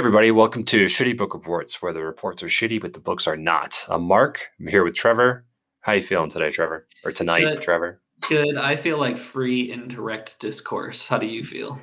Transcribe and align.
Everybody, 0.00 0.30
welcome 0.30 0.64
to 0.64 0.86
Shitty 0.86 1.18
Book 1.18 1.34
Reports, 1.34 1.82
where 1.82 1.92
the 1.92 2.02
reports 2.02 2.42
are 2.42 2.46
shitty, 2.46 2.80
but 2.80 2.94
the 2.94 3.00
books 3.00 3.26
are 3.26 3.36
not. 3.36 3.84
I'm 3.86 4.00
Mark. 4.04 4.48
I'm 4.58 4.66
here 4.66 4.82
with 4.82 4.94
Trevor. 4.94 5.44
How 5.82 5.92
you 5.92 6.00
feeling 6.00 6.30
today, 6.30 6.50
Trevor? 6.50 6.88
Or 7.04 7.12
tonight, 7.12 7.42
Good. 7.42 7.60
Trevor? 7.60 8.00
Good. 8.26 8.56
I 8.56 8.76
feel 8.76 8.98
like 8.98 9.18
free 9.18 9.70
indirect 9.70 10.40
discourse. 10.40 11.06
How 11.06 11.18
do 11.18 11.26
you 11.26 11.44
feel? 11.44 11.78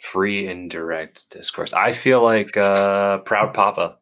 Free 0.00 0.46
indirect 0.46 1.30
discourse. 1.30 1.72
I 1.72 1.90
feel 1.90 2.22
like 2.22 2.56
uh, 2.56 3.18
proud 3.18 3.52
papa. 3.54 3.96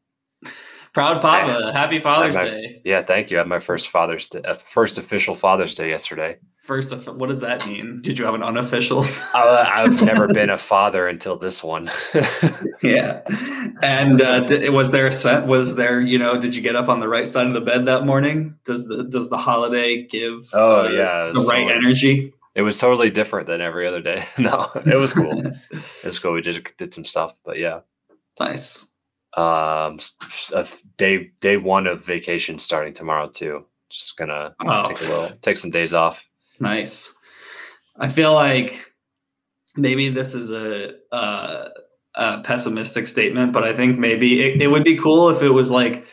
Proud 0.92 1.22
Papa. 1.22 1.72
Happy 1.72 1.98
Father's 1.98 2.36
I'm- 2.36 2.46
Day. 2.48 2.82
Yeah, 2.84 3.04
thank 3.04 3.30
you. 3.30 3.38
I 3.38 3.40
had 3.40 3.48
my 3.48 3.58
first 3.58 3.88
Father's 3.88 4.28
Day, 4.28 4.42
uh, 4.42 4.52
first 4.52 4.98
official 4.98 5.34
Father's 5.34 5.74
Day 5.74 5.88
yesterday. 5.88 6.36
First, 6.66 6.90
of- 6.92 7.06
what 7.06 7.28
does 7.28 7.40
that 7.42 7.64
mean? 7.66 8.00
Did 8.02 8.18
you 8.18 8.24
have 8.24 8.34
an 8.34 8.42
unofficial? 8.42 9.04
Uh, 9.34 9.64
I've 9.68 10.02
never 10.02 10.26
been 10.28 10.50
a 10.50 10.56
father 10.58 11.06
until 11.06 11.36
this 11.36 11.62
one. 11.62 11.90
yeah. 12.82 13.20
And 13.82 14.20
uh, 14.20 14.40
d- 14.40 14.68
was 14.70 14.90
there 14.90 15.06
a 15.06 15.12
set? 15.12 15.46
Was 15.46 15.76
there, 15.76 16.00
you 16.00 16.18
know, 16.18 16.40
did 16.40 16.56
you 16.56 16.62
get 16.62 16.74
up 16.74 16.88
on 16.88 17.00
the 17.00 17.08
right 17.08 17.28
side 17.28 17.46
of 17.46 17.52
the 17.54 17.60
bed 17.60 17.84
that 17.86 18.06
morning? 18.06 18.56
Does 18.64 18.88
the 18.88 19.04
does 19.04 19.28
the 19.30 19.36
holiday 19.38 20.02
give? 20.06 20.48
Oh, 20.54 20.86
uh, 20.86 20.90
yeah, 20.90 21.30
the 21.34 21.40
right 21.48 21.60
totally- 21.68 21.72
energy. 21.74 22.32
it 22.54 22.62
was 22.62 22.78
totally 22.78 23.10
different 23.10 23.46
than 23.46 23.60
every 23.60 23.86
other 23.86 24.00
day. 24.00 24.24
no, 24.38 24.70
it 24.86 24.96
was 24.96 25.12
cool. 25.12 25.46
It 25.46 26.04
was 26.04 26.18
cool. 26.18 26.32
We 26.32 26.40
did 26.42 26.66
did 26.78 26.94
some 26.94 27.04
stuff, 27.04 27.36
but 27.44 27.58
yeah. 27.58 27.80
nice. 28.40 28.86
um 29.36 29.98
day 30.96 31.30
day 31.42 31.58
one 31.58 31.86
of 31.86 32.04
vacation 32.04 32.58
starting 32.58 32.94
tomorrow 32.94 33.28
too 33.28 33.66
just 33.90 34.16
gonna 34.16 34.54
Oh. 34.64 34.82
take 34.88 35.00
a 35.00 35.04
little 35.04 35.30
take 35.42 35.58
some 35.58 35.70
days 35.70 35.92
off 35.94 36.26
Nice. 36.60 37.14
I 37.98 38.08
feel 38.08 38.32
like 38.34 38.90
maybe 39.76 40.08
this 40.08 40.34
is 40.34 40.50
a, 40.50 40.94
a, 41.12 41.68
a 42.14 42.40
pessimistic 42.42 43.06
statement, 43.06 43.52
but 43.52 43.64
I 43.64 43.72
think 43.74 43.98
maybe 43.98 44.40
it, 44.42 44.62
it 44.62 44.68
would 44.68 44.84
be 44.84 44.96
cool 44.96 45.28
if 45.30 45.42
it 45.42 45.50
was 45.50 45.70
like 45.70 46.06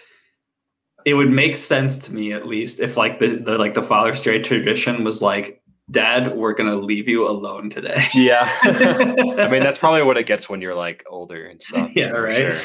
it 1.05 1.15
would 1.15 1.29
make 1.31 1.57
sense 1.57 1.99
to 1.99 2.13
me 2.13 2.31
at 2.31 2.47
least 2.47 2.79
if 2.79 2.95
like 2.95 3.19
the, 3.19 3.35
the 3.35 3.57
like 3.57 3.73
the 3.73 3.83
Father's 3.83 4.21
Day 4.21 4.39
tradition 4.41 5.03
was 5.03 5.21
like, 5.21 5.61
Dad, 5.91 6.35
we're 6.37 6.53
gonna 6.53 6.75
leave 6.77 7.09
you 7.09 7.27
alone 7.27 7.69
today. 7.69 8.01
yeah 8.15 8.49
i 8.63 9.49
mean 9.51 9.61
that's 9.61 9.77
probably 9.83 10.01
what 10.01 10.17
it 10.17 10.25
gets 10.25 10.49
when 10.49 10.61
you're 10.61 10.73
like 10.75 11.03
older 11.09 11.45
and 11.45 11.61
stuff 11.61 11.91
Yeah, 11.93 12.11
right. 12.11 12.55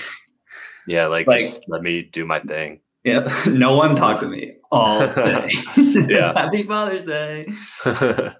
yeah 0.86 1.06
like, 1.08 1.26
Like- 1.26 1.40
just 1.40 1.64
let 1.68 1.82
me 1.82 2.02
do 2.02 2.24
my 2.24 2.38
thing 2.40 2.80
yeah. 3.02 3.28
No 3.50 3.76
one 3.76 3.96
talk 3.96 4.20
to 4.20 4.28
me 4.28 4.54
all 4.70 5.00
day. 5.14 5.48
Yeah. 5.76 6.32
Happy 6.36 6.62
Father's 6.64 7.04
Day. 7.04 7.46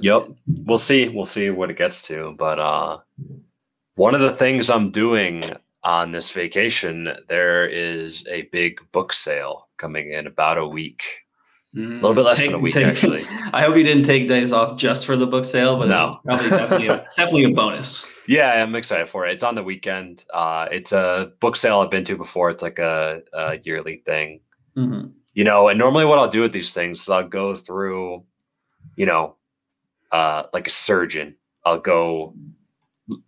Yep. 0.00 0.02
good. 0.26 0.36
we'll 0.66 0.76
see 0.76 1.08
we'll 1.08 1.24
see 1.24 1.48
what 1.48 1.70
it 1.70 1.78
gets 1.78 2.02
to 2.08 2.34
but 2.38 2.58
uh 2.58 2.98
one 3.94 4.14
of 4.14 4.20
the 4.20 4.32
things 4.34 4.68
i'm 4.68 4.90
doing 4.90 5.42
on 5.82 6.12
this 6.12 6.30
vacation 6.30 7.08
there 7.28 7.66
is 7.66 8.26
a 8.28 8.42
big 8.52 8.80
book 8.92 9.14
sale 9.14 9.68
coming 9.78 10.12
in 10.12 10.26
about 10.26 10.58
a 10.58 10.66
week 10.68 11.04
a 11.74 11.78
little 11.80 12.12
bit 12.12 12.24
less 12.26 12.44
than 12.44 12.52
a 12.54 12.58
week 12.58 12.76
actually 12.76 13.24
I 13.52 13.62
hope 13.62 13.76
you 13.76 13.82
didn't 13.82 14.02
take 14.04 14.28
days 14.28 14.52
off 14.52 14.76
just 14.78 15.06
for 15.06 15.16
the 15.16 15.26
book 15.26 15.46
sale, 15.46 15.78
but 15.78 15.88
No. 15.88 16.20
probably 16.24 16.50
definitely 16.50 16.88
a, 16.88 16.96
definitely 17.16 17.44
a 17.44 17.50
bonus. 17.50 18.06
Yeah, 18.26 18.50
I'm 18.62 18.74
excited 18.74 19.08
for 19.08 19.26
it. 19.26 19.32
It's 19.32 19.42
on 19.42 19.54
the 19.54 19.62
weekend. 19.62 20.24
Uh, 20.34 20.66
it's 20.70 20.92
a 20.92 21.32
book 21.40 21.56
sale 21.56 21.80
I've 21.80 21.90
been 21.90 22.04
to 22.04 22.16
before. 22.16 22.50
It's 22.50 22.62
like 22.62 22.78
a, 22.78 23.22
a 23.32 23.58
yearly 23.64 24.02
thing, 24.04 24.40
Mhm. 24.76 25.12
you 25.34 25.44
know. 25.44 25.68
And 25.68 25.78
normally, 25.78 26.04
what 26.04 26.18
I'll 26.18 26.28
do 26.28 26.40
with 26.42 26.52
these 26.52 26.72
things 26.74 27.00
is 27.02 27.08
I'll 27.08 27.26
go 27.28 27.54
through, 27.56 28.24
you 28.96 29.06
know, 29.06 29.36
uh, 30.12 30.44
like 30.52 30.66
a 30.66 30.70
surgeon. 30.70 31.36
I'll 31.64 31.80
go 31.80 32.34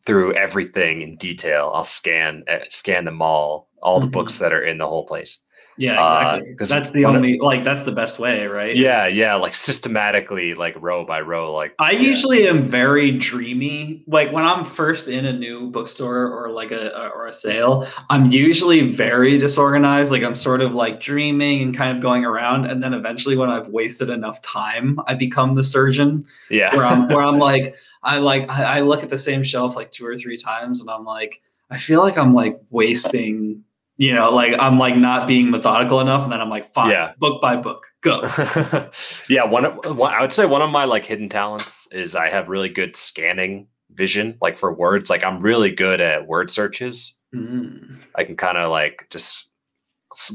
through 0.07 0.35
everything 0.35 1.03
in 1.03 1.17
detail. 1.17 1.71
I'll 1.75 1.85
scan 1.85 2.45
uh, 2.49 2.61
scan 2.69 3.05
them 3.05 3.23
all, 3.23 3.69
all 3.83 4.01
the 4.01 4.07
Mhm. 4.07 4.13
books 4.13 4.39
that 4.39 4.53
are 4.53 4.63
in 4.63 4.79
the 4.79 4.87
whole 4.89 5.07
place. 5.07 5.41
Yeah, 5.81 5.99
Uh, 5.99 6.07
exactly. 6.37 6.55
'cause 6.57 6.69
that's 6.69 6.91
the 6.91 7.05
one 7.07 7.17
of- 7.17 7.23
only 7.23 7.39
like 7.39 7.65
that's 7.65 7.85
the 7.85 7.93
best 7.93 8.19
way, 8.19 8.47
right? 8.47 8.77
Yeah, 8.77 9.09
Is- 9.09 9.15
yeah, 9.15 9.35
like 9.37 9.55
systematically, 9.55 10.55
like 10.55 10.75
row 10.79 11.05
by 11.07 11.21
row. 11.23 11.55
Like 11.55 11.75
I 11.79 11.93
yeah. 11.93 12.01
usually 12.01 12.47
am 12.47 12.63
very 12.65 13.13
dreamy. 13.13 14.03
Like 14.07 14.31
when 14.31 14.45
I'm 14.45 14.63
first 14.63 15.09
in 15.09 15.25
a 15.25 15.33
new 15.33 15.71
bookstore 15.71 16.29
or 16.31 16.51
like 16.51 16.71
a 16.71 16.95
or 17.15 17.27
a 17.27 17.33
sale, 17.33 17.87
I'm 18.11 18.31
usually 18.31 18.83
very 18.89 19.39
disorganized. 19.39 20.13
Like 20.13 20.23
I'm 20.23 20.35
sort 20.35 20.61
of 20.61 20.75
like 20.75 21.01
dreaming 21.01 21.63
and 21.63 21.75
kind 21.75 21.97
of 21.97 22.03
going 22.03 22.25
around, 22.27 22.67
and 22.67 22.83
then 22.83 22.93
eventually, 22.93 23.37
when 23.37 23.49
I've 23.49 23.69
wasted 23.69 24.11
enough 24.11 24.43
time, 24.43 25.01
I 25.07 25.15
become 25.15 25.55
the 25.55 25.65
surgeon. 25.65 26.27
yeah, 26.51 26.77
where 26.77 26.85
I'm 26.85 27.09
where 27.09 27.23
I'm 27.23 27.39
like 27.39 27.75
I 28.03 28.19
like 28.19 28.51
I, 28.51 28.79
I 28.79 28.81
look 28.81 29.03
at 29.03 29.09
the 29.09 29.19
same 29.19 29.43
shelf 29.43 29.77
like 29.77 29.93
two 29.93 30.07
or 30.07 30.17
three 30.17 30.37
times 30.37 30.81
and 30.83 30.89
I'm 30.91 31.05
like 31.05 31.41
I 31.71 31.79
feel 31.79 32.01
like 32.01 32.19
I'm 32.19 32.35
like 32.35 32.61
wasting 32.71 33.65
you 34.01 34.13
know 34.15 34.31
like 34.31 34.55
I'm 34.59 34.79
like 34.79 34.97
not 34.97 35.29
being 35.29 35.51
methodical 35.51 36.01
enough 36.01 36.23
and 36.25 36.33
then 36.33 36.41
I'm 36.41 36.49
like 36.51 36.73
fine 36.73 36.91
Yeah. 36.91 37.13
book 37.19 37.41
by 37.43 37.57
book 37.57 37.85
go 38.03 38.23
yeah, 39.29 39.45
one, 39.45 39.67
of- 39.67 39.97
one 39.97 40.13
I 40.15 40.21
would 40.23 40.33
say 40.33 40.47
one 40.47 40.63
of 40.63 40.71
my 40.71 40.85
like 40.87 41.05
hidden 41.05 41.29
talents 41.29 41.87
is 41.93 42.17
I 42.17 42.31
have 42.31 42.49
really 42.49 42.69
good 42.71 42.97
scanning 42.97 43.67
vision, 43.93 44.39
like 44.41 44.57
for 44.57 44.73
words. 44.73 45.11
Like 45.11 45.23
I'm 45.25 45.41
really 45.41 45.71
good 45.71 46.01
at 46.01 46.27
word 46.27 46.49
searches. 46.49 47.15
Mm. 47.35 47.99
I 48.17 48.25
can 48.25 48.37
kind 48.37 48.57
of 48.57 48.71
like 48.71 49.07
just 49.11 49.49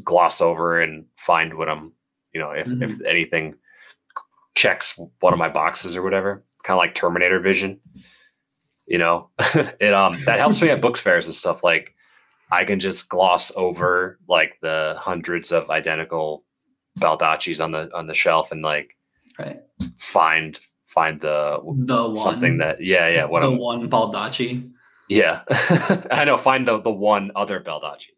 gloss 0.04 0.42
over 0.42 0.80
and 0.80 1.06
find 1.16 1.58
what 1.58 1.70
I'm, 1.70 1.94
you 2.34 2.40
know, 2.42 2.52
if 2.52 2.68
if 2.82 3.02
anything 3.02 3.56
checks 4.56 5.00
one 5.22 5.34
of 5.34 5.40
my 5.40 5.50
boxes 5.50 5.98
or 5.98 6.04
whatever. 6.04 6.44
Kind 6.64 6.76
of 6.78 6.80
like 6.82 6.94
Terminator 6.94 7.40
vision. 7.40 7.80
You 8.86 9.00
know, 9.00 9.30
it 9.80 9.94
um 9.94 10.20
that 10.26 10.38
helps 10.38 10.62
me 10.62 10.70
at 10.70 10.82
book 10.86 10.98
fairs 10.98 11.26
and 11.26 11.34
stuff. 11.36 11.64
Like 11.64 11.95
I 12.52 12.66
can 12.66 12.80
just 12.80 13.10
gloss 13.10 13.52
over 13.56 14.20
like 14.28 14.58
the 14.62 14.96
hundreds 14.98 15.52
of 15.52 15.70
identical 15.70 16.44
Baldacci's 17.00 17.60
on 17.60 17.72
the 17.72 17.90
on 17.96 18.08
the 18.08 18.14
shelf 18.14 18.52
and 18.52 18.62
like 18.62 18.96
right. 19.40 19.62
find 19.98 20.60
find 20.86 21.20
the 21.20 21.60
the 21.64 22.04
one. 22.04 22.16
something 22.16 22.58
that 22.60 22.82
yeah 22.82 23.08
yeah 23.08 23.26
what 23.26 23.42
the 23.42 23.48
I'm 23.48 23.58
one 23.58 23.90
Baldacci. 23.90 24.72
Yeah. 25.10 25.42
I 26.12 26.24
know 26.26 26.38
find 26.38 26.68
the 26.68 26.80
the 26.82 26.92
one 26.92 27.32
other 27.36 27.60
Baldacci. 27.60 28.10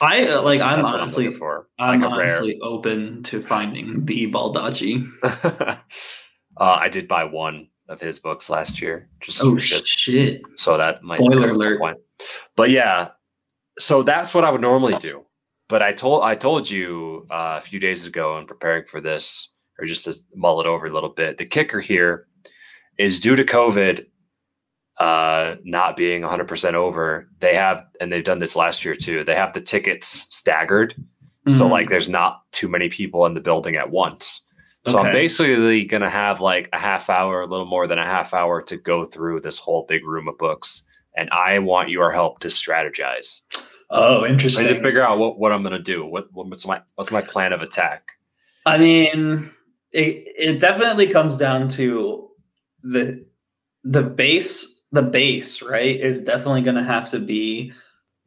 I 0.00 0.28
uh, 0.28 0.42
like 0.42 0.60
I'm 0.60 0.84
honestly 0.84 1.24
looking 1.24 1.38
for. 1.38 1.68
I'm 1.78 2.00
like 2.00 2.10
honestly 2.10 2.58
open 2.62 3.22
to 3.24 3.42
finding 3.42 4.04
the 4.04 4.26
Baldacci. 4.30 5.06
Uh, 6.58 6.78
I 6.80 6.88
did 6.88 7.06
buy 7.06 7.24
one 7.24 7.68
of 7.88 8.00
his 8.00 8.18
books 8.18 8.48
last 8.48 8.80
year, 8.80 9.10
just 9.20 9.42
oh 9.42 9.54
for 9.54 9.60
shit. 9.60 10.40
so 10.54 10.76
that 10.76 11.02
might 11.02 11.18
Spoiler 11.18 11.34
come 11.34 11.42
at 11.44 11.48
some 11.50 11.56
alert. 11.60 11.78
point. 11.78 11.98
But 12.56 12.70
yeah, 12.70 13.10
so 13.78 14.02
that's 14.02 14.34
what 14.34 14.44
I 14.44 14.50
would 14.50 14.60
normally 14.60 14.94
do. 15.00 15.22
But 15.68 15.82
I 15.82 15.92
told 15.92 16.22
I 16.22 16.34
told 16.34 16.70
you 16.70 17.26
uh, 17.30 17.56
a 17.58 17.60
few 17.60 17.80
days 17.80 18.06
ago 18.06 18.38
in 18.38 18.46
preparing 18.46 18.84
for 18.86 19.00
this, 19.00 19.50
or 19.78 19.84
just 19.84 20.04
to 20.04 20.14
mull 20.34 20.60
it 20.60 20.66
over 20.66 20.86
a 20.86 20.92
little 20.92 21.08
bit. 21.10 21.38
The 21.38 21.44
kicker 21.46 21.80
here 21.80 22.26
is 22.98 23.20
due 23.20 23.34
to 23.36 23.44
COVID 23.44 24.06
uh, 24.98 25.56
not 25.64 25.94
being 25.96 26.22
100% 26.22 26.72
over. 26.72 27.28
They 27.40 27.54
have, 27.54 27.84
and 28.00 28.10
they've 28.10 28.24
done 28.24 28.38
this 28.38 28.56
last 28.56 28.82
year 28.84 28.94
too. 28.94 29.24
They 29.24 29.34
have 29.34 29.52
the 29.52 29.60
tickets 29.60 30.06
staggered, 30.34 30.94
so 31.48 31.66
Mhm. 31.66 31.70
like 31.70 31.88
there's 31.90 32.08
not 32.08 32.40
too 32.52 32.68
many 32.68 32.88
people 32.88 33.26
in 33.26 33.34
the 33.34 33.40
building 33.40 33.76
at 33.76 33.90
once. 33.90 34.42
So 34.86 34.98
I'm 34.98 35.12
basically 35.12 35.84
going 35.84 36.02
to 36.02 36.08
have 36.08 36.40
like 36.40 36.68
a 36.72 36.78
half 36.78 37.10
hour, 37.10 37.42
a 37.42 37.46
little 37.46 37.66
more 37.66 37.86
than 37.86 37.98
a 37.98 38.06
half 38.06 38.32
hour 38.32 38.62
to 38.62 38.76
go 38.78 39.04
through 39.04 39.40
this 39.40 39.58
whole 39.58 39.84
big 39.86 40.06
room 40.06 40.28
of 40.28 40.38
books. 40.38 40.84
And 41.16 41.30
I 41.30 41.58
want 41.58 41.88
your 41.88 42.12
help 42.12 42.40
to 42.40 42.48
strategize. 42.48 43.40
oh 43.90 44.24
I 44.24 44.28
interesting 44.28 44.66
need 44.66 44.74
to 44.74 44.82
figure 44.82 45.02
out 45.02 45.18
what, 45.18 45.38
what 45.38 45.52
I'm 45.52 45.62
going 45.62 45.72
to 45.72 45.82
do. 45.82 46.04
What, 46.04 46.28
what's 46.32 46.66
my 46.66 46.80
what's 46.96 47.10
my 47.10 47.22
plan 47.22 47.52
of 47.52 47.62
attack? 47.62 48.12
I 48.64 48.78
mean, 48.78 49.50
it 49.92 50.24
it 50.38 50.60
definitely 50.60 51.06
comes 51.06 51.38
down 51.38 51.68
to 51.70 52.28
the 52.82 53.24
the 53.84 54.02
base. 54.02 54.74
The 54.92 55.02
base, 55.02 55.62
right, 55.62 56.00
is 56.00 56.24
definitely 56.24 56.62
going 56.62 56.76
to 56.76 56.82
have 56.82 57.10
to 57.10 57.18
be 57.18 57.72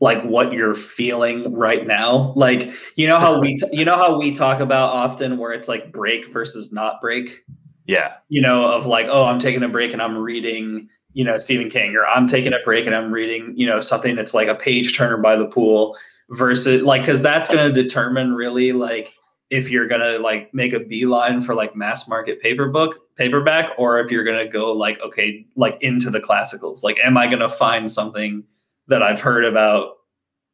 like 0.01 0.21
what 0.23 0.53
you're 0.53 0.75
feeling 0.75 1.53
right 1.53 1.85
now. 1.85 2.33
Like 2.35 2.71
you 2.95 3.07
know 3.07 3.19
how 3.19 3.39
we 3.39 3.57
t- 3.57 3.69
you 3.71 3.85
know 3.85 3.95
how 3.95 4.17
we 4.17 4.33
talk 4.33 4.59
about 4.59 4.89
often 4.89 5.37
where 5.37 5.51
it's 5.51 5.67
like 5.67 5.91
break 5.91 6.31
versus 6.31 6.71
not 6.71 7.01
break. 7.01 7.43
Yeah, 7.89 8.13
You 8.27 8.39
know, 8.43 8.71
of 8.71 8.85
like, 8.85 9.07
oh, 9.09 9.25
I'm 9.25 9.39
taking 9.39 9.63
a 9.63 9.67
break 9.67 9.93
and 9.93 10.01
I'm 10.01 10.15
reading, 10.15 10.89
you 11.13 11.23
know, 11.23 11.37
Stephen 11.37 11.69
King, 11.69 11.95
or 11.95 12.05
I'm 12.05 12.27
taking 12.27 12.53
a 12.53 12.59
break 12.63 12.85
and 12.85 12.95
I'm 12.95 13.11
reading, 13.11 13.53
you 13.55 13.65
know, 13.65 13.79
something 13.79 14.15
that's 14.15 14.33
like 14.33 14.47
a 14.47 14.55
page 14.55 14.95
turner 14.95 15.17
by 15.17 15.35
the 15.35 15.45
pool 15.45 15.97
versus 16.29 16.83
like 16.83 17.01
because 17.01 17.21
that's 17.21 17.53
going 17.53 17.73
to 17.73 17.83
determine 17.83 18.33
really 18.33 18.71
like 18.71 19.13
if 19.49 19.71
you're 19.71 19.87
gonna 19.87 20.19
like 20.19 20.53
make 20.53 20.73
a 20.73 20.79
beeline 20.79 21.41
for 21.41 21.55
like 21.55 21.75
mass 21.75 22.07
market 22.07 22.39
paper 22.41 22.67
book 22.69 22.99
paperback 23.15 23.71
or 23.77 23.99
if 23.99 24.11
you're 24.11 24.23
gonna 24.23 24.47
go 24.47 24.71
like 24.71 24.99
okay 25.01 25.45
like 25.55 25.77
into 25.81 26.09
the 26.09 26.19
classicals. 26.19 26.83
Like 26.83 26.99
am 27.03 27.17
i 27.17 27.27
gonna 27.27 27.49
find 27.49 27.91
something 27.91 28.43
that 28.87 29.03
i've 29.03 29.21
heard 29.21 29.45
about 29.45 29.97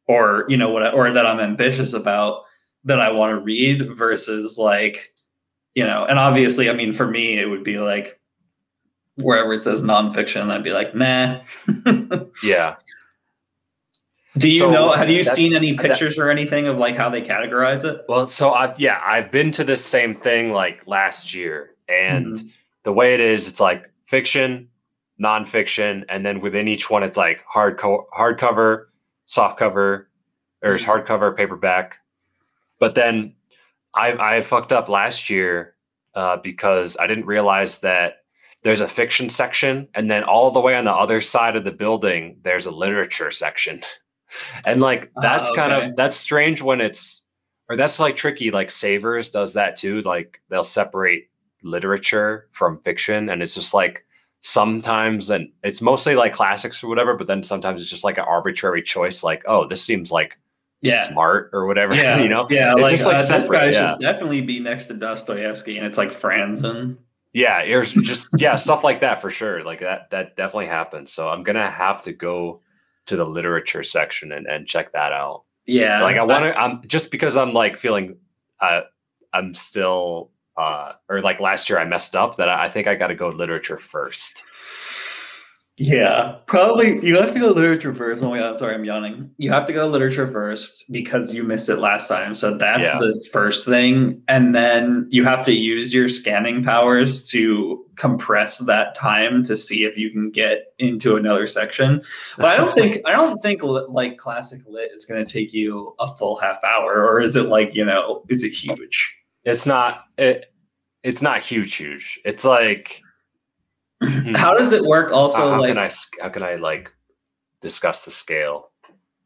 or 0.08 0.44
you 0.48 0.56
know 0.56 0.70
what 0.70 0.94
or 0.94 1.10
that 1.10 1.26
i'm 1.26 1.40
ambitious 1.40 1.92
about 1.92 2.44
that 2.84 3.00
i 3.00 3.10
want 3.10 3.30
to 3.30 3.40
read 3.40 3.96
versus 3.96 4.56
like 4.58 5.12
you 5.74 5.84
know 5.84 6.04
and 6.04 6.18
obviously 6.18 6.70
i 6.70 6.72
mean 6.72 6.92
for 6.92 7.06
me 7.06 7.38
it 7.38 7.46
would 7.46 7.64
be 7.64 7.78
like 7.78 8.20
wherever 9.22 9.52
it 9.52 9.60
says 9.60 9.82
nonfiction 9.82 10.50
i'd 10.50 10.62
be 10.64 10.70
like 10.72 10.94
nah 10.94 11.40
yeah. 12.42 12.76
Do 14.36 14.50
you 14.50 14.58
So, 14.58 14.70
know? 14.70 14.92
Have 14.92 15.08
you 15.08 15.22
seen 15.22 15.54
any 15.54 15.72
that- 15.72 15.80
pictures 15.86 16.18
or 16.18 16.28
anything 16.30 16.66
of 16.68 16.76
like 16.76 16.94
how 16.94 17.08
they 17.08 17.22
categorize 17.22 17.90
it? 17.90 18.04
Well, 18.06 18.26
so 18.26 18.52
I've 18.52 18.78
yeah, 18.78 19.00
I've 19.02 19.30
been 19.30 19.50
to 19.52 19.64
this 19.64 19.82
same 19.82 20.14
thing 20.14 20.52
like 20.52 20.86
last 20.86 21.34
year, 21.34 21.70
and 21.88 22.36
Mm-hmm. 22.36 22.46
the 22.82 22.92
way 22.92 23.14
it 23.14 23.20
is, 23.20 23.48
it's 23.48 23.60
like 23.60 23.90
fiction, 24.04 24.68
nonfiction, 25.18 26.04
and 26.10 26.26
then 26.26 26.42
within 26.42 26.68
each 26.68 26.90
one, 26.90 27.02
it's 27.02 27.16
like 27.16 27.42
hard 27.48 27.78
co- 27.78 28.06
hardcover, 28.14 28.86
soft 29.24 29.58
cover, 29.58 30.10
or 30.62 30.74
it's 30.74 30.84
Mhm. 30.84 31.06
hardcover, 31.06 31.34
paperback. 31.34 31.96
But 32.78 32.94
then 32.94 33.32
I 33.94 34.12
I 34.36 34.40
fucked 34.42 34.70
up 34.70 34.90
last 34.90 35.30
year 35.30 35.74
uh, 36.14 36.36
because 36.36 36.98
I 37.00 37.06
didn't 37.06 37.24
realize 37.24 37.78
that 37.78 38.24
there's 38.66 38.80
a 38.80 38.88
fiction 38.88 39.28
section, 39.28 39.86
and 39.94 40.10
then 40.10 40.24
all 40.24 40.50
the 40.50 40.60
way 40.60 40.74
on 40.74 40.84
the 40.84 40.92
other 40.92 41.20
side 41.20 41.54
of 41.54 41.62
the 41.62 41.70
building, 41.70 42.36
there's 42.42 42.66
a 42.66 42.70
literature 42.72 43.30
section, 43.30 43.80
and 44.66 44.80
like 44.80 45.08
Ah, 45.16 45.20
that's 45.22 45.50
kind 45.52 45.72
okay. 45.72 45.86
of 45.90 45.96
that's 45.96 46.16
strange 46.16 46.60
when 46.62 46.80
it's 46.80 47.22
or 47.70 47.76
that's 47.76 48.00
like 48.00 48.16
tricky. 48.16 48.50
Like 48.50 48.72
Savers 48.72 49.30
does 49.30 49.54
that 49.54 49.76
too. 49.76 50.00
Like 50.00 50.40
they'll 50.50 50.64
separate 50.64 51.30
literature 51.62 52.48
from 52.50 52.80
fiction, 52.80 53.28
and 53.28 53.40
it's 53.40 53.54
just 53.54 53.72
like 53.72 54.04
sometimes 54.40 55.30
and 55.30 55.48
it's 55.62 55.80
mostly 55.80 56.16
like 56.16 56.32
classics 56.32 56.82
or 56.84 56.88
whatever 56.88 57.16
but 57.16 57.26
then 57.26 57.42
sometimes 57.42 57.80
it's 57.80 57.90
just 57.90 58.04
like 58.04 58.16
an 58.18 58.24
arbitrary 58.28 58.80
choice 58.82 59.24
like 59.24 59.42
oh 59.48 59.66
this 59.66 59.82
seems 59.82 60.12
like 60.12 60.38
Yeah. 60.82 61.08
smart 61.08 61.50
or 61.52 61.66
whatever 61.66 61.94
Yeah, 61.96 62.18
you 62.20 62.28
know 62.28 62.46
yeah, 62.48 62.72
It's 62.72 62.82
like, 62.82 62.90
just, 62.92 63.06
like, 63.06 63.16
uh, 63.16 63.38
this 63.40 63.48
guy 63.50 63.64
yeah. 63.70 63.92
should 63.92 64.00
definitely 64.00 64.42
be 64.42 64.60
next 64.60 64.86
to 64.88 64.94
Dostoevsky, 64.94 65.78
and 65.78 65.86
it's 65.86 65.98
like 65.98 66.10
Franzen. 66.12 66.96
Yeah 67.36 67.66
there's 67.66 67.92
just 67.92 68.28
yeah 68.38 68.56
stuff 68.56 68.82
like 68.82 69.00
that 69.00 69.20
for 69.20 69.28
sure 69.28 69.62
like 69.62 69.80
that 69.80 70.08
that 70.08 70.36
definitely 70.36 70.66
happens. 70.66 71.12
So 71.12 71.28
i'm 71.28 71.42
gonna 71.42 71.70
have 71.70 72.02
to 72.02 72.12
go 72.12 72.62
to 73.04 73.14
the 73.14 73.26
literature 73.26 73.82
section 73.82 74.32
and, 74.32 74.46
and 74.46 74.66
check 74.66 74.92
that 74.92 75.12
out. 75.12 75.44
Yeah, 75.66 76.02
like 76.02 76.16
i 76.16 76.22
want 76.22 76.44
to 76.44 76.58
i'm 76.58 76.80
just 76.88 77.10
because 77.10 77.36
i'm 77.36 77.52
like 77.52 77.76
feeling 77.76 78.16
uh 78.60 78.82
i'm 79.34 79.52
still 79.52 80.30
uh 80.56 80.92
or 81.10 81.20
like 81.20 81.38
last 81.38 81.68
year 81.68 81.78
i 81.78 81.84
messed 81.84 82.16
up 82.16 82.36
that 82.36 82.48
i, 82.48 82.64
I 82.64 82.68
think 82.70 82.86
i 82.86 82.94
got 82.94 83.08
to 83.08 83.14
go 83.14 83.28
literature 83.28 83.76
first 83.76 84.42
Yeah, 85.78 86.36
probably 86.46 87.04
you 87.06 87.20
have 87.20 87.34
to 87.34 87.38
go 87.38 87.48
literature 87.50 87.94
first. 87.94 88.24
Oh 88.24 88.30
my 88.30 88.38
god, 88.38 88.56
sorry, 88.56 88.74
I'm 88.74 88.84
yawning. 88.84 89.30
You 89.36 89.52
have 89.52 89.66
to 89.66 89.74
go 89.74 89.86
literature 89.86 90.26
first 90.26 90.84
because 90.90 91.34
you 91.34 91.42
missed 91.44 91.68
it 91.68 91.76
last 91.76 92.08
time. 92.08 92.34
So 92.34 92.56
that's 92.56 92.88
Yeah. 92.88 92.98
the 92.98 93.28
first 93.30 93.66
thing. 93.66 94.22
And 94.26 94.54
then 94.54 95.06
you 95.10 95.24
have 95.24 95.44
to 95.44 95.52
use 95.52 95.92
your 95.92 96.08
scanning 96.08 96.64
powers 96.64 97.28
to 97.30 97.84
compress 97.96 98.58
that 98.60 98.94
time 98.94 99.42
to 99.42 99.54
see 99.56 99.84
if 99.84 99.98
you 99.98 100.10
can 100.10 100.30
get 100.30 100.72
into 100.78 101.14
another 101.16 101.46
section. 101.46 102.00
But 102.38 102.46
I 102.46 102.56
don't 102.56 102.74
think 102.74 103.00
I 103.04 103.12
don't 103.12 103.38
think 103.40 103.62
like 103.62 104.16
classic 104.16 104.60
lit 104.66 104.92
is 104.94 105.04
going 105.04 105.22
to 105.22 105.30
take 105.30 105.52
you 105.52 105.94
a 106.00 106.08
full 106.08 106.36
half 106.36 106.58
hour 106.64 107.04
or 107.06 107.20
is 107.20 107.36
it 107.36 107.48
like, 107.48 107.74
you 107.74 107.84
know, 107.84 108.24
is 108.30 108.42
it 108.42 108.50
huge? 108.52 109.12
it's 109.44 109.64
not 109.66 110.06
it 110.18 110.46
it's 111.04 111.22
not 111.22 111.40
huge 111.40 111.76
huge 111.76 112.18
it's 112.24 112.44
like 112.44 113.00
How 114.34 114.56
does 114.56 114.72
it 114.72 114.84
work 114.84 115.12
also 115.12 115.38
how, 115.38 115.50
how 115.52 115.60
like 115.60 115.74
can 115.74 115.78
I 115.78 115.90
how 116.20 116.28
can 116.28 116.42
I 116.42 116.56
like 116.56 116.92
discuss 117.60 118.04
the 118.04 118.10
scale? 118.10 118.70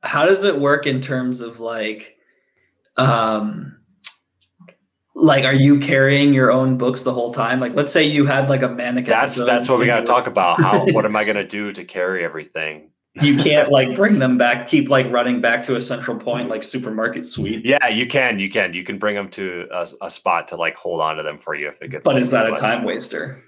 how 0.03 0.25
does 0.25 0.45
it 0.45 0.59
work 0.59 0.87
in 0.87 1.01
terms 1.01 1.41
of 1.41 1.61
like 1.61 2.17
um 2.97 3.77
like 5.15 5.45
are 5.45 5.55
you 5.55 5.79
carrying 5.79 6.33
your 6.33 6.51
own 6.51 6.79
books 6.79 7.03
the 7.03 7.13
whole 7.13 7.35
time 7.35 7.61
like 7.61 7.75
let's 7.75 7.93
say 7.93 8.05
you 8.05 8.25
had 8.27 8.49
like 8.49 8.63
a 8.63 8.69
manic 8.69 9.07
That's 9.07 9.45
that's 9.45 9.69
what 9.69 9.79
we 9.79 9.87
got 9.87 10.01
to 10.01 10.07
talk 10.07 10.27
about. 10.27 10.61
How 10.61 10.87
what 10.93 11.05
am 11.05 11.17
I 11.17 11.25
gonna 11.25 11.47
do 11.47 11.71
to 11.73 11.85
carry 11.85 12.25
everything? 12.25 12.91
you 13.21 13.37
can't 13.37 13.71
like 13.73 13.95
bring 13.97 14.21
them 14.21 14.39
back 14.39 14.69
keep 14.69 14.89
like 14.89 15.11
running 15.11 15.41
back 15.41 15.65
to 15.65 15.75
a 15.75 15.81
central 15.81 16.17
point 16.17 16.49
like 16.49 16.63
supermarket 16.63 17.27
sweep 17.27 17.63
Yeah, 17.65 17.89
you 17.89 18.07
can, 18.07 18.39
you 18.39 18.49
can, 18.49 18.73
you 18.73 18.85
can 18.85 18.99
bring 18.99 19.17
them 19.17 19.29
to 19.31 19.67
a, 19.73 19.87
a 20.03 20.11
spot 20.11 20.47
to 20.49 20.57
like 20.57 20.77
hold 20.77 21.01
on 21.01 21.17
to 21.17 21.25
them 21.25 21.37
for 21.37 21.57
you 21.57 21.69
if 21.69 21.83
it 21.83 21.89
gets. 21.91 22.05
but 22.05 22.15
like, 22.15 22.23
is 22.23 22.31
that 22.31 22.47
a 22.47 22.57
time 22.57 22.85
waster 22.85 23.43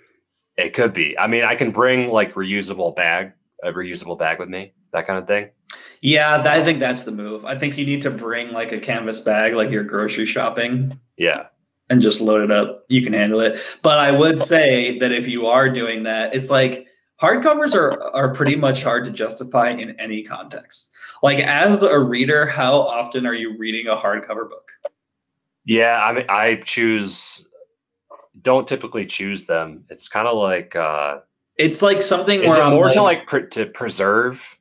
It 0.57 0.75
could 0.75 0.93
be. 0.93 1.19
I 1.19 1.27
mean, 1.27 1.45
I 1.45 1.55
can 1.55 1.71
bring 1.71 2.11
like 2.11 2.35
reusable 2.35 2.95
bag, 2.95 3.33
a 3.63 3.73
reusable 3.73 4.19
bag 4.19 4.39
with 4.39 4.49
me, 4.49 4.73
that 4.93 5.07
kind 5.07 5.19
of 5.19 5.27
thing. 5.27 5.51
yeah 6.03 6.37
that, 6.43 6.53
i 6.53 6.65
think 6.65 6.81
that's 6.81 7.05
the 7.05 7.13
move 7.13 7.45
i 7.45 7.57
think 7.57 7.79
you 7.79 7.87
need 7.87 8.03
to 8.03 8.11
bring 8.11 8.51
like 8.53 8.73
a 8.73 8.79
canvas 8.81 9.21
bag 9.21 9.55
like 9.55 9.71
you're 9.71 9.85
grocery 9.85 10.27
shopping 10.27 10.93
Yeah, 11.17 11.47
and 11.89 12.01
just 12.03 12.21
load 12.21 12.43
it 12.43 12.51
up. 12.51 12.85
You 12.89 13.03
can 13.03 13.13
handle 13.13 13.41
it. 13.41 13.59
But 13.83 13.99
I 13.99 14.11
would 14.11 14.41
say 14.41 14.99
that 14.99 15.13
if 15.13 15.29
you 15.29 15.47
are 15.47 15.69
doing 15.71 16.03
that, 16.05 16.35
it's 16.35 16.51
like 16.51 16.87
hardcovers 17.21 17.75
are 17.77 17.93
are 18.15 18.33
pretty 18.35 18.57
much 18.57 18.83
hard 18.83 19.05
to 19.05 19.11
justify 19.11 19.69
in 19.69 19.99
any 20.01 20.23
context. 20.25 20.91
Like 21.23 21.39
as 21.39 21.83
a 21.85 21.99
reader, 21.99 22.47
how 22.47 22.81
often 22.81 23.25
are 23.27 23.35
you 23.35 23.57
reading 23.59 23.87
a 23.87 23.95
hardcover 23.97 24.49
book? 24.49 24.69
yeah. 25.65 26.03
I 26.03 26.13
mean, 26.13 26.27
I 26.29 26.57
choose. 26.57 27.47
Don't 28.43 28.67
typically 28.67 29.06
choose 29.06 29.44
them. 29.47 29.85
It's 29.89 30.09
kind 30.09 30.27
of 30.29 30.37
like. 30.37 30.77
uh 30.77 31.19
It's 31.59 31.83
like 31.83 32.03
something 32.03 32.43
Is 32.43 32.50
where 32.50 32.61
it 32.61 32.65
I'm 32.65 32.73
more 32.73 32.87
like, 32.87 32.94
to 32.94 33.03
like 33.03 33.27
pre- 33.27 33.49
to 33.49 33.67
preserve 33.67 34.59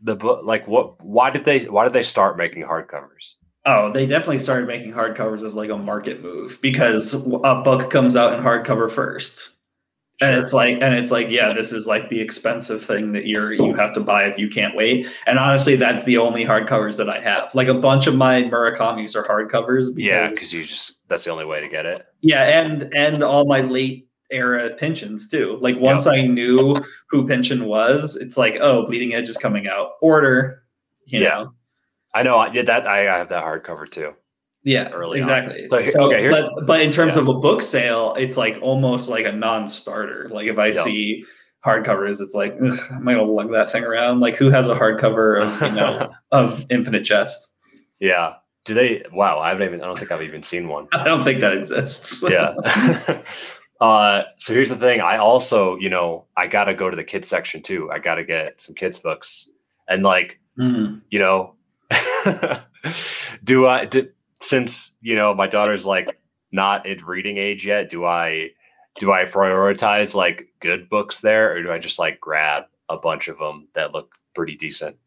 the 0.00 0.16
book? 0.16 0.42
Like 0.44 0.66
what? 0.68 1.04
Why 1.04 1.30
did 1.30 1.44
they? 1.44 1.60
Why 1.60 1.84
did 1.84 1.92
they 1.92 2.02
start 2.02 2.36
making 2.36 2.62
hardcovers? 2.62 3.34
oh, 3.66 3.92
they 3.92 4.06
definitely 4.06 4.38
started 4.38 4.66
making 4.66 4.92
hardcovers 4.92 5.42
as 5.44 5.54
like 5.54 5.68
a 5.68 5.76
market 5.76 6.22
move 6.22 6.58
because 6.62 7.14
a 7.44 7.60
book 7.62 7.90
comes 7.90 8.16
out 8.16 8.32
in 8.32 8.42
hardcover 8.42 8.90
first. 8.90 9.50
and 10.22 10.34
it's 10.36 10.52
like 10.54 10.74
and 10.80 10.94
it's 10.94 11.10
like 11.12 11.28
yeah 11.30 11.52
this 11.52 11.72
is 11.72 11.86
like 11.86 12.08
the 12.08 12.18
expensive 12.20 12.82
thing 12.82 13.12
that 13.12 13.26
you're 13.26 13.52
you 13.52 13.74
have 13.74 13.92
to 13.92 14.00
buy 14.00 14.24
if 14.24 14.36
you 14.38 14.48
can't 14.48 14.74
wait 14.74 15.06
and 15.28 15.38
honestly 15.38 15.76
that's 15.76 16.02
the 16.04 16.16
only 16.18 16.44
hardcovers 16.44 16.96
that 16.96 17.08
i 17.08 17.20
have 17.20 17.48
like 17.54 17.68
a 17.68 17.74
bunch 17.74 18.08
of 18.08 18.16
my 18.16 18.42
murakami's 18.42 19.14
are 19.14 19.22
hardcovers 19.24 19.94
because, 19.94 19.96
yeah, 19.98 20.26
because 20.28 20.52
you 20.52 20.64
just 20.64 20.98
that's 21.08 21.22
the 21.24 21.30
only 21.30 21.44
way 21.44 21.60
to 21.60 21.68
get 21.68 21.86
it. 21.86 22.04
Yeah 22.20 22.42
and 22.44 22.92
and 22.94 23.22
all 23.22 23.44
my 23.46 23.60
late 23.60 24.08
era 24.30 24.70
Pynchons 24.76 25.28
too 25.30 25.56
like 25.62 25.78
once 25.78 26.06
i 26.06 26.20
knew 26.20 26.74
who 27.08 27.26
Pynchon 27.26 27.64
was 27.64 28.16
it's 28.16 28.36
like 28.36 28.58
oh 28.60 28.84
bleeding 28.86 29.14
edge 29.14 29.28
is 29.28 29.36
coming 29.38 29.66
out 29.66 29.92
order 30.02 30.62
you 31.06 31.20
Yeah. 31.20 31.28
know 31.28 31.54
I 32.14 32.22
know. 32.22 32.38
I 32.38 32.48
did 32.48 32.66
that. 32.66 32.86
I, 32.86 33.02
I 33.14 33.18
have 33.18 33.28
that 33.28 33.44
hardcover 33.44 33.88
too. 33.88 34.12
Yeah, 34.64 34.88
early 34.88 35.18
exactly. 35.18 35.68
So, 35.68 35.84
So, 35.84 36.00
okay, 36.06 36.22
here- 36.22 36.30
but 36.30 36.66
but 36.66 36.80
in 36.80 36.90
terms 36.90 37.14
Yeah. 37.14 37.20
of 37.22 37.28
a 37.28 37.34
book 37.34 37.60
sale, 37.62 38.14
it's 38.18 38.36
like 38.38 38.58
almost 38.62 39.10
like 39.10 39.26
a 39.26 39.30
non-starter. 39.32 40.28
Like 40.32 40.46
if 40.46 40.58
I 40.58 40.66
Yeah. 40.66 40.72
see 40.72 41.24
hardcovers, 41.64 42.20
it's 42.22 42.34
like 42.34 42.56
ugh, 42.64 42.74
I'm 42.92 43.04
gonna 43.04 43.22
lug 43.22 43.52
that 43.52 43.70
thing 43.70 43.84
around. 43.84 44.20
Like 44.20 44.36
who 44.36 44.50
has 44.50 44.68
a 44.68 44.74
hardcover 44.74 45.42
of 45.42 45.60
you 45.70 45.76
know 45.76 46.10
of 46.32 46.64
Infinite 46.70 47.04
Jest? 47.04 47.54
yeah. 48.00 48.32
Do 48.68 48.74
they? 48.74 49.02
Wow. 49.10 49.38
I 49.40 49.48
haven't 49.48 49.66
even. 49.66 49.80
I 49.80 49.86
don't 49.86 49.98
think 49.98 50.12
I've 50.12 50.20
even 50.20 50.42
seen 50.42 50.68
one. 50.68 50.88
I 50.92 51.04
don't 51.04 51.24
think 51.24 51.40
that 51.40 51.54
exists. 51.56 52.22
yeah. 52.28 52.54
uh, 53.80 54.24
so 54.38 54.52
here's 54.52 54.68
the 54.68 54.76
thing. 54.76 55.00
I 55.00 55.16
also, 55.16 55.76
you 55.78 55.88
know, 55.88 56.26
I 56.36 56.48
got 56.48 56.64
to 56.64 56.74
go 56.74 56.90
to 56.90 56.96
the 56.96 57.02
kids 57.02 57.26
section 57.28 57.62
too. 57.62 57.90
I 57.90 57.98
got 57.98 58.16
to 58.16 58.24
get 58.24 58.60
some 58.60 58.74
kids 58.74 58.98
books, 58.98 59.48
and 59.88 60.02
like, 60.02 60.38
Mhm. 60.58 61.00
you 61.08 61.18
know, 61.18 61.54
do 63.42 63.66
I? 63.66 63.86
Did, 63.86 64.12
since 64.38 64.92
you 65.00 65.16
know 65.16 65.34
my 65.34 65.46
daughter's 65.46 65.86
like 65.86 66.20
not 66.52 66.86
at 66.86 67.06
reading 67.06 67.38
age 67.38 67.66
yet, 67.66 67.88
do 67.88 68.04
I? 68.04 68.50
Do 68.96 69.12
I 69.12 69.24
prioritize 69.24 70.14
like 70.14 70.48
good 70.60 70.90
books 70.90 71.22
there, 71.22 71.52
or 71.56 71.62
do 71.62 71.72
I 71.72 71.78
just 71.78 71.98
like 71.98 72.20
grab 72.20 72.64
a 72.90 72.98
bunch 72.98 73.28
of 73.28 73.38
them 73.38 73.68
that 73.72 73.92
look 73.92 74.14
pretty 74.38 74.56
decent? 74.56 74.96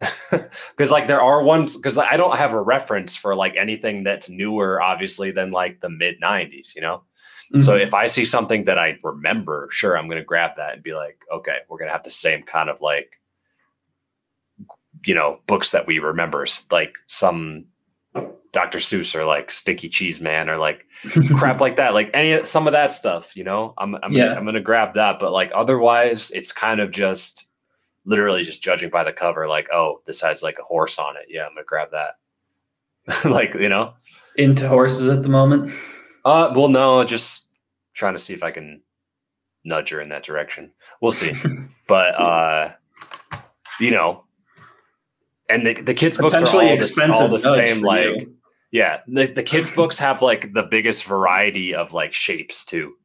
Because 0.72 0.92
like 0.92 1.08
there 1.08 1.22
are 1.22 1.44
ones 1.44 1.76
because 1.76 1.98
I 1.98 2.16
don't 2.18 2.38
have 2.38 2.54
a 2.54 2.62
reference 2.62 3.16
for 3.18 3.36
like 3.36 3.56
anything 3.58 4.04
that's 4.04 4.30
newer, 4.30 4.82
obviously, 4.82 5.32
than 5.32 5.52
like 5.52 5.82
the 5.82 5.90
mid 5.90 6.16
'90s. 6.22 6.76
You 6.76 6.82
know. 6.82 7.04
So 7.60 7.74
Mhm. 7.78 7.82
if 7.82 7.94
I 7.94 8.08
see 8.08 8.24
something 8.26 8.64
that 8.66 8.78
I 8.80 8.98
remember, 9.04 9.68
sure, 9.72 9.98
I'm 9.98 10.08
going 10.08 10.22
to 10.24 10.24
grab 10.34 10.52
that 10.56 10.74
and 10.74 10.82
be 10.84 10.94
like, 10.94 11.18
okay, 11.38 11.58
we're 11.68 11.78
going 11.80 11.90
to 11.90 11.94
have 11.94 12.04
the 12.04 12.10
same 12.26 12.44
kind 12.44 12.70
of 12.70 12.82
like, 12.82 13.20
you 15.06 15.14
know, 15.16 15.40
books 15.48 15.72
that 15.72 15.86
we 15.88 16.00
remember, 16.00 16.46
like 16.72 16.96
some 17.08 17.66
Dr. 18.54 18.80
Seuss 18.80 19.14
or 19.16 19.26
like 19.26 19.52
Stinky 19.52 19.90
Cheese 19.90 20.22
Man 20.22 20.50
or 20.50 20.58
like 20.58 20.86
crap 21.38 21.60
like 21.60 21.76
that, 21.76 21.94
like 21.94 22.10
any 22.14 22.46
some 22.46 22.68
of 22.68 22.74
that 22.74 22.94
stuff, 22.94 23.36
you 23.36 23.44
know, 23.44 23.74
I'm 23.78 23.96
I'm 23.96 24.14
Yeah. 24.14 24.28
gonna, 24.28 24.36
I'm 24.38 24.44
going 24.44 24.56
to 24.56 24.62
grab 24.62 24.94
that, 24.94 25.20
but 25.20 25.32
like 25.34 25.52
otherwise, 25.54 26.32
it's 26.32 26.54
kind 26.54 26.80
of 26.80 26.92
just 26.92 27.48
literally 28.06 28.44
just 28.44 28.64
judging 28.64 28.90
by 28.90 29.04
the 29.04 29.14
cover, 29.14 29.48
like, 29.48 29.68
oh, 29.74 30.02
this 30.06 30.22
has 30.22 30.44
like 30.44 30.58
a 30.60 30.64
horse 30.64 30.98
on 31.00 31.18
it, 31.18 31.26
yeah, 31.30 31.46
I'm 31.46 31.56
to 31.56 31.64
grab 31.64 31.90
that, 31.92 32.16
like 33.30 33.54
you 33.56 33.70
know. 33.70 33.94
into 34.36 34.68
horses 34.68 35.08
at 35.08 35.24
the 35.24 35.30
moment. 35.30 35.74
Uh, 36.24 36.54
well, 36.56 36.68
no, 36.68 37.04
just 37.04 37.48
trying 37.94 38.14
to 38.14 38.20
see 38.20 38.34
if 38.34 38.44
I 38.44 38.52
can 38.52 38.82
nudge 39.64 39.90
her 39.90 40.02
in 40.02 40.10
that 40.10 40.24
direction. 40.24 40.72
We'll 41.02 41.12
see. 41.12 41.34
but 41.88 42.20
uh, 42.20 42.74
you 43.80 43.92
know, 43.92 44.26
and 45.50 45.66
the 45.66 45.74
the 45.74 45.94
kids 45.94 46.18
books 46.18 46.36
are 46.36 46.48
all, 46.48 46.62
expensive. 46.62 47.22
all 47.24 47.30
the 47.30 47.40
same. 47.40 47.82
Like, 47.82 48.06
you. 48.06 48.36
yeah, 48.72 49.02
the 49.08 49.28
the 49.28 49.44
kids 49.44 49.72
books 49.72 50.00
have 50.00 50.22
like 50.22 50.54
the 50.54 50.64
biggest 50.64 51.06
variety 51.06 51.74
of 51.74 51.94
like 51.94 52.14
shapes 52.14 52.66
too. 52.66 52.96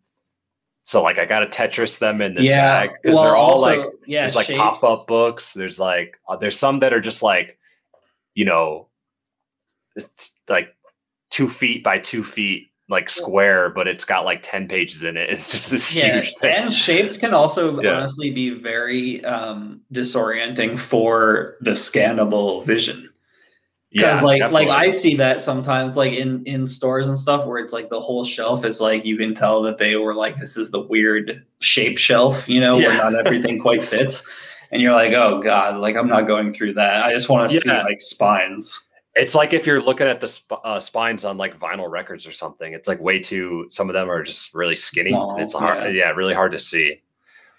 So 0.87 1.03
like, 1.03 1.19
I 1.19 1.25
got 1.25 1.41
to 1.41 1.47
Tetris 1.47 1.99
them 1.99 2.23
in 2.23 2.35
this 2.35 2.47
yeah, 2.47 2.87
bag 2.87 2.91
because 3.03 3.19
they're 3.21 3.35
all 3.35 3.51
also- 3.59 3.67
like 3.67 3.91
yeah, 4.07 4.21
there's 4.21 4.37
like 4.37 4.49
pop 4.55 4.85
up 4.85 5.09
books. 5.09 5.53
There's 5.53 5.81
like 5.81 6.17
uh, 6.29 6.37
there's 6.37 6.57
some 6.57 6.79
that 6.79 6.93
are 6.93 7.01
just 7.01 7.25
like 7.25 7.59
you 8.35 8.45
know, 8.45 8.87
it's 9.97 10.31
like 10.49 10.77
two 11.31 11.49
feet 11.49 11.83
by 11.83 11.99
two 11.99 12.23
feet 12.23 12.71
like 12.89 13.11
square, 13.11 13.69
but 13.71 13.89
it's 13.89 14.05
got 14.05 14.25
like 14.25 14.43
10 14.43 14.69
pages 14.69 15.03
in 15.03 15.17
it. 15.17 15.29
It's 15.33 15.51
just 15.51 15.71
this 15.73 15.93
Yeah, 15.93 16.15
huge 16.15 16.33
thing. 16.35 16.55
and 16.55 16.73
shapes 16.73 17.17
can 17.17 17.35
also 17.35 17.81
Yeah. 17.81 17.95
honestly 17.97 18.31
be 18.31 18.51
very 18.51 19.25
um, 19.25 19.81
disorienting 19.93 20.79
for 20.79 21.57
the 21.63 21.73
scannable 21.73 22.65
vision. 22.65 23.06
Because 23.97 24.21
Yeah, 24.21 24.27
like 24.27 24.53
like. 24.53 24.69
I 24.69 24.91
see 24.91 25.17
that 25.17 25.41
sometimes 25.41 25.97
like 25.97 26.13
in 26.13 26.45
in 26.45 26.67
stores 26.67 27.09
and 27.09 27.19
stuff 27.19 27.47
where 27.47 27.59
it's 27.59 27.73
like 27.73 27.89
the 27.89 28.01
whole 28.01 28.25
shelf 28.25 28.65
is 28.65 28.81
like 28.81 29.05
you 29.05 29.17
can 29.17 29.35
tell 29.35 29.63
that 29.63 29.79
they 29.79 29.97
were 29.97 30.15
like 30.15 30.37
this 30.37 30.57
is 30.57 30.71
the 30.71 30.81
weird 30.81 31.45
shape 31.61 31.99
shelf 31.99 32.49
you 32.49 32.61
know 32.61 32.75
where 32.75 32.95
not 32.97 33.15
everything 33.15 33.59
quite 33.59 33.83
fits 33.83 34.29
and 34.71 34.83
you're 34.83 34.93
like 34.93 35.13
oh 35.13 35.41
god 35.41 35.79
like 35.79 35.97
I'm 35.97 36.09
not 36.09 36.27
going 36.27 36.53
through 36.53 36.75
that 36.75 37.05
I 37.05 37.13
just 37.13 37.29
want 37.29 37.51
to 37.51 37.59
see 37.59 37.69
like 37.69 38.01
spines 38.01 38.87
It's 39.17 39.35
like 39.35 39.55
if 39.55 39.67
you're 39.67 39.81
looking 39.81 40.07
at 40.07 40.21
the 40.21 40.29
sp- 40.29 40.61
uh, 40.63 40.79
spines 40.79 41.25
on 41.25 41.39
like 41.39 41.59
vinyl 41.59 41.91
records 41.91 42.27
or 42.27 42.33
something. 42.33 42.75
It's 42.75 42.87
like 42.87 43.01
way 43.01 43.19
too. 43.19 43.67
Some 43.71 43.89
of 43.89 43.95
them 43.95 44.11
are 44.11 44.23
just 44.23 44.55
really 44.55 44.77
skinny. 44.77 45.11
Small, 45.11 45.41
it's 45.41 45.55
hard, 45.55 45.95
yeah. 45.95 46.09
yeah. 46.09 46.11
really 46.11 46.35
hard 46.35 46.53
to 46.53 46.59
see. 46.59 47.01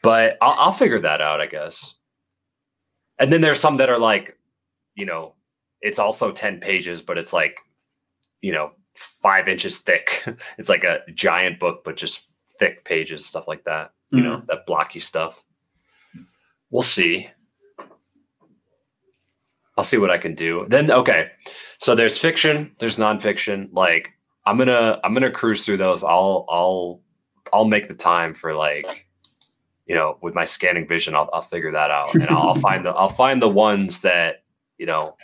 But 0.03 0.38
I'll, 0.39 0.56
I'll 0.58 0.72
figure 0.72 1.00
that 1.00 1.20
out, 1.20 1.41
I 1.41 1.48
guess. 1.48 1.96
And 3.17 3.34
then 3.34 3.41
there's 3.41 3.60
some 3.60 3.77
that 3.77 3.89
are 3.89 3.98
like, 3.98 4.38
you 4.94 5.08
know, 5.08 5.34
it's 5.81 6.00
also 6.00 6.31
ten 6.31 6.60
pages, 6.60 7.01
but 7.01 7.17
it's 7.17 7.34
like, 7.34 7.57
you 8.41 8.51
know, 8.51 8.72
five 8.96 9.48
inches 9.48 9.79
thick. 9.79 10.24
it's 10.57 10.69
like 10.69 10.84
a 10.84 11.00
giant 11.13 11.60
book, 11.60 11.84
but 11.84 11.98
just 11.98 12.27
thick 12.60 12.84
pages, 12.86 13.25
stuff 13.25 13.48
like 13.48 13.63
that. 13.65 13.91
You 14.12 14.22
know, 14.22 14.38
mm. 14.38 14.48
that 14.48 14.65
blocky 14.65 15.00
stuff. 15.00 15.43
We'll 16.69 16.81
see. 16.81 17.29
I'll 19.77 19.84
see 19.84 19.98
what 19.98 20.10
I 20.10 20.17
can 20.17 20.34
do. 20.34 20.65
Then 20.67 20.89
okay. 20.89 21.29
So 21.77 21.93
there's 21.93 22.17
fiction, 22.17 22.72
there's 22.79 22.98
nonfiction. 22.98 23.69
Like 23.72 24.13
I'm 24.46 24.57
gonna 24.57 25.00
I'm 25.03 25.13
gonna 25.13 25.31
cruise 25.31 25.65
through 25.65 25.77
those. 25.77 26.03
I'll 26.03 26.46
I'll 26.50 27.01
I'll 27.53 27.65
make 27.65 27.88
the 27.88 27.93
time 27.93 28.34
for 28.34 28.55
like 28.55 29.05
you 29.86 29.93
know 29.93 30.17
with 30.22 30.34
my 30.34 30.46
scanning 30.46 30.88
vision. 30.88 31.15
I'll 31.15 31.29
I'll 31.31 31.41
figure 31.41 31.72
that 31.72 31.91
out 31.91 32.13
and 32.15 32.27
I'll, 32.29 32.50
I'll 32.50 32.55
find 32.55 32.86
the 32.86 32.89
I'll 32.89 33.10
find 33.10 33.41
the 33.41 33.50
ones 33.50 34.01
that 34.01 34.43
you 34.77 34.86
know 34.86 35.15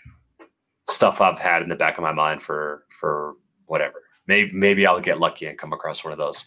stuff 0.90 1.22
I've 1.22 1.40
had 1.40 1.62
in 1.62 1.70
the 1.70 1.75
back 1.75 1.98
of 1.98 2.04
my 2.04 2.12
mind 2.13 2.42
for 2.42 2.86
for 2.90 3.34
whatever. 3.66 4.02
Maybe 4.28 4.52
maybe 4.54 4.86
I'll 4.86 5.00
get 5.02 5.20
lucky 5.20 5.46
and 5.48 5.58
come 5.58 5.74
across 5.74 6.04
one 6.04 6.13
of 6.13 6.20
those. 6.20 6.46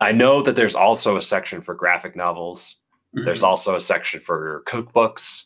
I 0.00 0.12
know 0.12 0.42
that 0.42 0.56
there's 0.56 0.74
also 0.74 1.16
a 1.16 1.22
section 1.22 1.60
for 1.62 1.74
graphic 1.74 2.16
novels. 2.16 2.76
Mm-hmm. 3.16 3.24
There's 3.24 3.42
also 3.42 3.76
a 3.76 3.80
section 3.80 4.20
for 4.20 4.62
cookbooks. 4.66 5.44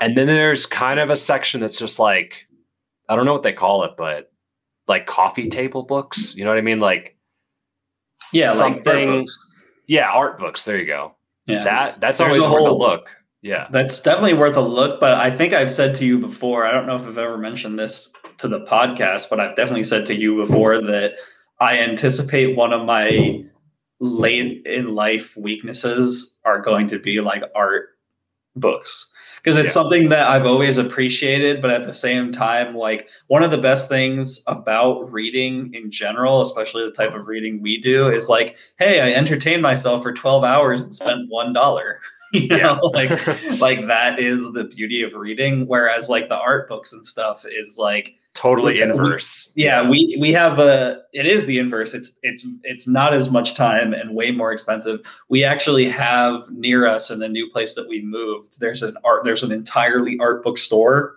And 0.00 0.16
then 0.16 0.26
there's 0.26 0.64
kind 0.66 0.98
of 0.98 1.10
a 1.10 1.16
section 1.16 1.60
that's 1.60 1.78
just 1.78 1.98
like, 1.98 2.46
I 3.08 3.14
don't 3.16 3.26
know 3.26 3.34
what 3.34 3.42
they 3.42 3.52
call 3.52 3.84
it, 3.84 3.92
but 3.98 4.32
like 4.88 5.06
coffee 5.06 5.48
table 5.48 5.82
books. 5.82 6.34
You 6.34 6.44
know 6.44 6.50
what 6.50 6.58
I 6.58 6.62
mean? 6.62 6.80
Like, 6.80 7.16
yeah 8.32 8.52
like 8.52 8.62
art 8.62 8.84
something- 8.86 9.26
yeah, 9.86 10.08
art 10.10 10.38
books. 10.38 10.64
There 10.64 10.78
you 10.78 10.86
go. 10.86 11.16
yeah 11.46 11.64
That 11.64 12.00
that's 12.00 12.18
There's 12.18 12.38
always 12.38 12.42
worth 12.50 12.62
a 12.64 12.68
whole- 12.70 12.78
look. 12.78 13.16
Yeah. 13.42 13.68
That's 13.70 14.00
definitely 14.02 14.34
worth 14.34 14.56
a 14.56 14.60
look, 14.60 15.00
but 15.00 15.14
I 15.14 15.30
think 15.30 15.52
I've 15.52 15.70
said 15.70 15.94
to 15.96 16.04
you 16.04 16.18
before, 16.18 16.66
I 16.66 16.72
don't 16.72 16.86
know 16.86 16.96
if 16.96 17.02
I've 17.06 17.16
ever 17.18 17.38
mentioned 17.38 17.78
this 17.78 18.12
to 18.38 18.48
the 18.48 18.60
podcast, 18.60 19.30
but 19.30 19.40
I've 19.40 19.56
definitely 19.56 19.82
said 19.82 20.06
to 20.06 20.14
you 20.14 20.36
before 20.36 20.80
that 20.82 21.14
I 21.58 21.78
anticipate 21.78 22.56
one 22.56 22.72
of 22.72 22.84
my 22.84 23.42
late 23.98 24.66
in 24.66 24.94
life 24.94 25.36
weaknesses 25.36 26.36
are 26.44 26.60
going 26.60 26.88
to 26.88 26.98
be 26.98 27.20
like 27.20 27.42
art 27.54 27.90
books. 28.56 29.12
Because 29.38 29.56
it's 29.56 29.66
Yeah. 29.74 29.82
something 29.82 30.08
that 30.10 30.26
I've 30.28 30.44
always 30.44 30.76
appreciated, 30.76 31.62
but 31.62 31.70
at 31.70 31.84
the 31.84 31.94
same 31.94 32.30
time, 32.32 32.74
like 32.76 33.08
one 33.28 33.42
of 33.42 33.50
the 33.50 33.56
best 33.58 33.88
things 33.88 34.42
about 34.46 35.10
reading 35.10 35.72
in 35.72 35.90
general, 35.90 36.42
especially 36.42 36.84
the 36.84 36.90
type 36.90 37.14
of 37.14 37.26
reading 37.26 37.62
we 37.62 37.78
do, 37.80 38.10
is 38.10 38.28
like, 38.28 38.58
hey, 38.78 39.00
I 39.00 39.12
entertained 39.16 39.62
myself 39.62 40.02
for 40.02 40.12
12 40.12 40.44
hours 40.44 40.82
and 40.82 40.94
spent 40.94 41.30
one 41.30 41.54
dollar. 41.54 42.00
you 42.42 42.48
know, 42.48 42.56
Yeah. 42.56 42.72
like 42.82 43.10
like 43.60 43.86
that 43.86 44.18
is 44.18 44.52
the 44.52 44.64
beauty 44.64 45.02
of 45.02 45.14
reading 45.14 45.66
whereas 45.66 46.08
like 46.08 46.28
the 46.28 46.36
art 46.36 46.68
books 46.68 46.92
and 46.92 47.04
stuff 47.04 47.44
is 47.48 47.78
like 47.80 48.14
totally 48.34 48.74
we- 48.74 48.82
inverse. 48.82 49.50
yeah 49.56 49.88
we 49.88 50.16
we 50.20 50.32
have 50.32 50.58
a 50.60 51.02
it 51.12 51.26
is 51.26 51.46
the 51.46 51.58
inverse 51.58 51.92
it's 51.94 52.16
it's 52.22 52.46
it's 52.62 52.86
not 52.86 53.12
as 53.12 53.30
much 53.30 53.54
time 53.54 53.92
and 53.92 54.14
way 54.14 54.30
more 54.30 54.52
expensive 54.52 55.00
we 55.28 55.42
actually 55.42 55.88
have 55.88 56.48
near 56.50 56.86
us 56.86 57.10
in 57.10 57.18
the 57.18 57.28
new 57.28 57.50
place 57.50 57.74
that 57.74 57.88
we 57.88 58.00
moved 58.02 58.60
there's 58.60 58.82
an 58.84 58.96
art 59.04 59.24
there's 59.24 59.42
an 59.42 59.50
entirely 59.50 60.16
art 60.20 60.42
book 60.44 60.56
store 60.58 61.16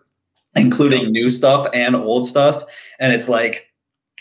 including 0.56 1.12
new 1.12 1.30
stuff 1.30 1.68
and 1.74 1.96
old 1.96 2.26
stuff 2.26 2.64
and 3.00 3.14
it's 3.14 3.30
like 3.30 3.68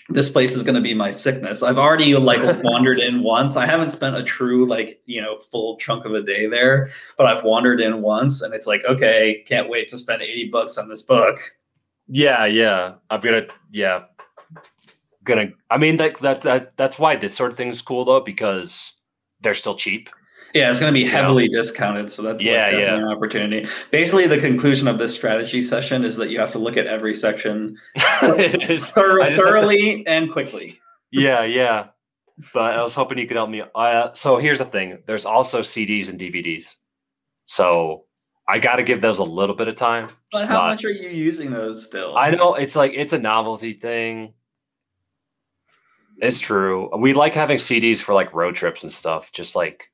this 0.08 0.30
place 0.30 0.56
is 0.56 0.62
going 0.62 0.74
to 0.74 0.80
be 0.80 0.94
my 0.94 1.10
sickness 1.10 1.62
i've 1.62 1.78
already 1.78 2.14
like 2.16 2.40
wandered 2.64 2.98
in 2.98 3.22
once 3.22 3.56
i 3.56 3.64
haven't 3.64 3.90
spent 3.90 4.16
a 4.16 4.22
true 4.22 4.66
like 4.66 5.00
you 5.06 5.20
know 5.22 5.36
full 5.36 5.76
chunk 5.76 6.04
of 6.04 6.12
a 6.12 6.22
day 6.22 6.46
there 6.46 6.90
but 7.16 7.26
i've 7.26 7.44
wandered 7.44 7.80
in 7.80 8.02
once 8.02 8.42
and 8.42 8.52
it's 8.52 8.66
like 8.66 8.84
okay 8.84 9.44
can't 9.46 9.68
wait 9.68 9.86
to 9.88 9.96
spend 9.96 10.20
80 10.20 10.48
bucks 10.50 10.76
on 10.78 10.88
this 10.88 11.02
book 11.02 11.38
Yeah, 12.08 12.44
yeah. 12.46 12.94
I'm 13.10 13.20
gonna 13.20 13.46
yeah. 13.70 14.04
Gonna 15.24 15.52
I 15.70 15.78
mean 15.78 15.96
that 15.98 16.18
that, 16.18 16.42
that 16.42 16.76
that's 16.76 16.98
why 16.98 17.16
this 17.16 17.34
sort 17.34 17.52
of 17.52 17.56
thing 17.56 17.68
is 17.68 17.80
cool 17.80 18.04
though, 18.04 18.20
because 18.20 18.92
they're 19.40 19.54
still 19.54 19.76
cheap. 19.76 20.10
Yeah, 20.54 20.70
it's 20.70 20.80
going 20.80 20.92
to 20.92 20.94
be 20.94 21.00
You 21.00 21.06
know? 21.06 21.12
heavily 21.12 21.48
discounted, 21.48 22.10
so 22.10 22.22
that's 22.22 22.44
Yeah, 22.44 22.66
like 22.66 22.72
yeah. 22.74 22.96
an 22.96 23.04
opportunity. 23.08 23.66
Basically, 23.90 24.26
the 24.26 24.38
conclusion 24.38 24.86
of 24.88 24.98
this 24.98 25.14
strategy 25.14 25.62
session 25.62 26.04
is 26.04 26.16
that 26.16 26.30
you 26.30 26.38
have 26.40 26.50
to 26.52 26.58
look 26.58 26.76
at 26.76 26.86
every 26.86 27.14
section 27.14 27.78
thor- 27.98 28.36
have 28.38 28.52
to- 28.68 28.78
thoroughly 29.36 30.06
and 30.06 30.30
quickly. 30.30 30.78
yeah, 31.10 31.42
yeah. 31.44 31.86
But 32.54 32.74
I 32.78 32.82
was 32.82 32.94
hoping 32.94 33.18
you 33.18 33.26
could 33.26 33.36
help 33.36 33.50
me. 33.50 33.62
Uh, 33.74 34.12
so 34.14 34.36
here's 34.38 34.58
the 34.58 34.64
thing: 34.64 34.98
there's 35.06 35.26
also 35.26 35.60
CDs 35.60 36.08
and 36.08 36.18
DVDs. 36.18 36.76
So 37.44 38.04
I 38.48 38.58
got 38.58 38.76
to 38.76 38.82
give 38.82 39.00
those 39.00 39.18
a 39.18 39.24
little 39.24 39.54
bit 39.54 39.68
of 39.68 39.74
time. 39.74 40.08
But 40.32 40.48
how 40.48 40.54
not- 40.54 40.68
much 40.70 40.84
are 40.84 40.90
you 40.90 41.08
using 41.10 41.50
those 41.50 41.84
still? 41.84 42.16
I 42.16 42.30
know 42.30 42.54
it's 42.54 42.74
like 42.74 42.92
it's 42.94 43.12
a 43.12 43.18
novelty 43.18 43.74
thing. 43.74 44.32
It's 46.18 46.40
true. 46.40 46.88
We 46.98 47.14
like 47.14 47.34
having 47.34 47.58
CDs 47.58 48.00
for 48.02 48.14
like 48.14 48.32
road 48.32 48.54
trips 48.54 48.82
and 48.82 48.92
stuff. 48.92 49.30
Just 49.32 49.54
like 49.54 49.90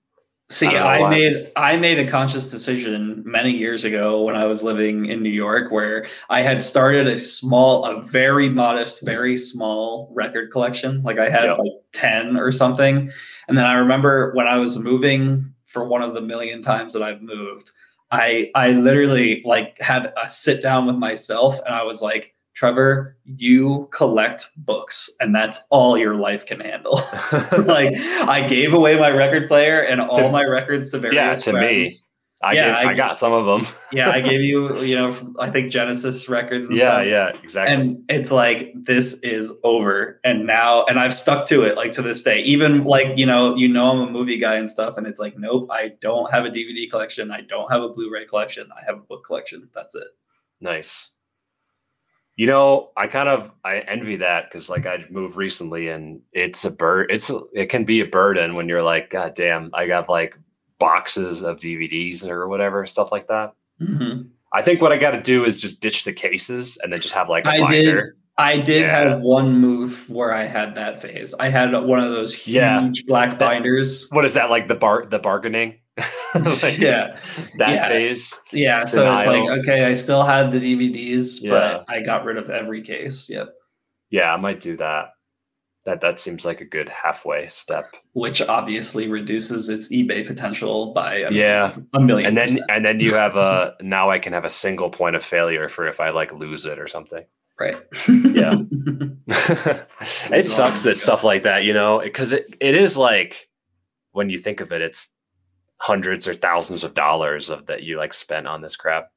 See, 0.50 0.66
I 0.66 1.00
I, 1.04 1.10
made 1.10 1.52
I 1.56 1.76
made 1.76 1.98
a 1.98 2.08
conscious 2.08 2.50
decision 2.50 3.22
many 3.26 3.50
years 3.50 3.84
ago 3.84 4.22
when 4.22 4.34
I 4.34 4.46
was 4.46 4.62
living 4.62 5.04
in 5.04 5.22
New 5.22 5.28
York, 5.28 5.70
where 5.70 6.06
I 6.30 6.40
had 6.40 6.62
started 6.62 7.06
a 7.06 7.18
small, 7.18 7.84
a 7.84 8.02
very 8.02 8.48
modest, 8.48 9.04
very 9.04 9.36
small 9.36 10.10
record 10.14 10.50
collection. 10.50 11.02
Like 11.02 11.18
I 11.18 11.28
had 11.28 11.44
Yep. 11.44 11.58
like 11.58 11.72
ten 11.92 12.38
or 12.38 12.50
something, 12.50 13.10
and 13.46 13.58
then 13.58 13.66
I 13.66 13.74
remember 13.74 14.32
when 14.34 14.46
I 14.46 14.56
was 14.56 14.78
moving 14.78 15.52
for 15.66 15.86
one 15.86 16.00
of 16.00 16.14
the 16.14 16.22
million 16.22 16.62
times 16.62 16.94
that 16.94 17.02
I've 17.02 17.20
moved, 17.20 17.70
I 18.10 18.48
I 18.54 18.70
literally 18.70 19.42
like 19.44 19.78
had 19.82 20.14
a 20.22 20.26
sit 20.30 20.62
down 20.62 20.86
with 20.86 20.96
myself, 20.96 21.58
and 21.66 21.74
I 21.74 21.82
was 21.84 22.00
like. 22.00 22.34
Trevor, 22.58 23.16
you 23.24 23.88
collect 23.92 24.46
books, 24.56 25.08
and 25.20 25.32
that's 25.32 25.64
all 25.70 25.96
your 25.96 26.16
life 26.16 26.44
can 26.44 26.58
handle 26.58 26.94
like 27.56 27.94
I 27.96 28.44
gave 28.48 28.74
away 28.74 28.98
my 28.98 29.10
record 29.10 29.46
player 29.46 29.80
and 29.80 30.00
all 30.00 30.16
To- 30.16 30.28
my 30.32 30.42
records 30.42 30.90
to 30.90 30.98
various 30.98 31.46
yeah, 31.46 31.52
to 31.52 31.60
me. 31.60 31.88
I, 32.42 32.54
Yeah, 32.54 32.64
get, 32.64 32.74
I, 32.74 32.90
I- 32.90 32.94
got 32.94 33.16
some 33.16 33.32
of 33.32 33.46
them. 33.46 33.72
Yeah, 33.92 34.10
I 34.10 34.20
gave 34.20 34.40
you, 34.42 34.76
you 34.80 34.96
know, 34.96 35.34
I 35.38 35.50
think 35.50 35.70
Genesis 35.70 36.28
records 36.28 36.66
and 36.66 36.76
yeah, 36.76 36.82
stuff. 36.82 37.06
yeah, 37.06 37.28
exactly. 37.44 37.74
And 37.74 38.04
it's 38.08 38.32
like 38.32 38.72
this 38.74 39.20
is 39.22 39.56
over, 39.62 40.20
and 40.24 40.44
now, 40.44 40.84
and 40.86 40.98
I've 40.98 41.14
stuck 41.14 41.46
to 41.46 41.62
it 41.62 41.76
like 41.76 41.92
to 41.92 42.02
this 42.02 42.22
day. 42.24 42.40
Even 42.42 42.82
like 42.82 43.16
you 43.16 43.24
know, 43.24 43.54
you 43.54 43.68
know, 43.68 43.90
I'm 43.92 44.00
a 44.00 44.10
movie 44.10 44.36
guy 44.38 44.56
and 44.56 44.68
stuff, 44.68 44.96
and 44.98 45.06
it's 45.06 45.20
like, 45.20 45.38
nope, 45.38 45.68
I 45.70 45.92
don't 46.00 46.28
have 46.32 46.44
a 46.44 46.50
DVD 46.50 46.90
collection, 46.90 47.30
I 47.30 47.40
don't 47.42 47.70
have 47.72 47.82
a 47.84 47.88
Blu-ray 47.88 48.24
collection, 48.26 48.68
I 48.76 48.84
have 48.84 48.96
a 48.98 49.02
book 49.02 49.24
collection. 49.24 49.68
That's 49.74 49.94
it. 49.94 50.08
Nice. 50.60 51.10
You 52.38 52.46
know, 52.46 52.90
I 52.96 53.08
kind 53.08 53.28
of 53.28 53.52
I 53.64 53.80
envy 53.80 54.14
that 54.16 54.44
because 54.48 54.70
like 54.70 54.86
I 54.86 55.04
moved 55.10 55.36
recently 55.36 55.88
and 55.88 56.20
it's 56.32 56.64
a 56.64 56.70
bird. 56.70 57.10
It's 57.10 57.28
a- 57.30 57.40
it 57.52 57.66
can 57.66 57.84
be 57.84 58.00
a 58.00 58.06
burden 58.06 58.54
when 58.54 58.68
you're 58.68 58.82
like, 58.82 59.10
God 59.10 59.34
damn, 59.34 59.70
I 59.74 59.88
got 59.88 60.08
like 60.08 60.36
boxes 60.78 61.42
of 61.42 61.58
DVDs 61.58 62.24
or 62.28 62.46
whatever 62.48 62.86
stuff 62.86 63.10
like 63.10 63.26
that. 63.26 63.54
Mhm. 63.82 64.28
I 64.52 64.62
think 64.62 64.80
what 64.80 64.92
I 64.92 64.98
got 64.98 65.10
to 65.10 65.20
do 65.20 65.44
is 65.44 65.60
just 65.60 65.80
ditch 65.80 66.04
the 66.04 66.12
cases 66.12 66.78
and 66.82 66.92
then 66.92 67.00
just 67.00 67.12
have 67.14 67.28
like 67.28 67.44
a 67.44 67.48
I 67.50 67.58
binder. 67.60 67.72
did. 68.02 68.04
I 68.38 68.56
did 68.58 68.82
Yeah. 68.82 69.08
have 69.10 69.20
one 69.20 69.58
move 69.58 70.08
where 70.08 70.32
I 70.32 70.44
had 70.44 70.76
that 70.76 71.02
phase. 71.02 71.34
I 71.40 71.48
had 71.48 71.72
one 71.72 71.98
of 71.98 72.12
those 72.12 72.32
huge 72.32 72.54
Yeah. 72.54 72.88
black 73.08 73.36
binders. 73.40 74.06
What 74.12 74.24
is 74.24 74.34
that 74.34 74.48
like 74.48 74.68
the 74.68 74.76
bar 74.76 75.06
the 75.06 75.18
bargaining? 75.18 75.74
Like, 76.34 76.78
Yeah. 76.78 77.18
that 77.58 77.70
Yeah. 77.70 77.88
phase. 77.88 78.34
Yeah, 78.52 78.84
so 78.84 79.16
it's 79.16 79.26
like 79.26 79.58
okay, 79.60 79.84
I 79.84 79.94
still 79.94 80.22
had 80.24 80.52
the 80.52 80.58
DVDs, 80.58 81.42
Yeah. 81.42 81.50
but 81.50 81.84
I 81.88 82.00
got 82.02 82.24
rid 82.24 82.36
of 82.36 82.50
every 82.50 82.82
case. 82.82 83.28
Yep. 83.30 83.48
Yeah, 84.10 84.32
I 84.32 84.36
might 84.36 84.60
do 84.60 84.76
that. 84.76 85.10
that 85.86 86.00
that 86.02 86.18
seems 86.20 86.44
like 86.44 86.60
a 86.60 86.64
good 86.66 86.88
halfway 86.90 87.48
step. 87.48 87.94
which 88.12 88.42
obviously 88.42 89.08
reduces 89.08 89.68
its 89.70 89.90
eBay 89.92 90.26
potential 90.26 90.92
by 90.92 91.18
a 91.18 91.30
Yeah. 91.30 91.68
million, 91.68 91.88
a 91.94 92.00
million. 92.00 92.26
And 92.28 92.36
then 92.36 92.46
percent. 92.48 92.64
and 92.70 92.84
then 92.84 93.00
you 93.00 93.14
have 93.14 93.36
a 93.36 93.74
now 93.80 94.10
I 94.10 94.18
can 94.18 94.32
have 94.34 94.44
a 94.44 94.48
single 94.50 94.90
point 94.90 95.16
of 95.16 95.24
failure 95.24 95.68
for 95.68 95.86
if 95.88 95.98
I 96.00 96.10
like 96.10 96.32
lose 96.32 96.66
it 96.66 96.78
or 96.78 96.88
something. 96.88 97.24
right. 97.60 97.76
Yeah. 98.08 98.54
it 100.30 100.46
sucks 100.46 100.82
that 100.82 100.96
stuff 100.98 101.24
like 101.24 101.42
that, 101.44 101.64
you 101.64 101.72
know, 101.72 102.00
because 102.00 102.32
it, 102.32 102.46
it 102.60 102.74
is 102.74 102.96
like 102.96 103.48
when 104.12 104.30
you 104.30 104.36
think 104.38 104.60
of 104.60 104.72
it, 104.72 104.82
it's 104.82 105.10
hundreds 105.78 106.26
or 106.28 106.34
thousands 106.34 106.84
of 106.84 106.94
dollars 106.94 107.50
of 107.50 107.66
that 107.66 107.82
you 107.82 107.96
like 107.96 108.12
spent 108.12 108.46
on 108.46 108.60
this 108.60 108.76
crap, 108.76 109.10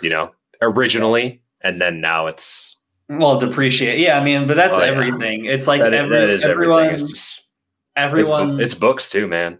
you 0.00 0.10
know, 0.10 0.32
originally, 0.62 1.42
and 1.60 1.80
then 1.80 2.00
now 2.00 2.26
it's 2.26 2.76
well, 3.08 3.38
depreciate. 3.38 3.98
Yeah, 4.00 4.18
I 4.18 4.24
mean, 4.24 4.46
but 4.46 4.56
that's 4.56 4.76
Oh, 4.78 4.84
yeah. 4.84 4.90
everything. 4.90 5.44
It's 5.46 5.66
like 5.66 5.80
that, 5.80 5.92
every, 5.94 6.16
that 6.16 6.30
is 6.30 6.44
everyone, 6.44 6.84
everything. 6.86 7.04
It's 7.06 7.12
just 7.12 7.42
everyone, 7.96 8.56
bo- 8.56 8.62
it's 8.62 8.74
books 8.74 9.10
too, 9.10 9.26
man. 9.26 9.58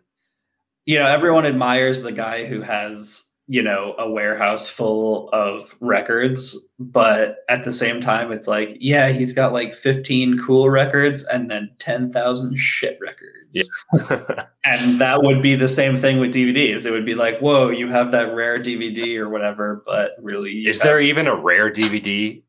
you 0.86 0.98
know, 0.98 1.06
everyone 1.06 1.44
admires 1.46 2.02
the 2.02 2.12
guy 2.12 2.46
who 2.46 2.62
has, 2.62 3.24
you 3.50 3.60
know, 3.60 3.96
a 3.98 4.08
warehouse 4.08 4.68
full 4.68 5.28
of 5.32 5.74
records, 5.80 6.56
but 6.78 7.38
at 7.48 7.64
the 7.64 7.72
same 7.72 8.00
time, 8.00 8.30
it's 8.30 8.46
like, 8.46 8.76
yeah, 8.78 9.08
he's 9.08 9.32
got 9.32 9.52
like 9.52 9.74
15 9.74 10.38
cool 10.38 10.70
records 10.70 11.24
and 11.24 11.50
then 11.50 11.68
10,000 11.78 12.56
shit 12.56 12.96
records. 13.02 13.68
Yeah. 13.98 14.44
And 14.62 15.00
that 15.00 15.22
would 15.24 15.42
be 15.42 15.56
the 15.56 15.68
same 15.68 15.96
thing 15.96 16.20
with 16.20 16.32
DVDs. 16.32 16.86
It 16.86 16.92
would 16.92 17.06
be 17.06 17.16
like, 17.16 17.40
whoa, 17.40 17.70
you 17.70 17.88
have 17.88 18.12
that 18.12 18.34
rare 18.34 18.58
DVD 18.58 19.16
or 19.16 19.28
whatever, 19.28 19.82
but 19.84 20.12
really, 20.22 20.66
is 20.66 20.78
have- 20.78 20.84
there 20.84 21.00
even 21.00 21.26
a 21.26 21.34
rare 21.34 21.72
DVD? 21.72 22.42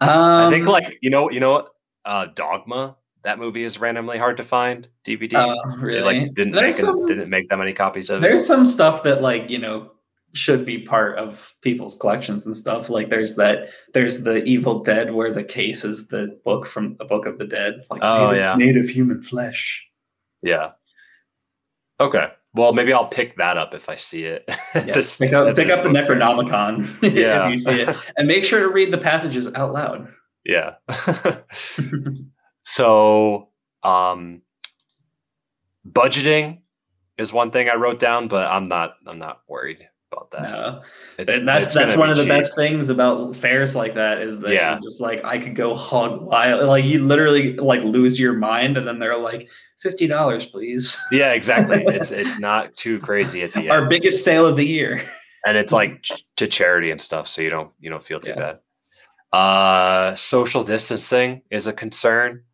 Um, 0.00 0.08
I 0.10 0.50
think 0.50 0.66
like 0.66 0.98
you 1.02 1.10
know 1.10 1.30
you 1.30 1.40
know 1.40 1.68
uh, 2.04 2.26
Dogma 2.34 2.96
that 3.28 3.38
movie 3.38 3.62
is 3.62 3.78
randomly 3.78 4.16
hard 4.18 4.38
to 4.38 4.42
find 4.42 4.88
DVD. 5.04 5.34
uh, 5.34 5.52
It 5.74 5.80
really, 5.82 6.00
like 6.02 6.34
didn't 6.34 6.54
There's 6.54 6.78
make 6.80 6.86
some- 6.86 7.04
didn't 7.04 7.28
make 7.28 7.48
that 7.50 7.58
many 7.58 7.74
copies 7.74 8.08
of 8.08 8.18
it. 8.18 8.22
there's 8.22 8.46
some 8.46 8.64
stuff 8.64 9.02
that 9.02 9.20
like 9.20 9.50
you 9.50 9.58
know 9.58 9.92
should 10.32 10.64
be 10.64 10.78
part 10.78 11.18
of 11.18 11.54
people's 11.62 11.96
collections 11.98 12.46
and 12.46 12.56
stuff 12.56 12.88
like 12.90 13.08
there's 13.10 13.36
that 13.36 13.68
there's 13.94 14.24
the 14.24 14.42
evil 14.44 14.82
dead 14.82 15.12
where 15.14 15.32
the 15.32 15.44
case 15.44 15.84
is 15.84 16.08
the 16.08 16.38
book 16.44 16.66
from 16.66 16.96
the 16.96 17.04
book 17.04 17.26
of 17.26 17.36
the 17.38 17.46
dead 17.46 17.74
like 17.90 18.00
Oh, 18.02 18.28
of- 18.30 18.36
yeah. 18.36 18.54
of 18.80 18.88
human 18.88 19.20
flesh 19.22 19.86
Yeah. 20.42 20.72
Okay. 22.00 22.28
Well, 22.54 22.72
maybe 22.72 22.92
I'll 22.94 23.08
pick 23.08 23.36
that 23.36 23.58
up 23.58 23.74
if 23.74 23.88
I 23.90 23.94
see 23.96 24.24
it. 24.24 24.44
yeah. 24.74 24.82
this- 24.92 25.18
pick 25.18 25.32
up, 25.34 25.54
pick 25.54 25.68
up 25.70 25.82
the 25.82 25.90
necronomicon 25.90 26.86
Yeah. 27.02 27.44
if 27.44 27.50
you 27.50 27.56
see 27.58 27.80
it 27.82 27.94
and 28.16 28.26
make 28.26 28.44
sure 28.44 28.60
to 28.60 28.68
read 28.68 28.90
the 28.92 28.98
passages 28.98 29.52
out 29.54 29.72
loud 29.72 30.08
yeah. 30.44 30.74
so, 32.68 33.48
um, 33.82 34.42
budgeting 35.90 36.60
is 37.16 37.32
one 37.32 37.50
thing 37.50 37.68
I 37.68 37.76
wrote 37.76 37.98
down, 37.98 38.28
but 38.28 38.46
I'm 38.46 38.68
not. 38.68 38.94
I'm 39.06 39.18
not 39.18 39.40
worried 39.48 39.88
about 40.12 40.30
that. 40.32 40.42
no. 40.42 40.82
It's, 41.18 41.34
and 41.34 41.46
that's 41.48 41.68
it's 41.68 41.74
that's 41.74 41.96
one 41.96 42.10
of 42.10 42.16
the 42.16 42.24
cheap. 42.24 42.30
best 42.32 42.54
things 42.54 42.88
about 42.88 43.34
fairs 43.36 43.74
like 43.76 43.94
that 43.94 44.20
is 44.22 44.40
that 44.40 44.52
Yeah. 44.52 44.78
just 44.82 45.00
like 45.00 45.24
I 45.24 45.38
could 45.38 45.54
go 45.54 45.74
hog 45.74 46.22
wild 46.22 46.66
like 46.66 46.84
you 46.84 47.04
literally 47.06 47.54
like 47.56 47.82
lose 47.82 48.18
your 48.18 48.32
mind 48.34 48.76
and 48.78 48.86
then 48.88 48.98
they're 48.98 49.18
like 49.18 49.50
fifty 49.82 50.06
dollars 50.06 50.46
please 50.46 50.96
Yeah, 51.12 51.32
exactly. 51.32 51.84
it's 51.88 52.10
it's 52.10 52.38
not 52.38 52.74
too 52.76 52.98
crazy 53.00 53.42
at 53.42 53.52
the 53.52 53.60
end. 53.60 53.70
our 53.70 53.86
biggest 53.86 54.24
sale 54.24 54.46
of 54.46 54.56
the 54.56 54.64
year 54.66 55.02
and 55.46 55.58
it's 55.58 55.74
like 55.74 56.00
ch- 56.02 56.24
to 56.36 56.46
charity 56.46 56.90
and 56.90 57.00
stuff 57.00 57.26
so 57.26 57.42
you 57.42 57.50
don't 57.50 57.70
you 57.78 57.90
don't 57.90 58.02
feel 58.02 58.18
too 58.20 58.30
Yeah. 58.34 58.54
bad 59.32 59.38
uh 59.38 60.14
social 60.14 60.64
distancing 60.64 61.42
is 61.50 61.66
a 61.66 61.72
concern 61.74 62.44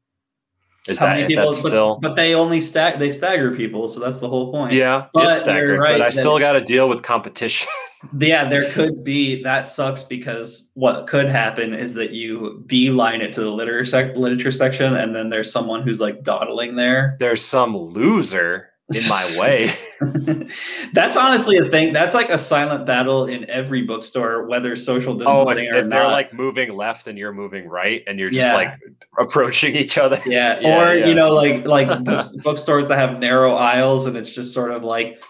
is 0.89 0.99
How 0.99 1.07
that 1.07 1.17
many 1.17 1.27
people 1.29 1.47
but, 1.47 1.55
still 1.55 1.99
but 2.01 2.15
they 2.15 2.35
only 2.35 2.61
stack. 2.61 2.99
they 2.99 3.11
stagger 3.11 3.55
people 3.55 3.89
so 3.89 4.01
that's 4.01 4.19
the 4.19 4.29
whole 4.29 4.51
point. 4.53 4.73
Yeah 4.75 5.07
But 5.15 5.25
it's 5.29 5.39
staggered 5.39 5.81
right 5.81 5.99
but 5.99 6.03
i 6.03 6.11
still 6.11 6.39
got 6.39 6.53
to 6.53 6.61
deal 6.61 6.89
with 6.89 7.03
competition. 7.03 7.69
Yeah 8.21 8.47
there 8.47 8.71
could 8.71 9.03
be 9.03 9.43
that 9.45 9.67
sucks 9.67 10.03
because 10.03 10.71
what 10.75 11.07
could 11.07 11.27
happen 11.27 11.73
is 11.73 11.95
that 11.95 12.11
you 12.11 12.63
beeline 12.67 13.23
it 13.23 13.33
to 13.33 13.41
the 13.41 13.49
literature, 13.51 13.87
sec- 13.87 14.15
literature 14.17 14.53
section 14.53 14.95
and 14.95 15.17
then 15.17 15.31
there's 15.31 15.51
someone 15.51 15.81
who's 15.83 16.03
like 16.03 16.23
dawdling 16.23 16.77
there. 16.77 17.17
There's 17.19 17.43
some 17.43 17.75
loser 17.75 18.69
in 18.93 19.09
my 19.09 19.37
way 19.41 19.71
that's 20.93 21.17
honestly 21.17 21.57
a 21.57 21.65
thing. 21.65 21.93
That's 21.95 22.15
like 22.15 22.29
a 22.29 22.39
silent 22.39 22.85
battle 22.85 23.25
in 23.27 23.49
every 23.49 23.83
bookstore, 23.83 24.47
whether 24.47 24.77
social 24.77 25.15
oh 25.27 25.45
distancing 25.47 25.65
if, 25.69 25.73
or 25.73 25.77
if 25.85 25.89
they're 25.89 26.09
like 26.09 26.35
moving 26.35 26.77
left 26.77 27.07
and 27.07 27.17
you're 27.17 27.33
moving 27.33 27.67
right 27.69 28.03
and 28.07 28.19
you're 28.19 28.29
just 28.31 28.47
Yeah. 28.49 28.55
like 28.55 28.79
approaching 29.19 29.75
each 29.75 29.97
other 29.97 30.21
yeah. 30.27 30.59
Yeah, 30.61 30.91
or 30.91 30.95
yeah. 30.95 31.07
you 31.07 31.15
know, 31.15 31.31
like 31.31 31.65
like 31.65 31.89
bookstores 32.43 32.89
that 32.89 32.99
have 32.99 33.19
narrow 33.19 33.55
aisles, 33.55 34.05
and 34.07 34.17
it's 34.17 34.31
just 34.31 34.53
sort 34.53 34.73
of 34.73 34.83
like 34.83 35.23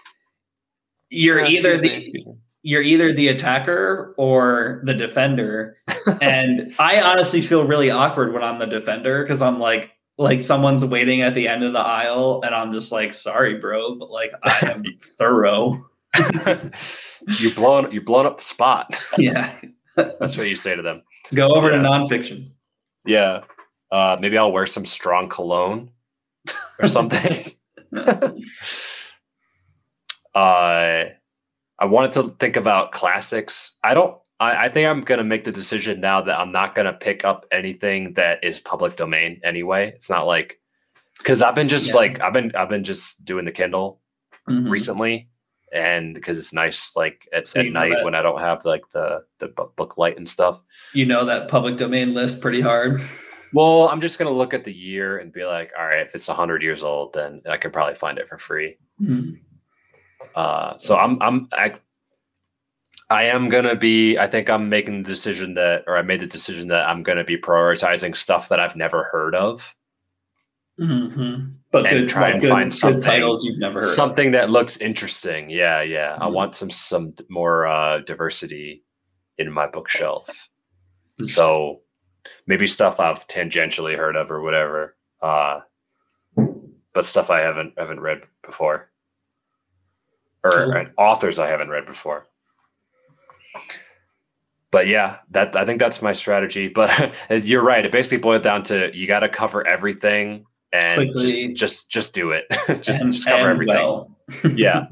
you're 1.09 1.45
Uh, 1.45 1.49
either 1.49 1.77
the 1.77 2.03
you're 2.63 2.81
either 2.81 3.13
the 3.13 3.27
attacker 3.29 4.13
or 4.17 4.81
the 4.85 4.93
defender. 4.93 5.77
and 6.21 6.73
I 6.79 6.99
honestly 6.99 7.39
feel 7.41 7.63
really 7.63 7.91
awkward 7.91 8.33
when 8.33 8.43
I'm 8.43 8.59
the 8.59 8.65
defender 8.65 9.23
because 9.23 9.41
I'm 9.41 9.59
like 9.59 9.91
like 10.17 10.41
someone's 10.41 10.83
waiting 10.85 11.21
at 11.21 11.33
the 11.33 11.47
end 11.47 11.63
of 11.63 11.73
the 11.73 11.79
aisle, 11.79 12.41
and 12.45 12.53
I'm 12.55 12.71
just 12.73 12.91
like, 12.91 13.13
sorry, 13.13 13.57
bro, 13.59 13.95
but 13.95 14.09
like 14.11 14.31
I 14.43 14.71
am 14.71 14.83
thorough. 15.17 15.85
you're 17.39 17.51
blowing 17.55 17.91
you're 17.91 18.01
blowing 18.01 18.25
up 18.25 18.37
the 18.37 18.43
spot 18.43 18.97
yeah. 19.17 19.53
that's 19.97 20.37
what 20.37 20.47
you 20.47 20.55
say 20.55 20.73
to 20.73 20.81
them 20.81 21.01
Go 21.33 21.49
over 21.49 21.69
to 21.69 21.75
Yeah. 21.75 21.81
nonfiction. 21.83 22.51
Yeah. 23.05 23.41
Uh, 23.91 24.15
maybe 24.21 24.37
I'll 24.37 24.51
wear 24.53 24.65
some 24.65 24.85
strong 24.85 25.27
cologne 25.27 25.89
or 26.79 26.87
something. 26.87 27.51
uh, 27.93 28.29
I 30.35 31.85
wanted 31.85 32.13
to 32.13 32.29
think 32.39 32.55
about 32.55 32.91
classics. 32.91 33.75
I 33.83 33.93
don't. 33.93 34.15
I, 34.39 34.65
I 34.65 34.69
think 34.69 34.87
I'm 34.87 35.01
gonna 35.01 35.23
make 35.23 35.45
the 35.45 35.51
decision 35.51 35.99
now 36.01 36.21
that 36.21 36.37
I'm 36.39 36.51
not 36.51 36.75
gonna 36.75 36.93
pick 36.93 37.23
up 37.23 37.45
anything 37.51 38.13
that 38.15 38.43
is 38.43 38.59
public 38.59 38.95
domain 38.95 39.39
anyway. 39.43 39.89
It's 39.95 40.09
not 40.09 40.27
like 40.27 40.59
because 41.17 41.41
I've 41.41 41.55
been 41.55 41.69
just 41.69 41.87
Yeah. 41.87 41.95
like 41.95 42.21
I've 42.21 42.33
been 42.33 42.53
I've 42.55 42.69
been 42.69 42.83
just 42.83 43.23
doing 43.23 43.45
the 43.45 43.51
Kindle 43.51 44.01
Mhm. 44.49 44.69
recently, 44.69 45.29
and 45.73 46.13
because 46.13 46.37
it's 46.37 46.53
nice 46.53 46.95
like 46.95 47.27
it's 47.31 47.51
So 47.51 47.61
at 47.61 47.67
night 47.71 47.93
that- 47.95 48.03
when 48.03 48.13
I 48.15 48.21
don't 48.21 48.39
have 48.41 48.65
like 48.65 48.83
the 48.91 49.23
the 49.39 49.47
book 49.47 49.97
light 49.97 50.17
and 50.17 50.27
stuff. 50.27 50.61
You 50.93 51.05
know 51.05 51.25
that 51.25 51.47
public 51.47 51.77
domain 51.77 52.13
list 52.13 52.41
pretty 52.41 52.61
hard. 52.61 53.01
Well, 53.53 53.87
I'm 53.87 54.01
just 54.01 54.19
gonna 54.19 54.31
look 54.31 54.53
at 54.53 54.65
the 54.65 54.73
year 54.73 55.17
and 55.19 55.31
be 55.31 55.45
like, 55.45 55.71
all 55.79 55.85
right, 55.85 56.05
if 56.05 56.13
it's 56.13 56.27
hundred 56.27 56.61
years 56.61 56.83
old, 56.83 57.13
then 57.13 57.41
I 57.49 57.55
can 57.55 57.71
probably 57.71 57.95
find 57.95 58.17
it 58.19 58.27
for 58.27 58.37
free. 58.37 58.77
Mhm. 59.01 59.39
Uh, 60.35 60.77
so 60.77 60.97
I'm 60.97 61.21
I'm 61.21 61.47
I, 61.53 61.75
I 63.15 63.23
am 63.23 63.47
gonna 63.49 63.75
be. 63.75 64.17
I 64.17 64.27
think 64.27 64.49
I'm 64.49 64.67
making 64.67 65.03
the 65.03 65.09
decision 65.09 65.53
that, 65.55 65.83
or 65.87 65.97
I 65.97 66.01
made 66.01 66.19
the 66.19 66.27
decision 66.27 66.67
that 66.67 66.87
I'm 66.89 67.01
gonna 67.03 67.23
be 67.23 67.37
prioritizing 67.37 68.15
stuff 68.15 68.49
that 68.49 68.59
I've 68.59 68.75
never 68.75 69.03
heard 69.03 69.35
of, 69.35 69.75
Mhm. 70.79 71.53
But 71.71 71.85
And 71.87 72.01
good, 72.01 72.09
try 72.09 72.29
and 72.31 72.41
good, 72.41 72.49
find 72.49 72.73
something- 72.73 73.01
titles 73.01 73.45
you've 73.45 73.57
never 73.59 73.79
heard. 73.79 73.85
of. 73.85 73.91
something 73.91 74.31
that 74.31 74.49
looks 74.49 74.75
interesting. 74.77 75.49
Yeah, 75.49 75.81
yeah. 75.81 76.17
I 76.19 76.25
Mhm. 76.27 76.33
want 76.33 76.55
some 76.55 76.69
some 76.69 77.13
more 77.29 77.65
uh, 77.65 77.99
diversity 77.99 78.83
in 79.37 79.49
my 79.51 79.67
bookshelf. 79.67 80.49
So 81.25 81.81
maybe 82.45 82.67
stuff 82.67 82.99
I've 82.99 83.25
tangentially 83.27 83.95
heard 83.97 84.15
of 84.17 84.29
or 84.31 84.41
whatever. 84.41 84.97
Uh, 85.21 85.61
but 86.93 87.05
stuff 87.05 87.29
I 87.29 87.39
haven't 87.39 87.73
haven't 87.77 88.01
read 88.01 88.23
before. 88.43 88.91
Or 90.43 90.51
Cool. 90.51 90.71
uh, 90.77 90.85
authors 90.97 91.39
I 91.39 91.47
haven't 91.47 91.69
read 91.69 91.85
before. 91.85 92.27
But 94.71 94.87
yeah, 94.87 95.17
that 95.31 95.55
I 95.55 95.65
think 95.65 95.79
that's 95.79 96.01
my 96.01 96.11
strategy. 96.13 96.67
But 96.67 97.13
you're 97.29 97.63
right. 97.63 97.85
It 97.85 97.91
basically 97.91 98.17
boiled 98.17 98.43
down 98.43 98.63
to 98.63 98.95
you 98.95 99.07
got 99.07 99.19
to 99.21 99.29
cover 99.29 99.65
everything 99.65 100.45
and 100.73 101.09
Quickly. 101.09 101.53
just 101.53 101.55
just 101.55 101.89
just 101.91 102.13
do 102.13 102.31
it. 102.31 102.45
just 102.81 103.01
And- 103.01 103.13
just 103.13 103.27
cover 103.27 103.49
everything. 103.49 103.75
well. 103.75 104.11
Yeah. 104.55 104.87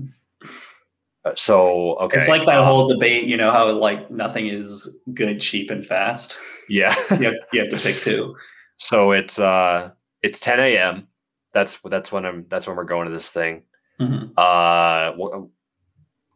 Uh, 1.25 1.31
So 1.35 1.95
okay, 1.97 2.19
It's 2.19 2.27
like 2.29 2.45
that 2.45 2.59
um, 2.59 2.65
whole 2.65 2.87
debate, 2.87 3.25
you 3.25 3.35
know, 3.37 3.51
how 3.51 3.71
like 3.71 4.11
nothing 4.11 4.47
is 4.47 4.99
good, 5.13 5.39
cheap, 5.41 5.71
and 5.71 5.85
fast. 5.85 6.35
yeah. 6.69 6.93
You 7.19 7.25
have, 7.25 7.35
you 7.51 7.59
have 7.61 7.69
to 7.69 7.77
pick 7.77 7.95
two. 7.95 8.35
So 8.77 9.11
it's 9.11 9.39
uh 9.39 9.91
it's 10.21 10.39
10 10.39 10.59
a.m. 10.59 11.07
That's 11.53 11.79
that's 11.81 12.11
when 12.11 12.25
I'm 12.25 12.45
that's 12.49 12.67
when 12.67 12.75
we're 12.77 12.83
going 12.85 13.07
to 13.07 13.13
this 13.13 13.29
thing. 13.31 13.63
Mhm. 13.99 14.31
Uh, 14.37 15.13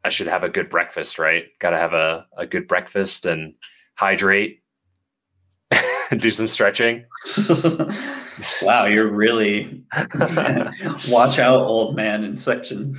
I 0.07 0.09
should 0.09 0.27
have 0.27 0.45
a 0.45 0.49
good 0.49 0.69
breakfast, 0.69 1.19
right? 1.19 1.47
Got 1.59 1.71
to 1.71 1.77
have 1.77 1.91
a 1.91 2.25
a 2.37 2.47
good 2.47 2.65
breakfast 2.65 3.25
and 3.25 3.55
hydrate, 3.95 4.63
do 6.17 6.31
some 6.31 6.47
stretching. 6.47 7.03
wow, 8.61 8.85
you're 8.85 9.11
really 9.11 9.83
watch 11.09 11.39
out, 11.39 11.59
old 11.59 11.97
man 11.97 12.23
in 12.23 12.37
section 12.37 12.95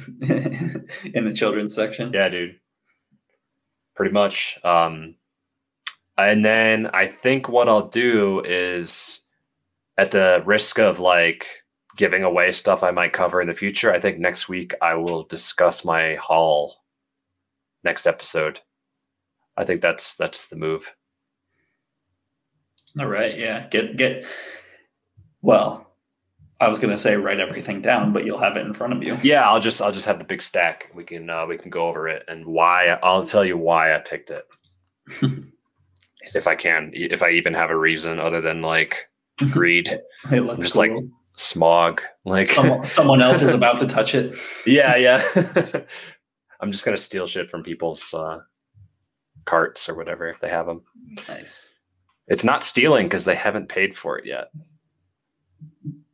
in 1.14 1.24
the 1.24 1.32
children's 1.34 1.74
section. 1.74 2.12
Yeah, 2.12 2.28
dude. 2.28 2.56
Pretty 3.94 4.12
much. 4.12 4.58
Um, 4.62 5.14
and 6.18 6.44
then 6.44 6.88
I 6.88 7.06
think 7.06 7.48
what 7.48 7.70
I'll 7.70 7.88
do 7.88 8.42
is 8.44 9.20
at 9.96 10.10
the 10.10 10.42
risk 10.44 10.78
of 10.78 11.00
like 11.00 11.46
giving 11.96 12.22
away 12.22 12.52
stuff 12.52 12.82
I 12.82 12.90
might 12.90 13.14
cover 13.14 13.40
in 13.40 13.48
the 13.48 13.54
future, 13.54 13.94
I 13.94 13.98
think 13.98 14.18
next 14.18 14.46
week 14.46 14.74
I 14.82 14.94
will 14.94 15.22
discuss 15.22 15.86
my 15.86 16.16
haul 16.16 16.77
next 17.84 18.06
episode. 18.06 18.60
I 19.56 19.64
think 19.64 19.80
that's 19.80 20.16
that's 20.16 20.48
the 20.48 20.56
move. 20.56 20.94
All 22.98 23.06
right, 23.06 23.38
yeah. 23.38 23.66
Get 23.68 23.96
get 23.96 24.26
well, 25.42 25.86
I 26.60 26.68
was 26.68 26.80
gonna 26.80 26.98
say 26.98 27.16
write 27.16 27.40
everything 27.40 27.82
down, 27.82 28.12
but 28.12 28.24
you'll 28.24 28.38
have 28.38 28.56
it 28.56 28.66
in 28.66 28.74
front 28.74 28.92
of 28.92 29.02
you. 29.02 29.18
Yeah, 29.22 29.48
I'll 29.48 29.60
just 29.60 29.80
I'll 29.80 29.92
just 29.92 30.06
have 30.06 30.18
the 30.18 30.24
big 30.24 30.42
stack. 30.42 30.90
We 30.94 31.04
can 31.04 31.28
uh, 31.28 31.46
we 31.46 31.58
can 31.58 31.70
go 31.70 31.88
over 31.88 32.08
it 32.08 32.24
and 32.28 32.46
why 32.46 32.98
I'll 33.02 33.26
tell 33.26 33.44
you 33.44 33.56
why 33.56 33.94
I 33.94 33.98
picked 33.98 34.30
it. 34.30 34.44
if 36.22 36.46
I 36.46 36.54
can, 36.54 36.90
if 36.94 37.22
I 37.22 37.30
even 37.30 37.54
have 37.54 37.70
a 37.70 37.78
reason 37.78 38.18
other 38.18 38.40
than 38.40 38.62
like 38.62 39.08
greed. 39.50 40.00
It 40.32 40.40
looks 40.40 40.62
just 40.62 40.74
cool. 40.74 40.82
like 40.82 41.04
smog. 41.36 42.02
Like 42.24 42.46
someone, 42.46 42.84
someone 42.84 43.22
else 43.22 43.40
is 43.40 43.54
about 43.54 43.78
to 43.78 43.86
touch 43.86 44.14
it. 44.14 44.36
yeah, 44.66 44.96
yeah. 44.96 45.22
I'm 46.60 46.72
just 46.72 46.84
gonna 46.84 46.96
steal 46.96 47.26
shit 47.26 47.50
from 47.50 47.62
people's 47.62 48.12
uh, 48.14 48.40
carts 49.44 49.88
or 49.88 49.94
whatever 49.94 50.28
if 50.28 50.40
they 50.40 50.48
have 50.48 50.66
them. 50.66 50.82
Nice. 51.28 51.78
It's 52.26 52.44
not 52.44 52.62
stealing 52.64 53.06
because 53.06 53.24
they 53.24 53.34
haven't 53.34 53.68
paid 53.68 53.96
for 53.96 54.18
it 54.18 54.26
yet. 54.26 54.50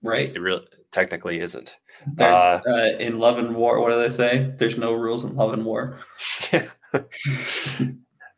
Right. 0.02 0.28
It 0.28 0.40
really 0.40 0.66
technically 0.92 1.40
isn't. 1.40 1.76
There's, 2.06 2.38
Uh, 2.38 2.60
uh, 2.68 2.96
in 3.00 3.18
love 3.18 3.38
and 3.38 3.56
war, 3.56 3.80
what 3.80 3.90
do 3.90 3.98
they 3.98 4.10
say? 4.10 4.52
There's 4.56 4.78
no 4.78 4.92
rules 4.92 5.24
in 5.24 5.34
love 5.34 5.52
and 5.52 5.64
war. 5.64 5.98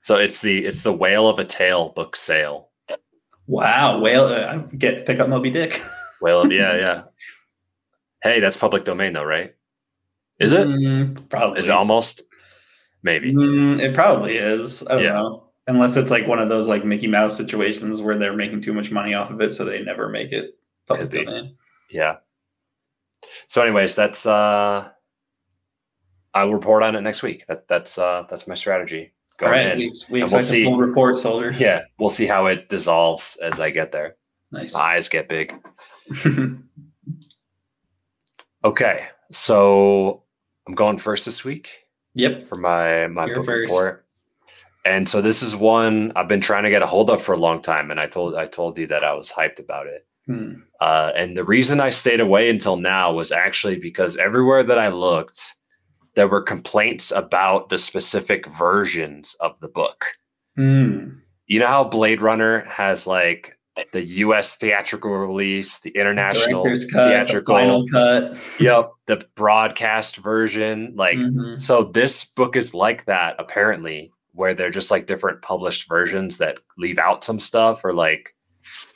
so 0.00 0.16
it's 0.16 0.40
the 0.40 0.64
it's 0.64 0.82
the 0.82 0.92
whale 0.92 1.28
of 1.28 1.38
a 1.38 1.44
tale 1.44 1.90
book 1.90 2.16
sale. 2.16 2.70
Wow, 3.46 4.00
whale! 4.00 4.24
Uh, 4.24 4.46
I 4.54 4.56
get 4.76 5.06
pick 5.06 5.20
up 5.20 5.28
Moby 5.28 5.50
Dick. 5.50 5.82
Whale 6.20 6.42
of 6.42 6.52
yeah 6.52 6.76
yeah. 6.78 7.02
Hey, 8.22 8.40
that's 8.40 8.56
public 8.56 8.84
domain 8.84 9.12
though, 9.12 9.24
right? 9.24 9.54
Is 10.38 10.52
it? 10.52 10.66
Mm, 10.66 11.28
probably. 11.28 11.58
Is 11.58 11.68
it 11.68 11.72
almost? 11.72 12.22
Maybe. 13.02 13.32
Mm, 13.32 13.80
it 13.80 13.94
probably 13.94 14.36
is. 14.36 14.86
I 14.86 14.94
don't 14.94 15.02
Yeah. 15.04 15.12
know. 15.12 15.42
Unless 15.68 15.96
it's 15.96 16.10
like 16.10 16.26
one 16.28 16.38
of 16.38 16.48
those 16.48 16.68
like 16.68 16.84
Mickey 16.84 17.06
Mouse 17.08 17.36
situations 17.36 18.00
where 18.00 18.16
they're 18.16 18.32
making 18.36 18.60
too 18.60 18.72
much 18.72 18.92
money 18.92 19.14
off 19.14 19.30
of 19.30 19.40
it, 19.40 19.52
so 19.52 19.64
they 19.64 19.82
never 19.82 20.08
make 20.08 20.30
it 20.32 20.56
public 20.86 21.10
domain. 21.10 21.56
Yeah. 21.90 22.16
So, 23.48 23.62
anyways, 23.62 23.94
that's 23.96 24.26
uh 24.26 24.88
I'll 26.34 26.52
report 26.52 26.82
on 26.84 26.94
it 26.94 27.00
next 27.00 27.22
week. 27.22 27.44
That 27.48 27.66
that's 27.66 27.98
uh 27.98 28.24
that's 28.30 28.46
my 28.46 28.54
strategy. 28.54 29.12
Go 29.38 29.46
Going 29.46 29.58
right, 29.58 29.72
in. 29.72 29.78
we, 29.78 29.92
we 30.10 30.20
And 30.22 30.30
we'll 30.30 30.40
see. 30.40 30.64
full 30.64 30.78
report, 30.78 31.18
soldier. 31.18 31.50
Yeah, 31.50 31.82
we'll 31.98 32.10
see 32.10 32.26
how 32.26 32.46
it 32.46 32.68
dissolves 32.68 33.36
as 33.42 33.58
I 33.60 33.70
get 33.70 33.90
there. 33.92 34.16
Nice. 34.52 34.74
My 34.74 34.80
eyes 34.94 35.08
get 35.08 35.28
big. 35.28 35.52
Okay, 38.64 39.06
so 39.30 40.22
I'm 40.66 40.74
going 40.74 40.98
first 40.98 41.24
this 41.24 41.44
week 41.44 41.86
yep. 42.14 42.46
for 42.46 42.56
my 42.56 43.06
my 43.06 43.26
You're 43.26 43.36
book 43.36 43.46
first. 43.46 43.62
report. 43.62 44.06
And 44.84 45.08
so 45.08 45.20
this 45.20 45.42
is 45.42 45.56
one 45.56 46.12
I've 46.14 46.28
been 46.28 46.40
trying 46.40 46.62
to 46.62 46.70
get 46.70 46.82
a 46.82 46.86
hold 46.86 47.10
of 47.10 47.20
for 47.22 47.32
a 47.34 47.38
long 47.38 47.60
time, 47.60 47.90
and 47.90 47.98
I 47.98 48.06
told 48.06 48.34
I 48.34 48.46
told 48.46 48.78
you 48.78 48.86
that 48.88 49.04
I 49.04 49.14
was 49.14 49.32
hyped 49.32 49.58
about 49.58 49.86
it. 49.86 50.06
Hmm. 50.26 50.54
Uh, 50.80 51.12
and 51.16 51.36
the 51.36 51.44
reason 51.44 51.80
I 51.80 51.90
stayed 51.90 52.20
away 52.20 52.50
until 52.50 52.76
now 52.76 53.12
was 53.12 53.32
actually 53.32 53.76
because 53.76 54.16
everywhere 54.16 54.64
that 54.64 54.78
I 54.78 54.88
looked, 54.88 55.54
there 56.14 56.28
were 56.28 56.42
complaints 56.42 57.12
about 57.12 57.68
the 57.68 57.78
specific 57.78 58.46
versions 58.48 59.34
of 59.40 59.58
the 59.60 59.68
book. 59.68 60.06
Hmm. 60.56 61.18
You 61.46 61.60
know 61.60 61.68
how 61.68 61.84
Blade 61.84 62.20
Runner 62.20 62.64
has 62.64 63.06
like 63.06 63.55
the 63.92 64.02
U.S. 64.02 64.56
theatrical 64.56 65.10
release, 65.10 65.80
the 65.80 65.90
international 65.90 66.62
Director's 66.62 66.90
cut, 66.90 67.04
the 67.04 67.10
theatrical, 67.10 67.54
final 67.54 67.86
cut. 67.88 68.36
yep, 68.58 68.90
the 69.06 69.26
broadcast 69.34 70.16
version. 70.16 70.94
Like, 70.96 71.18
Mhm. 71.18 71.60
so 71.60 71.84
this 71.84 72.24
book 72.24 72.56
is 72.56 72.72
like 72.74 73.04
that 73.04 73.36
apparently, 73.38 74.12
where 74.32 74.54
they're 74.54 74.70
just 74.70 74.90
like 74.90 75.06
different 75.06 75.42
published 75.42 75.88
versions 75.88 76.38
that 76.38 76.58
leave 76.78 76.98
out 76.98 77.22
some 77.24 77.38
stuff 77.38 77.84
or 77.84 77.92
like 77.92 78.34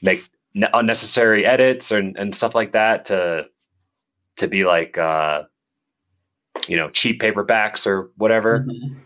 make 0.02 0.28
ne- 0.54 0.68
unnecessary 0.74 1.44
edits 1.46 1.92
or, 1.92 1.98
and 1.98 2.34
stuff 2.34 2.54
like 2.54 2.72
that 2.72 3.04
to 3.06 3.46
to 4.36 4.48
be 4.48 4.64
like 4.64 4.96
uh 4.98 5.42
you 6.68 6.76
know 6.76 6.90
cheap 6.90 7.20
paperbacks 7.22 7.86
or 7.86 8.10
whatever 8.16 8.60
Mhm. 8.60 8.96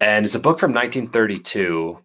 and 0.00 0.24
it's 0.26 0.34
a 0.34 0.38
book 0.40 0.58
from 0.58 0.72
1932 0.72 1.98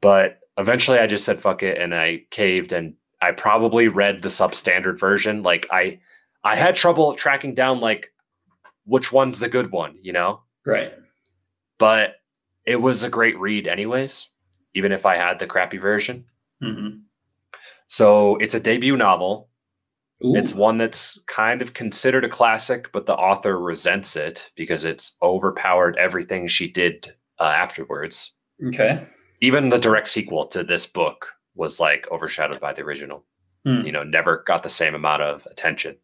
but 0.00 0.38
eventually 0.58 0.98
i 0.98 1.06
just 1.06 1.24
said 1.24 1.38
fuck 1.40 1.62
it 1.62 1.78
and 1.78 1.94
i 1.94 2.22
caved 2.30 2.72
and 2.72 2.94
i 3.20 3.30
probably 3.32 3.88
read 3.88 4.22
the 4.22 4.28
substandard 4.28 4.98
version 4.98 5.42
like 5.42 5.66
i 5.70 5.98
i 6.44 6.56
had 6.56 6.74
trouble 6.76 7.14
tracking 7.14 7.54
down 7.54 7.80
like 7.80 8.12
which 8.84 9.12
one's 9.12 9.38
the 9.40 9.48
good 9.48 9.70
one 9.72 9.96
you 10.00 10.12
know 10.12 10.40
Right. 10.64 10.92
but 11.78 12.16
it 12.64 12.76
was 12.76 13.02
a 13.04 13.08
great 13.10 13.38
read 13.38 13.66
anyways 13.68 14.28
even 14.74 14.92
if 14.92 15.06
i 15.06 15.16
had 15.16 15.38
the 15.38 15.46
crappy 15.46 15.78
version 15.78 16.24
Mhm. 16.62 17.02
so 17.86 18.36
it's 18.36 18.54
a 18.54 18.60
debut 18.60 18.96
novel 18.96 19.48
Ooh. 20.24 20.34
it's 20.36 20.54
one 20.54 20.78
that's 20.78 21.20
kind 21.26 21.60
of 21.60 21.74
considered 21.74 22.24
a 22.24 22.28
classic 22.30 22.90
but 22.92 23.04
the 23.06 23.14
author 23.14 23.58
resents 23.60 24.16
it 24.16 24.50
because 24.56 24.84
it's 24.86 25.16
overpowered 25.22 25.96
everything 25.98 26.46
she 26.46 26.70
did 26.70 27.12
uh, 27.38 27.44
afterwards 27.44 28.32
okay. 28.68 29.06
Even 29.40 29.68
the 29.68 29.78
direct 29.78 30.08
sequel 30.08 30.46
to 30.46 30.62
this 30.64 30.86
book 30.86 31.34
was 31.54 31.78
like 31.80 32.06
overshadowed 32.10 32.60
by 32.60 32.72
the 32.72 32.82
original 32.82 33.24
Hmm. 33.64 33.80
you 33.84 33.90
know 33.90 34.04
never 34.04 34.44
got 34.46 34.62
the 34.62 34.68
same 34.68 34.94
amount 34.94 35.22
of 35.22 35.44
attention 35.50 35.96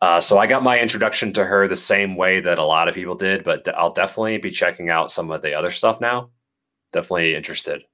uh, 0.00 0.20
so 0.20 0.38
i 0.38 0.46
got 0.48 0.64
my 0.64 0.80
introduction 0.80 1.32
to 1.34 1.44
her 1.44 1.68
the 1.68 1.76
same 1.76 2.16
way 2.16 2.40
that 2.40 2.58
a 2.58 2.64
lot 2.64 2.88
of 2.88 2.96
people 2.96 3.14
did 3.14 3.44
but 3.44 3.68
i'll 3.76 3.92
definitely 3.92 4.38
be 4.38 4.50
checking 4.50 4.90
out 4.90 5.12
some 5.12 5.30
of 5.30 5.40
the 5.42 5.54
other 5.54 5.70
stuff 5.70 6.00
now 6.00 6.30
definitely 6.92 7.36
interested 7.36 7.84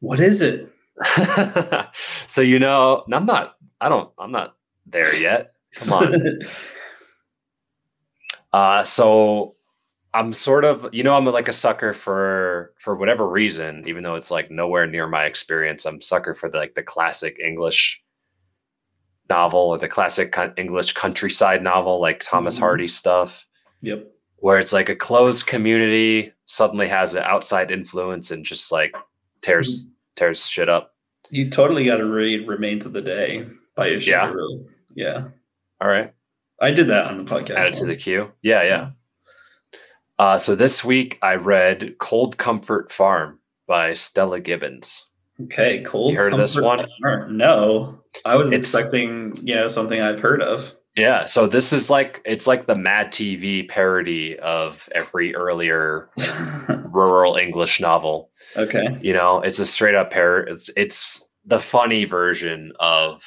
What 0.00 0.20
is 0.20 0.42
it? 0.42 0.70
so 2.26 2.42
you 2.42 2.58
know 2.58 3.04
i'm 3.10 3.24
not 3.24 3.54
i 3.80 3.88
don't 3.88 4.10
i'm 4.18 4.30
not 4.32 4.56
there 4.84 5.14
yet 5.16 5.54
Come 5.78 5.92
on. 6.14 6.38
Uh, 8.52 8.82
so 8.84 9.54
I'm 10.14 10.32
sort 10.32 10.64
of, 10.64 10.88
you 10.92 11.02
know, 11.02 11.14
I'm 11.16 11.26
like 11.26 11.48
a 11.48 11.52
sucker 11.52 11.92
for 11.92 12.72
for 12.78 12.96
whatever 12.96 13.28
reason, 13.28 13.84
even 13.86 14.02
though 14.02 14.14
it's 14.14 14.30
like 14.30 14.50
nowhere 14.50 14.86
near 14.86 15.06
my 15.06 15.24
experience. 15.24 15.84
I'm 15.84 16.00
sucker 16.00 16.34
for 16.34 16.48
the, 16.48 16.56
like 16.58 16.74
the 16.74 16.82
classic 16.82 17.38
English 17.42 18.02
novel 19.28 19.60
or 19.60 19.78
the 19.78 19.88
classic 19.88 20.34
English 20.56 20.92
countryside 20.94 21.62
novel, 21.62 22.00
like 22.00 22.20
Thomas 22.20 22.56
Mhm. 22.56 22.60
Hardy 22.60 22.88
stuff, 22.88 23.46
yep. 23.82 24.06
where 24.36 24.58
it's 24.58 24.72
like 24.72 24.88
a 24.88 24.96
closed 24.96 25.46
community 25.46 26.32
suddenly 26.46 26.88
has 26.88 27.14
an 27.14 27.22
outside 27.24 27.70
influence 27.70 28.30
and 28.30 28.44
just 28.44 28.72
like 28.72 28.96
tears 29.42 29.90
tears 30.16 30.48
shit 30.48 30.68
up. 30.70 30.94
You 31.30 31.50
totally 31.50 31.84
got 31.84 31.98
to 31.98 32.06
read 32.06 32.48
Remains 32.48 32.86
of 32.86 32.94
the 32.94 33.02
Day 33.02 33.46
by 33.76 33.88
Yeah? 33.88 34.28
Ishiguro. 34.32 34.64
Yeah. 34.94 35.24
All 35.82 35.88
right. 35.88 36.14
I 36.60 36.70
did 36.70 36.86
that 36.88 37.04
on 37.04 37.22
the 37.22 37.30
podcast. 37.30 37.56
add 37.56 37.66
it 37.66 37.74
to 37.74 37.84
the 37.86 37.94
queue. 37.94 38.32
Yeah, 38.42 38.62
yeah. 38.62 38.90
Uh, 40.18 40.38
so 40.38 40.54
this 40.54 40.84
week 40.84 41.18
I 41.22 41.34
read 41.36 41.96
Cold 41.98 42.38
Comfort 42.38 42.90
Farm 42.90 43.38
by 43.66 43.92
Stella 43.94 44.40
Gibbons. 44.40 45.06
Okay, 45.44 45.82
cold. 45.84 46.12
You 46.12 46.18
heard 46.18 46.32
of 46.32 46.40
this 46.40 46.54
Comfort 46.58 46.88
one? 47.02 47.18
Farm. 47.20 47.36
No, 47.36 48.00
I 48.24 48.34
was 48.36 48.48
It's- 48.48 48.58
expecting 48.74 49.36
you 49.42 49.54
know 49.54 49.68
something 49.68 50.00
I've 50.00 50.20
heard 50.20 50.42
of. 50.42 50.74
Yeah, 50.96 51.26
so 51.26 51.46
this 51.46 51.72
is 51.72 51.88
like 51.90 52.20
it's 52.24 52.48
like 52.48 52.66
the 52.66 52.74
Mad 52.74 53.12
TV 53.12 53.68
parody 53.68 54.36
of 54.40 54.88
every 54.96 55.32
earlier 55.36 56.10
rural 56.90 57.36
English 57.36 57.80
novel. 57.80 58.30
okay. 58.56 58.98
You 59.00 59.12
know, 59.12 59.40
it's 59.40 59.60
a 59.60 59.66
straight 59.66 59.94
up 59.94 60.10
pair. 60.10 60.40
It's 60.40 60.70
it's 60.76 61.28
the 61.44 61.60
funny 61.60 62.04
version 62.04 62.72
of 62.80 63.22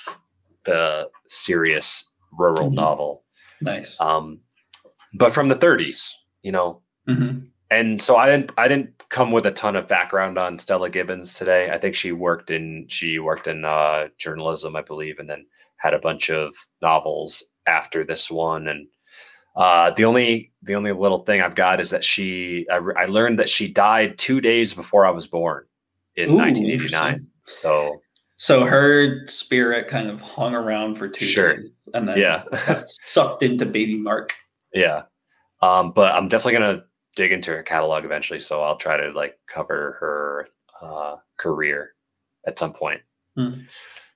the 0.66 1.10
serious 1.28 2.04
rural 2.38 2.70
Mhm. 2.72 2.74
novel, 2.74 3.24
Nice. 3.62 4.00
um, 4.02 4.42
but 5.14 5.32
from 5.32 5.48
the 5.48 5.56
30s. 5.56 6.12
You 6.44 6.52
know, 6.52 6.82
Mhm. 7.08 7.48
and 7.70 8.02
so 8.02 8.16
I 8.18 8.26
didn't 8.30 8.52
I 8.58 8.68
didn't 8.68 9.04
come 9.10 9.32
with 9.32 9.46
a 9.46 9.52
ton 9.52 9.76
of 9.76 9.88
background 9.88 10.38
on 10.38 10.58
Stella 10.60 10.90
Gibbons 10.90 11.34
today. 11.36 11.70
I 11.72 11.78
think 11.78 11.96
she 11.96 12.12
worked 12.12 12.52
in 12.52 12.88
she 12.88 13.20
worked 13.20 13.48
in 13.48 13.66
uh, 13.66 14.08
journalism, 14.18 14.76
I 14.76 14.82
believe, 14.82 15.20
and 15.20 15.30
then 15.30 15.46
had 15.78 15.94
a 15.94 16.00
bunch 16.00 16.30
of 16.30 16.54
novels 16.82 17.44
after 17.68 18.04
this 18.04 18.30
one. 18.32 18.68
And 18.68 18.88
uh, 19.56 19.92
the 19.92 20.06
only 20.06 20.52
the 20.64 20.76
only 20.76 20.92
little 20.92 21.24
thing 21.26 21.42
I've 21.42 21.56
got 21.56 21.80
is 21.80 21.90
that 21.92 22.04
she 22.04 22.66
I, 22.72 22.78
I 22.98 23.06
learned 23.06 23.40
that 23.40 23.50
she 23.50 23.68
died 23.72 24.18
two 24.18 24.42
days 24.42 24.74
before 24.74 25.06
I 25.06 25.12
was 25.12 25.28
born 25.28 25.66
in 26.16 26.30
Ooh, 26.32 26.38
1989. 26.38 27.20
So 27.46 28.02
So 28.36 28.66
her 28.66 29.28
spirit 29.28 29.88
kind 29.88 30.10
of 30.10 30.20
hung 30.22 30.56
around 30.56 30.96
for 30.96 31.08
two 31.08 31.26
Sure. 31.26 31.58
days, 31.58 31.88
and 31.94 32.08
then 32.08 32.18
Yeah. 32.18 32.44
got 32.68 32.84
sucked 32.84 33.44
into 33.44 33.66
baby 33.66 33.96
Mark. 33.98 34.34
yeah, 34.74 35.04
um, 35.62 35.92
but 35.92 36.14
I'm 36.14 36.28
definitely 36.28 36.60
gonna 36.60 36.84
dig 37.16 37.32
into 37.32 37.52
her 37.52 37.64
catalog 37.64 38.06
eventually. 38.06 38.40
So 38.40 38.62
I'll 38.62 38.78
try 38.78 38.98
to 38.98 39.12
like 39.12 39.38
cover 39.48 39.98
her 40.00 40.48
uh, 40.82 41.18
career 41.38 41.94
at 42.46 42.60
some 42.60 42.74
point. 42.74 43.02
Hmm. 43.36 43.62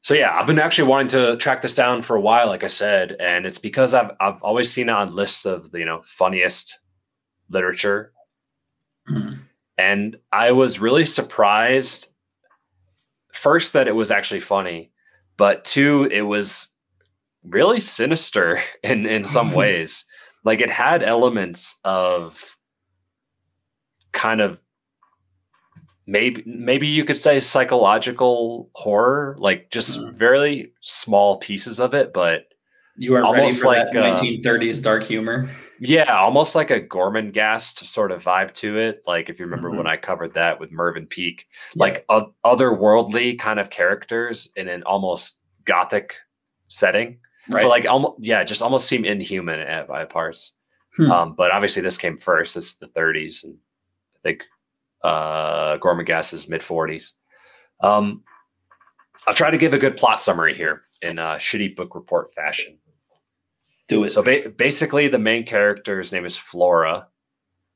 So 0.01 0.13
yeah, 0.13 0.37
I've 0.37 0.47
been 0.47 0.59
actually 0.59 0.87
wanting 0.87 1.07
to 1.09 1.37
track 1.37 1.61
this 1.61 1.73
down 1.73 2.03
for 2.03 2.15
a 2.15 2.21
while, 2.21 2.47
like 2.47 2.63
I 2.63 2.67
said, 2.67 3.15
and 3.19 3.45
it's 3.45 3.57
because 3.57 3.93
I've 3.93 4.11
I've 4.19 4.41
always 4.43 4.71
seen 4.71 4.89
it 4.89 4.91
on 4.91 5.15
lists 5.15 5.45
of 5.45 5.71
the 5.71 5.79
you 5.79 5.85
know 5.85 6.01
funniest 6.05 6.79
literature, 7.49 8.11
hmm. 9.07 9.33
and 9.77 10.17
I 10.31 10.51
was 10.51 10.79
really 10.79 11.05
surprised 11.05 12.09
first 13.33 13.73
that 13.73 13.87
it 13.87 13.95
was 13.95 14.11
actually 14.11 14.41
funny, 14.41 14.91
but 15.37 15.65
two, 15.65 16.07
it 16.11 16.21
was 16.21 16.67
really 17.43 17.79
sinister 17.79 18.61
in 18.83 19.05
in 19.05 19.23
some 19.23 19.51
ways. 19.53 20.05
Like 20.45 20.61
it 20.61 20.71
had 20.71 21.03
elements 21.03 21.79
of 21.83 22.57
kind 24.13 24.39
of 24.39 24.61
maybe 26.07 26.43
maybe 26.45 26.87
you 26.87 27.03
could 27.03 27.17
say 27.17 27.39
psychological 27.39 28.69
horror, 28.73 29.35
like 29.39 29.71
just 29.71 29.99
mm. 29.99 30.13
very 30.13 30.71
small 30.81 31.37
pieces 31.37 31.79
of 31.79 31.93
it, 31.93 32.13
but 32.13 32.45
you 32.97 33.15
are 33.15 33.23
almost 33.23 33.65
like 33.65 33.91
that 33.91 34.19
1930s 34.19 34.79
uh, 34.79 34.81
dark 34.81 35.03
humor. 35.03 35.49
Yeah, 35.79 36.15
almost 36.15 36.55
like 36.55 36.71
a 36.71 36.79
Gorman 36.79 37.31
Gormenghast 37.31 37.83
sort 37.85 38.11
of 38.11 38.23
vibe 38.23 38.53
to 38.53 38.77
it. 38.77 39.03
Like 39.05 39.29
if 39.29 39.39
you 39.39 39.45
remember 39.45 39.69
mm-hmm. 39.69 39.79
when 39.79 39.87
I 39.87 39.97
covered 39.97 40.35
that 40.35 40.59
with 40.59 40.71
Mervyn 40.71 41.07
Peake, 41.07 41.47
yeah. 41.73 41.81
like 41.81 42.05
o- 42.07 42.33
otherworldly 42.45 43.37
kind 43.37 43.59
of 43.59 43.69
characters 43.69 44.49
in 44.55 44.69
an 44.69 44.83
almost 44.83 45.39
gothic 45.65 46.15
setting. 46.67 47.17
Right. 47.49 47.63
But 47.63 47.69
like 47.69 47.85
almost 47.87 48.15
yeah, 48.19 48.43
just 48.43 48.61
almost 48.61 48.87
seem 48.87 49.05
inhuman 49.05 49.59
at, 49.59 49.87
by 49.87 50.05
parts. 50.05 50.53
Hmm. 50.95 51.11
Um, 51.11 51.35
but 51.35 51.51
obviously 51.51 51.81
this 51.81 51.97
came 51.97 52.17
first. 52.17 52.55
It's 52.55 52.75
the 52.75 52.87
30s, 52.87 53.43
and 53.43 53.57
I 54.15 54.19
think 54.23 54.43
uh, 55.03 55.77
Gormenghast's 55.77 56.47
mid 56.47 56.61
40s. 56.61 57.11
Um, 57.81 58.23
I'll 59.27 59.33
try 59.33 59.49
to 59.49 59.57
give 59.57 59.73
a 59.73 59.77
good 59.77 59.97
plot 59.97 60.21
summary 60.21 60.53
here 60.53 60.83
in 61.01 61.19
a 61.19 61.33
shitty 61.33 61.75
book 61.75 61.95
report 61.95 62.33
fashion. 62.33 62.77
Do 63.87 64.03
it. 64.03 64.11
So 64.11 64.23
ba- 64.23 64.49
basically, 64.49 65.07
the 65.07 65.19
main 65.19 65.45
character's 65.45 66.11
name 66.11 66.25
is 66.25 66.37
Flora. 66.37 67.07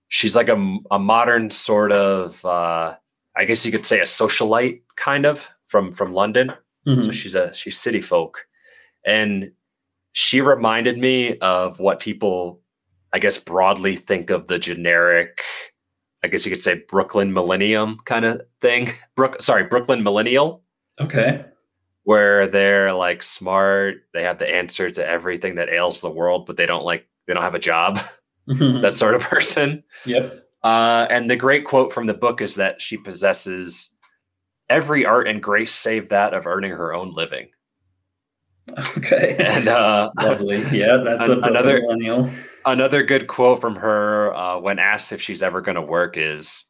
She's 0.07 0.35
like 0.35 0.49
a, 0.49 0.77
a 0.89 0.97
modern 0.97 1.51
sort 1.51 1.91
of, 1.91 2.43
uh, 2.43 2.95
I 3.35 3.45
guess 3.45 3.65
you 3.65 3.71
could 3.71 3.85
say, 3.85 3.99
a 3.99 4.03
socialite 4.03 4.81
kind 4.95 5.25
of 5.25 5.47
from 5.67 5.91
from 5.91 6.13
London. 6.13 6.53
Mm-hmm. 6.87 7.01
So 7.01 7.11
she's 7.11 7.35
a 7.35 7.53
she's 7.53 7.77
city 7.77 8.01
folk, 8.01 8.47
and 9.05 9.51
she 10.13 10.41
reminded 10.41 10.97
me 10.97 11.37
of 11.39 11.79
what 11.79 11.99
people, 11.99 12.61
I 13.13 13.19
guess, 13.19 13.37
broadly 13.37 13.95
think 13.95 14.29
of 14.29 14.47
the 14.47 14.59
generic 14.59 15.41
I 16.23 16.27
guess 16.27 16.45
you 16.45 16.51
could 16.51 16.61
say 16.61 16.83
Brooklyn 16.87 17.33
Millennium 17.33 17.99
kind 18.05 18.25
of 18.25 18.41
thing. 18.61 18.87
Brook, 19.15 19.41
sorry, 19.41 19.63
Brooklyn 19.65 20.03
Millennial. 20.03 20.63
Okay. 20.99 21.45
Where 22.03 22.47
they're 22.47 22.93
like 22.93 23.23
smart, 23.23 23.97
they 24.13 24.23
have 24.23 24.39
the 24.39 24.49
answer 24.49 24.89
to 24.89 25.07
everything 25.07 25.55
that 25.55 25.69
ails 25.69 26.01
the 26.01 26.09
world, 26.09 26.45
but 26.45 26.57
they 26.57 26.65
don't 26.65 26.83
like 26.83 27.07
they 27.27 27.33
don't 27.33 27.43
have 27.43 27.55
a 27.55 27.59
job. 27.59 27.99
that 28.47 28.93
sort 28.95 29.15
of 29.15 29.21
person. 29.21 29.83
Yep. 30.05 30.45
Uh, 30.63 31.05
and 31.09 31.29
the 31.29 31.35
great 31.35 31.65
quote 31.65 31.93
from 31.93 32.07
the 32.07 32.13
book 32.13 32.41
is 32.41 32.55
that 32.55 32.81
she 32.81 32.97
possesses 32.97 33.95
every 34.69 35.05
art 35.05 35.27
and 35.27 35.41
grace 35.41 35.71
save 35.71 36.09
that 36.09 36.33
of 36.33 36.47
earning 36.47 36.71
her 36.71 36.93
own 36.93 37.13
living. 37.13 37.49
Okay. 38.97 39.35
And 39.39 39.67
uh, 39.67 40.11
lovely. 40.21 40.61
Yeah, 40.71 40.97
that's 40.97 41.27
an, 41.29 41.43
another 41.43 41.81
millennial. 41.81 42.29
another 42.65 43.03
good 43.03 43.27
quote 43.27 43.59
from 43.61 43.75
her 43.75 44.33
uh, 44.35 44.59
when 44.59 44.79
asked 44.79 45.11
if 45.11 45.21
she's 45.21 45.41
ever 45.43 45.61
going 45.61 45.75
to 45.75 45.81
work 45.81 46.15
is 46.17 46.65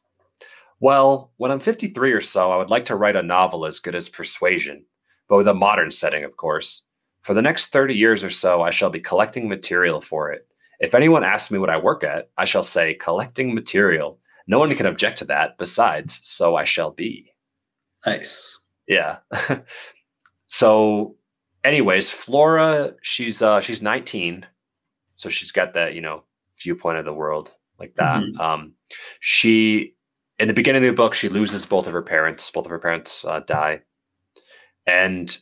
well 0.80 1.32
when 1.36 1.50
i'm 1.50 1.60
53 1.60 2.12
or 2.12 2.20
so 2.20 2.50
i 2.50 2.56
would 2.56 2.70
like 2.70 2.86
to 2.86 2.96
write 2.96 3.16
a 3.16 3.22
novel 3.22 3.66
as 3.66 3.80
good 3.80 3.94
as 3.94 4.08
persuasion 4.08 4.84
but 5.28 5.36
with 5.36 5.48
a 5.48 5.54
modern 5.54 5.90
setting 5.90 6.24
of 6.24 6.36
course. 6.36 6.82
For 7.22 7.34
the 7.34 7.42
next 7.42 7.66
30 7.66 7.94
years 7.94 8.24
or 8.24 8.30
so 8.30 8.62
i 8.62 8.70
shall 8.70 8.90
be 8.90 9.00
collecting 9.00 9.48
material 9.48 10.00
for 10.00 10.30
it. 10.32 10.46
If 10.78 10.94
anyone 10.94 11.24
asks 11.24 11.50
me 11.50 11.58
what 11.58 11.70
i 11.70 11.76
work 11.76 12.04
at 12.04 12.30
i 12.38 12.44
shall 12.44 12.62
say 12.62 12.94
collecting 12.94 13.54
material 13.54 14.18
no 14.46 14.58
one 14.58 14.74
can 14.74 14.86
object 14.86 15.18
to 15.18 15.24
that 15.26 15.58
besides 15.58 16.20
so 16.22 16.56
i 16.56 16.64
shall 16.64 16.90
be. 16.90 17.30
Nice. 18.06 18.60
Yeah. 18.86 19.18
So 20.52 21.14
anyways 21.64 22.10
flora 22.10 22.94
she's 23.02 23.42
uh 23.42 23.60
she's 23.60 23.82
19 23.82 24.46
so 25.16 25.28
she's 25.28 25.52
got 25.52 25.74
that 25.74 25.94
you 25.94 26.00
know 26.00 26.24
viewpoint 26.62 26.98
of 26.98 27.04
the 27.04 27.12
world 27.12 27.52
like 27.80 27.94
that. 27.96 28.22
Mm-hmm. 28.22 28.40
um 28.40 28.72
she 29.20 29.94
in 30.38 30.48
the 30.48 30.54
beginning 30.54 30.82
of 30.84 30.88
the 30.88 30.94
book 30.94 31.14
she 31.14 31.28
loses 31.28 31.66
both 31.66 31.86
of 31.86 31.92
her 31.92 32.02
parents. 32.02 32.50
Both 32.50 32.66
of 32.66 32.70
her 32.70 32.78
parents 32.78 33.24
uh, 33.24 33.40
die. 33.40 33.80
And 34.86 35.36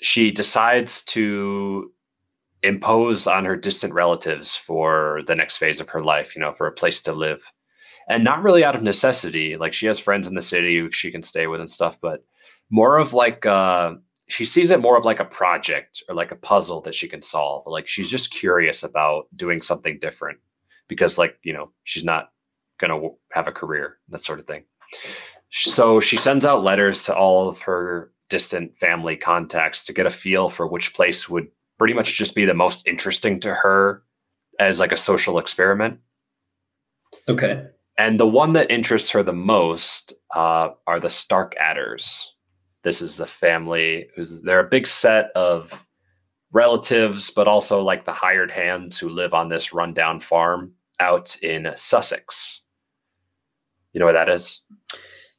she 0.00 0.30
decides 0.30 1.02
to 1.04 1.92
impose 2.62 3.26
on 3.26 3.44
her 3.44 3.56
distant 3.56 3.92
relatives 3.92 4.56
for 4.56 5.20
the 5.26 5.34
next 5.34 5.58
phase 5.58 5.80
of 5.80 5.88
her 5.90 6.02
life 6.02 6.34
you 6.34 6.40
know 6.40 6.52
for 6.52 6.66
a 6.66 6.72
place 6.72 7.00
to 7.02 7.12
live. 7.12 7.52
And 8.08 8.22
not 8.22 8.42
really 8.42 8.62
out 8.62 8.76
of 8.76 8.84
necessity. 8.84 9.56
Like 9.56 9.72
she 9.72 9.86
has 9.86 9.98
friends 9.98 10.28
in 10.28 10.34
the 10.34 10.42
city 10.42 10.78
who 10.78 10.92
she 10.92 11.10
can 11.10 11.22
stay 11.22 11.46
with 11.46 11.60
and 11.60 11.70
stuff 11.70 12.00
but 12.00 12.24
more 12.70 12.98
of 12.98 13.12
like 13.12 13.44
uh 13.46 13.94
she 14.28 14.44
sees 14.44 14.70
it 14.70 14.80
more 14.80 14.96
of 14.98 15.04
like 15.04 15.20
a 15.20 15.24
project 15.24 16.02
or 16.08 16.14
like 16.14 16.32
a 16.32 16.36
puzzle 16.36 16.80
that 16.82 16.94
she 16.94 17.08
can 17.08 17.22
solve. 17.22 17.66
Like 17.66 17.86
she's 17.86 18.10
just 18.10 18.30
curious 18.30 18.82
about 18.82 19.26
doing 19.36 19.62
something 19.62 19.98
different 20.00 20.38
because, 20.88 21.18
like, 21.18 21.38
you 21.42 21.52
know, 21.52 21.70
she's 21.84 22.04
not 22.04 22.30
going 22.78 22.90
to 22.90 23.16
have 23.32 23.46
a 23.46 23.52
career, 23.52 23.98
that 24.08 24.20
sort 24.20 24.40
of 24.40 24.46
thing. 24.46 24.64
So 25.50 26.00
she 26.00 26.16
sends 26.16 26.44
out 26.44 26.64
letters 26.64 27.04
to 27.04 27.14
all 27.14 27.48
of 27.48 27.62
her 27.62 28.12
distant 28.28 28.76
family 28.76 29.16
contacts 29.16 29.84
to 29.84 29.92
get 29.92 30.06
a 30.06 30.10
feel 30.10 30.48
for 30.48 30.66
which 30.66 30.92
place 30.92 31.28
would 31.28 31.48
pretty 31.78 31.94
much 31.94 32.14
just 32.14 32.34
be 32.34 32.44
the 32.44 32.54
most 32.54 32.86
interesting 32.88 33.38
to 33.40 33.54
her 33.54 34.02
as 34.58 34.80
like 34.80 34.92
a 34.92 34.96
social 34.96 35.38
experiment. 35.38 36.00
Okay. 37.28 37.64
And 37.98 38.18
the 38.18 38.26
one 38.26 38.54
that 38.54 38.70
interests 38.70 39.10
her 39.12 39.22
the 39.22 39.32
most 39.32 40.12
uh, 40.34 40.70
are 40.86 41.00
the 41.00 41.08
Starkadders 41.08 42.30
this 42.86 43.02
is 43.02 43.16
the 43.16 43.26
family 43.26 44.06
who's 44.14 44.40
they're 44.42 44.60
a 44.60 44.68
big 44.68 44.86
set 44.86 45.32
of 45.34 45.84
relatives, 46.52 47.32
but 47.32 47.48
also 47.48 47.82
like 47.82 48.04
the 48.04 48.12
hired 48.12 48.52
hands 48.52 48.96
who 48.96 49.08
live 49.08 49.34
on 49.34 49.48
this 49.48 49.74
rundown 49.74 50.20
farm 50.20 50.72
out 51.00 51.36
in 51.42 51.68
Sussex. 51.74 52.62
You 53.92 53.98
know 53.98 54.06
where 54.06 54.12
that 54.12 54.28
is? 54.28 54.60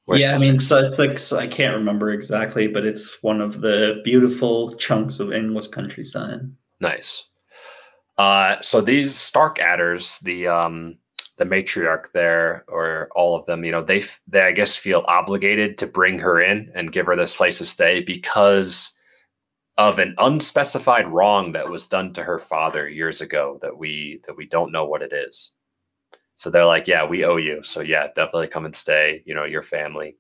Where's 0.04 0.24
yeah, 0.24 0.32
Sussex? 0.32 0.44
I 0.44 0.46
mean 0.46 0.58
Sussex. 0.60 1.32
I 1.32 1.48
can't 1.48 1.78
remember 1.78 2.12
exactly, 2.12 2.68
but 2.68 2.86
it's 2.86 3.24
one 3.24 3.40
of 3.40 3.62
the 3.62 4.02
beautiful 4.04 4.74
chunks 4.74 5.22
of 5.22 5.32
English 5.32 5.68
countryside. 5.68 6.42
Nice. 6.82 7.24
Uh, 8.18 8.58
so 8.60 8.82
these 8.82 9.14
Starkadders, 9.14 10.20
the 10.20 10.50
um, 10.50 10.98
the 11.38 11.46
matriarch 11.46 12.12
there 12.14 12.66
or 12.68 13.10
all 13.16 13.36
of 13.36 13.46
them 13.46 13.64
you 13.64 13.72
know 13.72 13.84
they 13.84 14.02
they 14.28 14.42
i 14.42 14.52
guess 14.52 14.76
feel 14.76 15.06
obligated 15.08 15.78
to 15.78 15.86
bring 15.86 16.18
her 16.18 16.42
in 16.42 16.72
and 16.74 16.92
give 16.92 17.06
her 17.06 17.16
this 17.16 17.36
place 17.36 17.60
to 17.60 17.66
stay 17.66 18.02
because 18.02 18.96
of 19.78 20.00
an 20.00 20.16
unspecified 20.18 21.08
wrong 21.08 21.52
that 21.52 21.70
was 21.70 21.88
done 21.88 22.12
to 22.14 22.24
her 22.24 22.40
father 22.40 22.90
years 22.90 23.22
ago 23.22 23.60
that 23.62 23.78
we 23.78 24.20
that 24.26 24.36
we 24.36 24.48
don't 24.48 24.72
know 24.72 24.86
what 24.86 25.04
it 25.04 25.14
is. 25.14 25.54
So 26.36 26.50
they're 26.50 26.66
like 26.66 26.88
yeah 26.88 27.06
we 27.06 27.24
owe 27.24 27.38
you. 27.38 27.62
So 27.64 27.82
yeah 27.82 28.08
definitely 28.08 28.48
come 28.48 28.66
and 28.66 28.76
stay 28.76 29.22
you 29.26 29.36
know 29.36 29.46
your 29.46 29.62
family. 29.62 30.18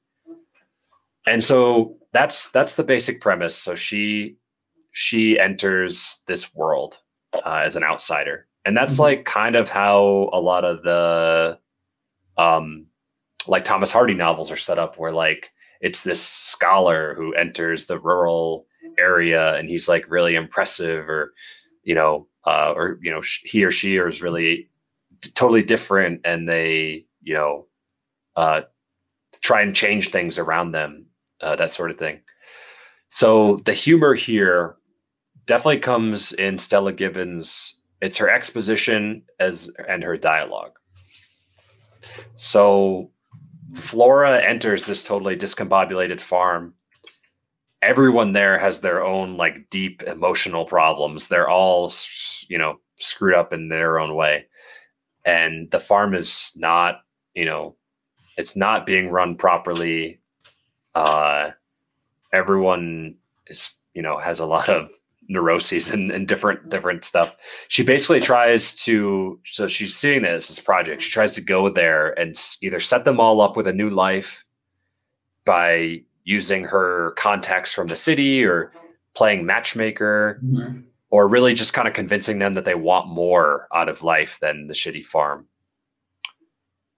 And 1.26 1.44
so 1.44 1.98
that's 2.14 2.50
that's 2.52 2.76
the 2.76 2.84
basic 2.84 3.20
premise. 3.20 3.56
So 3.56 3.76
she 3.76 4.38
she 4.92 5.40
enters 5.40 6.22
this 6.28 6.54
world 6.56 7.00
uh, 7.34 7.62
as 7.66 7.76
an 7.76 7.84
outsider 7.84 8.47
and 8.68 8.76
that's 8.76 8.96
mm-hmm. 8.96 9.04
like 9.04 9.26
kind 9.26 9.56
of 9.56 9.70
how 9.70 10.30
a 10.34 10.42
lot 10.42 10.66
of 10.66 10.84
the 10.84 11.58
um 12.38 12.86
like 13.48 13.64
Thomas 13.64 13.94
Hardy 13.94 14.14
novels 14.14 14.52
are 14.52 14.58
set 14.58 14.78
up 14.78 15.00
where 15.00 15.14
like 15.14 15.52
it's 15.80 16.04
this 16.04 16.22
scholar 16.22 17.16
who 17.16 17.34
enters 17.34 17.86
the 17.86 17.98
rural 17.98 18.68
area 19.00 19.56
and 19.56 19.70
he's 19.70 19.88
like 19.88 20.04
really 20.10 20.36
impressive 20.36 21.08
or 21.08 21.34
you 21.84 21.96
know 21.96 22.28
uh, 22.46 22.74
or 22.76 23.00
you 23.02 23.10
know 23.10 23.22
he 23.44 23.64
or 23.64 23.72
she 23.72 23.96
is 23.96 24.22
really 24.22 24.68
t- 25.22 25.32
totally 25.34 25.64
different 25.64 26.20
and 26.26 26.50
they 26.50 27.06
you 27.22 27.34
know 27.34 27.68
uh, 28.36 28.62
try 29.42 29.62
and 29.62 29.76
change 29.76 30.10
things 30.10 30.38
around 30.38 30.74
them 30.74 31.06
uh, 31.40 31.56
that 31.56 31.72
sort 31.72 31.90
of 31.90 31.98
thing 31.98 32.20
so 33.10 33.56
the 33.64 33.74
humor 33.74 34.14
here 34.14 34.76
definitely 35.46 35.80
comes 35.80 36.34
in 36.34 36.58
stella 36.58 36.92
gibbons 36.92 37.77
it's 38.02 38.18
her 38.18 38.30
exposition 38.30 39.24
as 39.40 39.72
and 39.88 40.04
her 40.04 40.18
dialogue. 40.18 40.78
So 42.36 43.12
Flora 43.74 44.42
enters 44.42 44.86
this 44.86 45.06
totally 45.06 45.36
discombobulated 45.36 46.20
farm. 46.20 46.74
Everyone 47.82 48.34
there 48.34 48.58
has 48.58 48.80
their 48.80 49.04
own 49.04 49.38
like 49.38 49.70
deep 49.70 50.04
emotional 50.04 50.66
problems. 50.66 51.28
They're 51.28 51.50
all, 51.50 51.92
you 52.48 52.58
know, 52.58 52.80
screwed 52.98 53.36
up 53.36 53.54
in 53.54 53.70
their 53.70 54.00
own 54.00 54.16
way. 54.16 54.48
And 55.26 55.70
the 55.72 55.80
farm 55.80 56.14
is 56.14 56.54
not, 56.56 57.02
you 57.34 57.46
know, 57.46 57.76
it's 58.38 58.56
not 58.56 58.86
being 58.86 59.10
run 59.10 59.36
properly. 59.36 60.20
Uh, 60.96 61.52
everyone 62.34 63.16
is 63.48 63.74
you 63.94 64.02
know 64.02 64.18
has 64.18 64.40
a 64.40 64.46
lot 64.46 64.70
of 64.70 64.92
neuroses 65.30 65.92
and, 65.92 66.12
and 66.12 66.28
different 66.28 66.70
different 66.70 67.04
stuff. 67.04 67.36
She 67.68 67.84
basically 67.84 68.20
tries 68.20 68.76
to 68.84 69.40
so 69.46 69.68
she's 69.68 69.96
seeing 69.96 70.24
this 70.24 70.50
as 70.50 70.58
a 70.58 70.64
project. 70.64 71.02
She 71.02 71.12
tries 71.12 71.34
to 71.36 71.42
go 71.42 71.70
there 71.70 72.18
and 72.20 72.36
either 72.62 72.80
set 72.80 73.06
them 73.06 73.20
all 73.20 73.42
up 73.42 73.56
with 73.56 73.68
a 73.68 73.74
new 73.74 73.90
life 73.90 74.46
by 75.46 76.02
using 76.24 76.64
her 76.66 77.12
contacts 77.18 77.74
from 77.74 77.88
the 77.88 77.96
city 77.96 78.44
or 78.44 78.72
playing 79.16 79.46
matchmaker 79.46 80.40
mm-hmm. 80.44 80.82
or 81.10 81.28
really 81.28 81.54
just 81.54 81.74
kind 81.74 81.88
of 81.88 81.94
convincing 81.94 82.40
them 82.40 82.54
that 82.54 82.66
they 82.66 82.76
want 82.76 83.08
more 83.08 83.68
out 83.74 83.90
of 83.90 84.04
life 84.04 84.40
than 84.40 84.68
the 84.68 84.74
shitty 84.74 85.04
farm. 85.04 85.48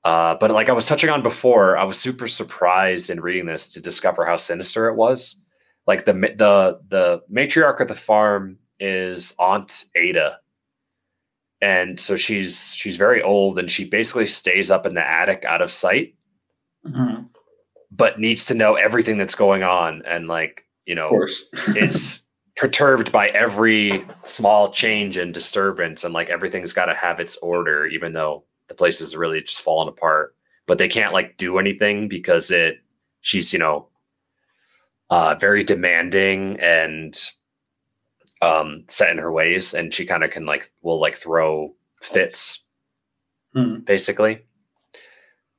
Uh, 0.04 0.36
but 0.40 0.50
like 0.50 0.70
I 0.70 0.74
was 0.74 0.88
touching 0.88 1.10
on 1.10 1.22
before, 1.22 1.78
I 1.78 1.84
was 1.84 2.00
super 2.00 2.28
surprised 2.28 3.10
in 3.10 3.22
reading 3.22 3.46
this 3.46 3.68
to 3.70 3.82
discover 3.82 4.26
how 4.26 4.38
sinister 4.38 4.88
it 4.88 4.96
was 4.96 5.36
like 5.90 6.06
the 6.06 6.14
the 6.14 6.80
the 6.88 7.24
matriarch 7.34 7.80
of 7.80 7.88
the 7.88 7.96
farm 7.96 8.60
is 8.80 9.34
Aunt 9.40 9.86
Ada, 9.96 10.40
and 11.62 12.00
so 12.00 12.16
she's 12.16 12.76
she's 12.76 12.96
very 12.96 13.24
old, 13.24 13.58
and 13.58 13.72
she 13.72 13.86
basically 13.86 14.28
stays 14.28 14.70
up 14.70 14.86
in 14.86 14.94
the 14.94 15.04
attic 15.06 15.46
out 15.46 15.64
of 15.64 15.72
sight, 15.72 16.14
mm-hmm. 16.86 17.24
but 17.90 18.20
needs 18.20 18.46
to 18.46 18.54
know 18.54 18.76
everything 18.76 19.18
that's 19.18 19.34
going 19.34 19.64
on, 19.64 20.04
and 20.06 20.28
like 20.28 20.68
you 20.86 20.94
know, 20.94 21.26
is 21.76 22.22
perturbed 22.56 23.12
by 23.12 23.30
every 23.30 24.06
small 24.26 24.70
change 24.70 25.18
and 25.18 25.34
disturbance, 25.34 26.04
and 26.04 26.14
like 26.14 26.30
everything's 26.30 26.72
got 26.72 26.86
to 26.86 26.94
have 26.94 27.20
its 27.20 27.36
order, 27.38 27.88
even 27.88 28.14
though 28.14 28.44
the 28.68 28.76
place 28.76 29.02
is 29.02 29.18
really 29.18 29.42
just 29.42 29.64
falling 29.64 29.90
apart. 29.90 30.36
But 30.68 30.78
they 30.78 30.88
can't 30.88 31.14
like 31.14 31.38
do 31.38 31.58
anything 31.58 32.08
because 32.08 32.52
it 32.52 32.78
she's 33.22 33.52
you 33.54 33.58
know 33.58 33.90
uh, 35.10 35.36
very 35.40 35.64
demanding 35.64 36.60
and 36.60 37.16
um, 38.42 38.84
set 38.88 39.10
in 39.10 39.18
her 39.18 39.32
ways, 39.32 39.74
and 39.74 39.94
she 39.94 40.06
kind 40.06 40.24
of 40.24 40.32
can 40.32 40.46
like 40.46 40.72
will 40.82 41.00
like 41.00 41.16
throw 41.16 41.74
fits, 42.02 42.62
hmm. 43.54 43.80
basically. 43.80 44.42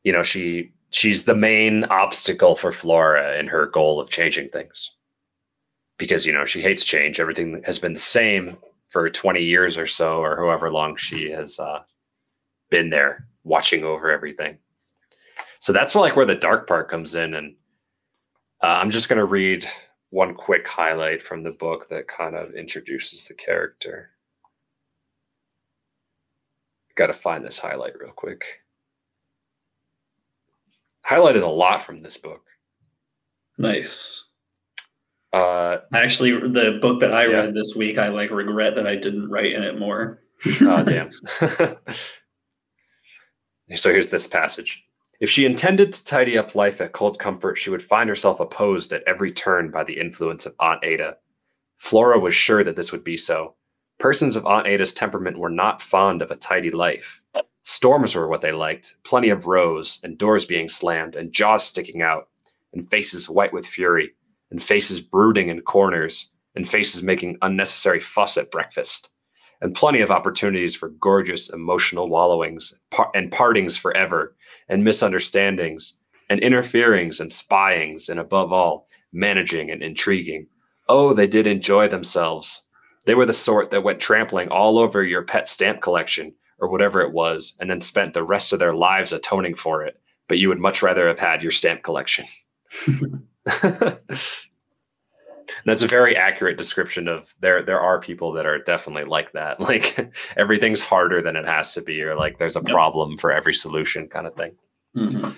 You 0.03 0.13
know, 0.13 0.23
she 0.23 0.73
she's 0.91 1.25
the 1.25 1.35
main 1.35 1.85
obstacle 1.85 2.55
for 2.55 2.73
Flora 2.73 3.39
in 3.39 3.47
her 3.49 3.67
goal 3.67 4.01
of 4.01 4.11
changing 4.11 4.49
things, 4.49 4.93
because 5.99 6.25
you 6.25 6.33
know 6.33 6.45
she 6.45 6.63
hates 6.63 6.85
change. 6.85 7.21
Everything 7.21 7.63
has 7.65 7.79
been 7.79 7.93
the 7.93 8.01
same 8.01 8.57
for 8.89 9.11
twenty 9.11 9.43
years 9.43 9.77
or 9.77 9.87
so, 9.87 10.23
or 10.23 10.37
however 10.37 10.73
long 10.73 10.97
she 10.97 11.31
has 11.31 11.59
uh, 11.59 11.83
been 12.71 12.89
there 12.89 13.27
watching 13.45 13.85
over 13.85 14.11
everything. 14.11 14.57
So 15.59 15.75
that's 15.75 15.95
like 15.95 16.17
where 16.17 16.25
the 16.25 16.35
dark 16.35 16.67
part 16.67 16.89
comes 16.89 17.15
in, 17.15 17.35
and 17.35 17.57
uh, 18.63 18.67
I'm 18.67 18.91
just 18.91 19.09
going 19.09 19.19
to 19.19 19.25
read 19.25 19.65
one 20.11 20.35
quick 20.35 20.67
highlight 20.67 21.23
from 21.23 21.43
the 21.43 21.53
book 21.53 21.89
that 21.89 22.09
kind 22.09 22.37
of 22.37 22.55
introduces 22.55 23.25
the 23.25 23.35
character. 23.35 24.11
Got 26.97 27.07
to 27.07 27.15
find 27.15 27.45
this 27.45 27.59
highlight 27.59 27.99
real 27.99 28.13
quick. 28.13 28.45
Highlighted 31.07 31.43
a 31.43 31.47
lot 31.47 31.81
from 31.81 32.03
this 32.03 32.19
book. 32.19 32.43
Nice. 33.57 34.25
Uh, 35.33 35.79
Actually, 35.95 36.33
the 36.33 36.79
book 36.83 37.01
that 37.01 37.15
I 37.15 37.27
yeah. 37.27 37.37
read 37.37 37.55
this 37.55 37.75
week, 37.77 37.99
I 37.99 38.09
like 38.09 38.31
regret 38.31 38.75
that 38.75 38.87
I 38.87 38.97
didn't 38.97 39.31
write 39.31 39.53
in 39.53 39.63
it 39.63 39.79
more. 39.79 40.23
oh, 40.63 40.83
damn. 40.83 41.11
so 43.77 43.91
here's 43.91 44.09
this 44.09 44.27
passage. 44.27 44.85
If 45.21 45.29
she 45.29 45.45
intended 45.45 45.93
to 45.93 46.05
tidy 46.05 46.39
up 46.39 46.55
life 46.55 46.81
at 46.81 46.93
Cold 46.93 47.19
Comfort, 47.19 47.59
she 47.59 47.69
would 47.69 47.83
find 47.83 48.09
herself 48.09 48.41
opposed 48.41 48.91
at 48.95 49.03
every 49.07 49.31
turn 49.31 49.71
by 49.71 49.85
the 49.85 50.01
influence 50.01 50.47
of 50.47 50.55
Aunt 50.59 50.83
Ada. 50.83 51.19
Flora 51.77 52.19
was 52.19 52.35
sure 52.35 52.65
that 52.65 52.75
this 52.75 52.91
would 52.91 53.05
be 53.05 53.19
so. 53.19 53.55
Persons 53.99 54.35
of 54.35 54.47
Aunt 54.47 54.67
Ada's 54.67 54.95
temperament 54.95 55.39
were 55.39 55.51
not 55.51 55.83
fond 55.83 56.23
of 56.23 56.31
a 56.31 56.37
tidy 56.37 56.71
life. 56.71 57.23
Storms 57.63 58.15
were 58.15 58.29
what 58.29 58.41
they 58.41 58.53
liked, 58.53 58.97
plenty 59.05 59.29
of 59.29 59.47
rows, 59.47 60.01
and 60.03 60.17
doors 60.17 60.47
being 60.47 60.71
slammed, 60.71 61.15
and 61.15 61.33
jaws 61.33 61.65
sticking 61.65 62.01
out, 62.01 62.29
and 62.73 62.89
faces 62.89 63.29
white 63.29 63.53
with 63.53 63.67
fury, 63.67 64.13
and 64.51 64.63
faces 64.63 65.03
brooding 65.03 65.51
in 65.51 65.61
corners, 65.61 66.31
and 66.55 66.67
faces 66.67 67.03
making 67.03 67.37
unnecessary 67.43 68.01
fuss 68.01 68.39
at 68.39 68.51
breakfast, 68.51 69.11
and 69.61 69.75
plenty 69.75 70.01
of 70.01 70.11
opportunities 70.11 70.75
for 70.75 70.89
gorgeous 70.89 71.51
emotional 71.51 72.09
wallowings 72.09 72.75
and 73.15 73.31
partings 73.31 73.77
forever 73.77 74.35
and 74.69 74.85
misunderstandings 74.85 75.95
and 76.29 76.41
interferings 76.41 77.21
and 77.21 77.31
spyings 77.33 78.09
and 78.09 78.19
above 78.21 78.53
all 78.53 78.87
managing 79.13 79.71
and 79.71 79.83
intriguing. 79.83 80.47
Oh 80.89 81.13
they 81.13 81.27
did 81.27 81.47
enjoy 81.47 81.89
themselves. 81.89 82.63
They 83.07 83.15
were 83.15 83.27
the 83.27 83.33
sort 83.33 83.71
that 83.71 83.83
went 83.83 84.01
trampling 84.01 84.49
all 84.49 84.79
over 84.79 85.03
your 85.03 85.23
pet 85.23 85.49
stamp 85.49 85.81
collection 85.81 86.35
or 86.59 86.69
whatever 86.69 87.01
it 87.01 87.13
was 87.13 87.57
and 87.59 87.71
then 87.71 87.81
spent 87.81 88.15
the 88.15 88.23
rest 88.23 88.53
of 88.53 88.59
their 88.59 88.75
lives 88.75 89.13
atoning 89.13 89.55
for 89.55 89.83
it 89.83 90.01
but 90.29 90.39
you 90.39 90.49
would 90.49 90.61
much 90.61 90.83
rather 90.83 91.09
have 91.09 91.19
had 91.19 91.43
your 91.43 91.51
stamp 91.51 91.83
collection 91.83 92.25
that's 95.65 95.83
a 95.83 95.89
very 95.89 96.17
accurate 96.17 96.57
description 96.57 97.09
of 97.09 97.35
there 97.41 97.63
there 97.63 97.81
are 97.81 98.01
people 98.01 98.33
that 98.33 98.47
are 98.47 98.59
definitely 98.59 99.05
like 99.05 99.33
that. 99.33 99.59
Like 99.71 100.13
everything's 100.37 100.83
harder 100.83 101.23
than 101.23 101.37
it 101.37 101.47
has 101.47 101.75
to 101.75 101.83
be 101.83 102.03
or 102.03 102.17
like 102.17 102.39
there's 102.39 102.57
a 102.57 102.63
problem 102.63 103.17
for 103.17 103.31
every 103.31 103.55
solution 103.55 104.09
kind 104.09 104.27
of 104.27 104.35
thing. 104.35 104.53
Mm-hmm. 104.97 105.31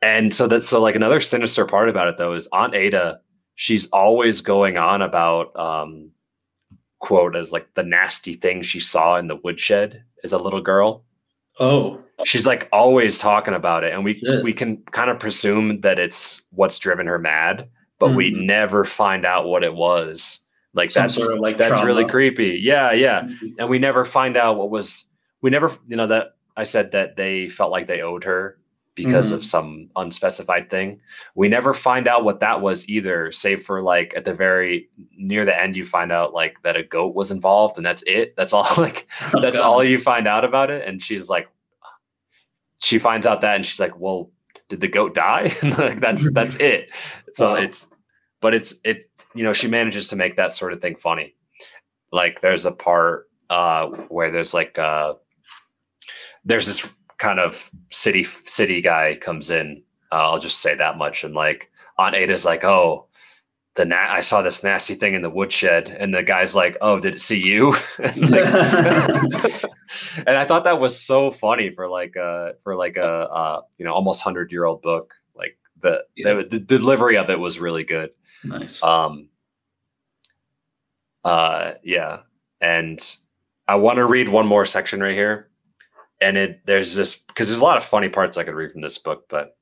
and 0.00 0.32
so 0.32 0.46
that's 0.46 0.66
so 0.66 0.80
like 0.80 0.94
another 0.94 1.20
sinister 1.20 1.66
part 1.66 1.90
about 1.90 2.08
it 2.08 2.16
though 2.16 2.32
is 2.32 2.48
aunt 2.52 2.74
ada 2.74 3.20
she's 3.54 3.86
always 3.88 4.40
going 4.40 4.78
on 4.78 5.02
about 5.02 5.54
um 5.58 6.10
quote 7.00 7.36
as 7.36 7.52
like 7.52 7.72
the 7.74 7.82
nasty 7.82 8.34
thing 8.34 8.62
she 8.62 8.80
saw 8.80 9.16
in 9.16 9.26
the 9.26 9.36
woodshed 9.36 10.02
as 10.24 10.32
a 10.32 10.38
little 10.38 10.60
girl. 10.60 11.04
Oh. 11.60 12.00
She's 12.24 12.46
like 12.46 12.68
always 12.72 13.18
talking 13.18 13.54
about 13.54 13.84
it 13.84 13.92
and 13.92 14.04
we 14.04 14.14
Shit. 14.14 14.42
we 14.42 14.52
can 14.52 14.78
kind 14.78 15.10
of 15.10 15.18
presume 15.18 15.80
that 15.82 15.98
it's 15.98 16.42
what's 16.50 16.78
driven 16.78 17.06
her 17.06 17.18
mad 17.18 17.68
but 17.98 18.08
mm-hmm. 18.08 18.16
we 18.16 18.30
never 18.30 18.84
find 18.84 19.24
out 19.24 19.46
what 19.46 19.62
it 19.62 19.74
was. 19.74 20.40
Like 20.74 20.90
Some 20.90 21.04
that's 21.04 21.16
sort 21.16 21.34
of 21.34 21.40
like 21.40 21.56
that's 21.56 21.78
trauma. 21.78 21.86
really 21.86 22.04
creepy. 22.04 22.60
Yeah, 22.62 22.92
yeah. 22.92 23.22
Mm-hmm. 23.22 23.46
And 23.58 23.68
we 23.68 23.78
never 23.78 24.04
find 24.04 24.36
out 24.36 24.56
what 24.56 24.70
was 24.70 25.04
we 25.40 25.50
never 25.50 25.70
you 25.88 25.96
know 25.96 26.06
that 26.06 26.36
I 26.56 26.64
said 26.64 26.92
that 26.92 27.16
they 27.16 27.48
felt 27.48 27.70
like 27.70 27.86
they 27.86 28.00
owed 28.00 28.24
her 28.24 28.58
because 28.98 29.26
mm-hmm. 29.26 29.36
of 29.36 29.44
some 29.44 29.88
unspecified 29.94 30.70
thing. 30.70 31.00
We 31.36 31.48
never 31.48 31.72
find 31.72 32.08
out 32.08 32.24
what 32.24 32.40
that 32.40 32.60
was 32.60 32.88
either, 32.88 33.30
save 33.30 33.62
for 33.62 33.80
like 33.80 34.12
at 34.16 34.24
the 34.24 34.34
very 34.34 34.88
near 35.16 35.44
the 35.44 35.58
end, 35.58 35.76
you 35.76 35.84
find 35.84 36.10
out 36.10 36.34
like 36.34 36.60
that 36.64 36.76
a 36.76 36.82
goat 36.82 37.14
was 37.14 37.30
involved, 37.30 37.76
and 37.76 37.86
that's 37.86 38.02
it. 38.02 38.34
That's 38.36 38.52
all 38.52 38.66
like 38.76 39.08
oh, 39.32 39.40
that's 39.40 39.58
God. 39.58 39.66
all 39.66 39.84
you 39.84 40.00
find 40.00 40.26
out 40.26 40.44
about 40.44 40.70
it. 40.70 40.86
And 40.86 41.00
she's 41.00 41.28
like, 41.28 41.48
she 42.78 42.98
finds 42.98 43.24
out 43.24 43.40
that, 43.42 43.54
and 43.54 43.64
she's 43.64 43.78
like, 43.78 43.98
well, 43.98 44.30
did 44.68 44.80
the 44.80 44.88
goat 44.88 45.14
die? 45.14 45.52
like 45.62 46.00
that's 46.00 46.30
that's 46.32 46.56
it. 46.56 46.90
So 47.38 47.54
it's 47.54 47.88
but 48.40 48.54
it's 48.54 48.74
it's 48.84 49.06
you 49.34 49.44
know 49.44 49.52
she 49.52 49.68
manages 49.68 50.08
to 50.08 50.16
make 50.16 50.36
that 50.36 50.52
sort 50.52 50.72
of 50.72 50.80
thing 50.80 50.96
funny. 50.96 51.34
Like 52.12 52.40
there's 52.40 52.66
a 52.66 52.72
part 52.72 53.28
uh 53.50 53.86
where 54.08 54.30
there's 54.30 54.54
like 54.54 54.78
uh 54.78 55.14
there's 56.44 56.66
this 56.66 56.88
kind 57.18 57.40
of 57.40 57.70
city 57.90 58.24
city 58.24 58.80
guy 58.80 59.16
comes 59.16 59.50
in. 59.50 59.82
Uh, 60.10 60.30
I'll 60.30 60.38
just 60.38 60.60
say 60.60 60.74
that 60.74 60.96
much 60.96 61.24
and 61.24 61.34
like 61.34 61.70
Aunt 61.98 62.14
Ada's 62.14 62.44
like, 62.44 62.64
"Oh, 62.64 63.08
the 63.74 63.84
na- 63.84 64.12
I 64.12 64.20
saw 64.20 64.42
this 64.42 64.62
nasty 64.62 64.94
thing 64.94 65.14
in 65.14 65.22
the 65.22 65.30
woodshed, 65.30 65.88
and 65.90 66.12
the 66.14 66.22
guy's 66.22 66.54
like, 66.54 66.76
"Oh, 66.80 67.00
did 67.00 67.14
it 67.14 67.20
see 67.20 67.38
you?" 67.38 67.74
and, 67.98 68.30
like, 68.30 68.44
and, 70.26 70.36
I 70.36 70.44
thought 70.44 70.64
that 70.64 70.80
was 70.80 71.00
so 71.00 71.30
funny 71.30 71.70
for 71.70 71.88
like 71.88 72.16
a 72.16 72.54
for 72.64 72.76
like 72.76 72.96
a 72.96 73.12
uh, 73.12 73.62
you 73.78 73.84
know 73.84 73.92
almost 73.92 74.22
hundred 74.22 74.52
year 74.52 74.64
old 74.64 74.82
book. 74.82 75.14
The, 75.80 76.04
yeah. 76.16 76.34
the, 76.34 76.44
the 76.44 76.60
delivery 76.60 77.16
of 77.16 77.30
it 77.30 77.38
was 77.38 77.60
really 77.60 77.84
good. 77.84 78.10
Nice. 78.44 78.82
Um. 78.82 79.28
Uh. 81.24 81.74
Yeah, 81.82 82.20
and 82.60 82.98
I 83.66 83.76
want 83.76 83.96
to 83.96 84.06
read 84.06 84.28
one 84.28 84.46
more 84.46 84.64
section 84.64 85.00
right 85.00 85.14
here, 85.14 85.50
and 86.20 86.36
it 86.36 86.60
there's 86.64 86.94
this 86.94 87.16
because 87.16 87.48
there's 87.48 87.60
a 87.60 87.64
lot 87.64 87.76
of 87.76 87.84
funny 87.84 88.08
parts 88.08 88.38
I 88.38 88.44
could 88.44 88.54
read 88.54 88.72
from 88.72 88.80
this 88.80 88.98
book, 88.98 89.24
but 89.28 89.56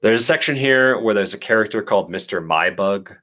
there's 0.00 0.20
a 0.20 0.24
section 0.24 0.56
here 0.56 1.00
where 1.00 1.14
there's 1.14 1.34
a 1.34 1.38
character 1.38 1.82
called 1.82 2.10
Mister 2.10 2.40
Mybug 2.40 3.16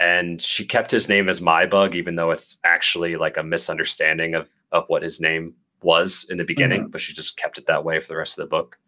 and 0.00 0.40
she 0.40 0.64
kept 0.64 0.90
his 0.90 1.08
name 1.08 1.28
as 1.28 1.40
my 1.40 1.66
bug 1.66 1.94
even 1.94 2.16
though 2.16 2.30
it's 2.30 2.58
actually 2.64 3.16
like 3.16 3.36
a 3.36 3.42
misunderstanding 3.42 4.34
of 4.34 4.50
of 4.72 4.88
what 4.88 5.02
his 5.02 5.20
name 5.20 5.54
was 5.82 6.26
in 6.30 6.36
the 6.36 6.44
beginning 6.44 6.82
mm-hmm. 6.82 6.90
but 6.90 7.00
she 7.00 7.12
just 7.12 7.36
kept 7.36 7.58
it 7.58 7.66
that 7.66 7.84
way 7.84 8.00
for 8.00 8.08
the 8.08 8.16
rest 8.16 8.38
of 8.38 8.42
the 8.42 8.48
book 8.48 8.78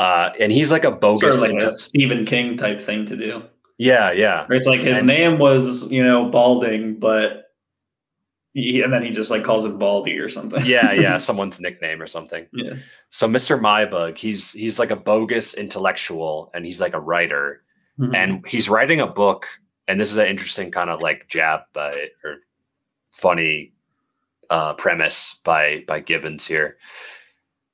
uh, 0.00 0.32
and 0.40 0.50
he's 0.50 0.72
like 0.72 0.84
a 0.84 0.90
bogus 0.90 1.38
sort 1.38 1.50
of 1.50 1.54
like 1.54 1.62
a 1.62 1.72
stephen 1.74 2.24
king 2.24 2.56
type 2.56 2.80
thing 2.80 3.04
to 3.04 3.16
do. 3.16 3.42
Yeah 3.76 4.12
yeah. 4.12 4.46
It's 4.48 4.66
like 4.66 4.80
his 4.80 5.00
and, 5.00 5.06
name 5.06 5.38
was 5.38 5.92
you 5.92 6.02
know 6.02 6.30
balding 6.30 6.98
but 6.98 7.52
he, 8.54 8.80
and 8.82 8.92
then 8.92 9.04
he 9.04 9.10
just 9.10 9.30
like 9.30 9.44
calls 9.44 9.66
it 9.66 9.78
baldy 9.78 10.18
or 10.18 10.30
something. 10.30 10.64
Yeah 10.64 10.92
yeah 10.92 11.16
someone's 11.28 11.60
nickname 11.60 12.00
or 12.00 12.06
something. 12.06 12.46
Yeah. 12.52 12.74
So 13.10 13.28
mr 13.28 13.60
mybug 13.60 14.16
he's 14.16 14.52
he's 14.52 14.78
like 14.78 14.90
a 14.90 14.96
bogus 14.96 15.52
intellectual 15.52 16.50
and 16.54 16.64
he's 16.64 16.80
like 16.80 16.94
a 16.94 17.00
writer. 17.00 17.62
Mm-hmm. 17.98 18.14
and 18.14 18.46
he's 18.48 18.70
writing 18.70 19.02
a 19.02 19.06
book 19.06 19.46
and 19.86 20.00
this 20.00 20.10
is 20.10 20.16
an 20.16 20.26
interesting 20.26 20.70
kind 20.70 20.88
of 20.88 21.02
like 21.02 21.28
jab 21.28 21.60
by 21.74 22.08
or 22.24 22.36
funny 23.12 23.74
uh, 24.48 24.72
premise 24.74 25.38
by 25.44 25.84
by 25.86 26.00
Gibbons 26.00 26.46
here. 26.46 26.78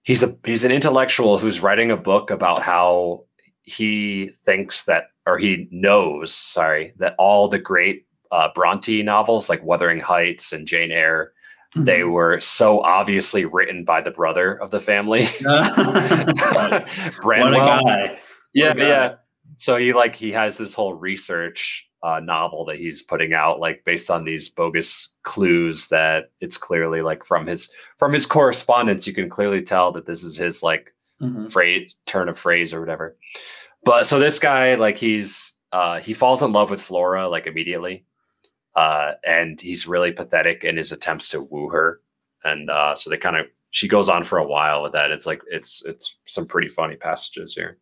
He's 0.06 0.22
a 0.22 0.36
he's 0.44 0.62
an 0.62 0.70
intellectual 0.70 1.36
who's 1.36 1.60
writing 1.60 1.90
a 1.90 1.96
book 1.96 2.30
about 2.30 2.62
how 2.62 3.24
he 3.62 4.30
thinks 4.44 4.84
that 4.84 5.08
or 5.26 5.36
he 5.36 5.66
knows, 5.72 6.32
sorry, 6.32 6.94
that 6.98 7.16
all 7.18 7.48
the 7.48 7.58
great 7.58 8.06
uh, 8.30 8.48
Bronte 8.54 9.02
novels 9.02 9.50
like 9.50 9.64
Wuthering 9.64 9.98
Heights 9.98 10.52
and 10.52 10.68
Jane 10.68 10.92
Eyre, 10.92 11.32
mm-hmm. 11.74 11.84
they 11.84 12.04
were 12.04 12.38
so 12.38 12.80
obviously 12.82 13.44
written 13.44 13.84
by 13.84 14.00
the 14.00 14.12
brother 14.12 14.54
of 14.54 14.70
the 14.70 14.78
family, 14.78 15.24
Branwell. 17.20 18.16
Yeah, 18.54 18.74
yeah. 18.76 19.14
So 19.58 19.76
he 19.76 19.92
like 19.92 20.14
he 20.14 20.30
has 20.30 20.56
this 20.56 20.72
whole 20.72 20.94
research 20.94 21.85
uh, 22.06 22.20
novel 22.20 22.64
that 22.64 22.78
he's 22.78 23.02
putting 23.02 23.32
out, 23.32 23.58
like 23.58 23.84
based 23.84 24.12
on 24.12 24.22
these 24.22 24.48
bogus 24.48 25.08
clues 25.24 25.88
that 25.88 26.30
it's 26.40 26.56
clearly 26.56 27.02
like 27.02 27.24
from 27.24 27.48
his 27.48 27.68
from 27.98 28.12
his 28.12 28.26
correspondence, 28.26 29.08
you 29.08 29.12
can 29.12 29.28
clearly 29.28 29.60
tell 29.60 29.90
that 29.90 30.06
this 30.06 30.22
is 30.22 30.36
his 30.36 30.62
like 30.62 30.94
mm-hmm. 31.20 31.48
phrase 31.48 31.96
turn 32.06 32.28
of 32.28 32.38
phrase 32.38 32.72
or 32.72 32.78
whatever. 32.78 33.16
But 33.82 34.06
so 34.06 34.20
this 34.20 34.38
guy, 34.38 34.76
like 34.76 34.98
he's 34.98 35.52
uh, 35.72 35.98
he 35.98 36.14
falls 36.14 36.44
in 36.44 36.52
love 36.52 36.70
with 36.70 36.80
Flora 36.80 37.28
like 37.28 37.48
immediately, 37.48 38.04
uh, 38.76 39.14
and 39.26 39.60
he's 39.60 39.88
really 39.88 40.12
pathetic 40.12 40.62
in 40.62 40.76
his 40.76 40.92
attempts 40.92 41.28
to 41.30 41.40
woo 41.40 41.70
her, 41.70 42.02
and 42.44 42.70
uh, 42.70 42.94
so 42.94 43.10
they 43.10 43.16
kind 43.16 43.36
of 43.36 43.46
she 43.72 43.88
goes 43.88 44.08
on 44.08 44.22
for 44.22 44.38
a 44.38 44.46
while 44.46 44.84
with 44.84 44.92
that. 44.92 45.10
It's 45.10 45.26
like 45.26 45.42
it's 45.50 45.82
it's 45.84 46.18
some 46.22 46.46
pretty 46.46 46.68
funny 46.68 46.94
passages 46.94 47.52
here. 47.52 47.78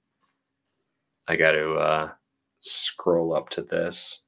I 1.29 1.37
got 1.37 1.53
to 1.53 1.75
uh, 1.75 2.11
scroll 2.65 3.35
up 3.35 3.49
to 3.51 3.63
this. 3.63 4.21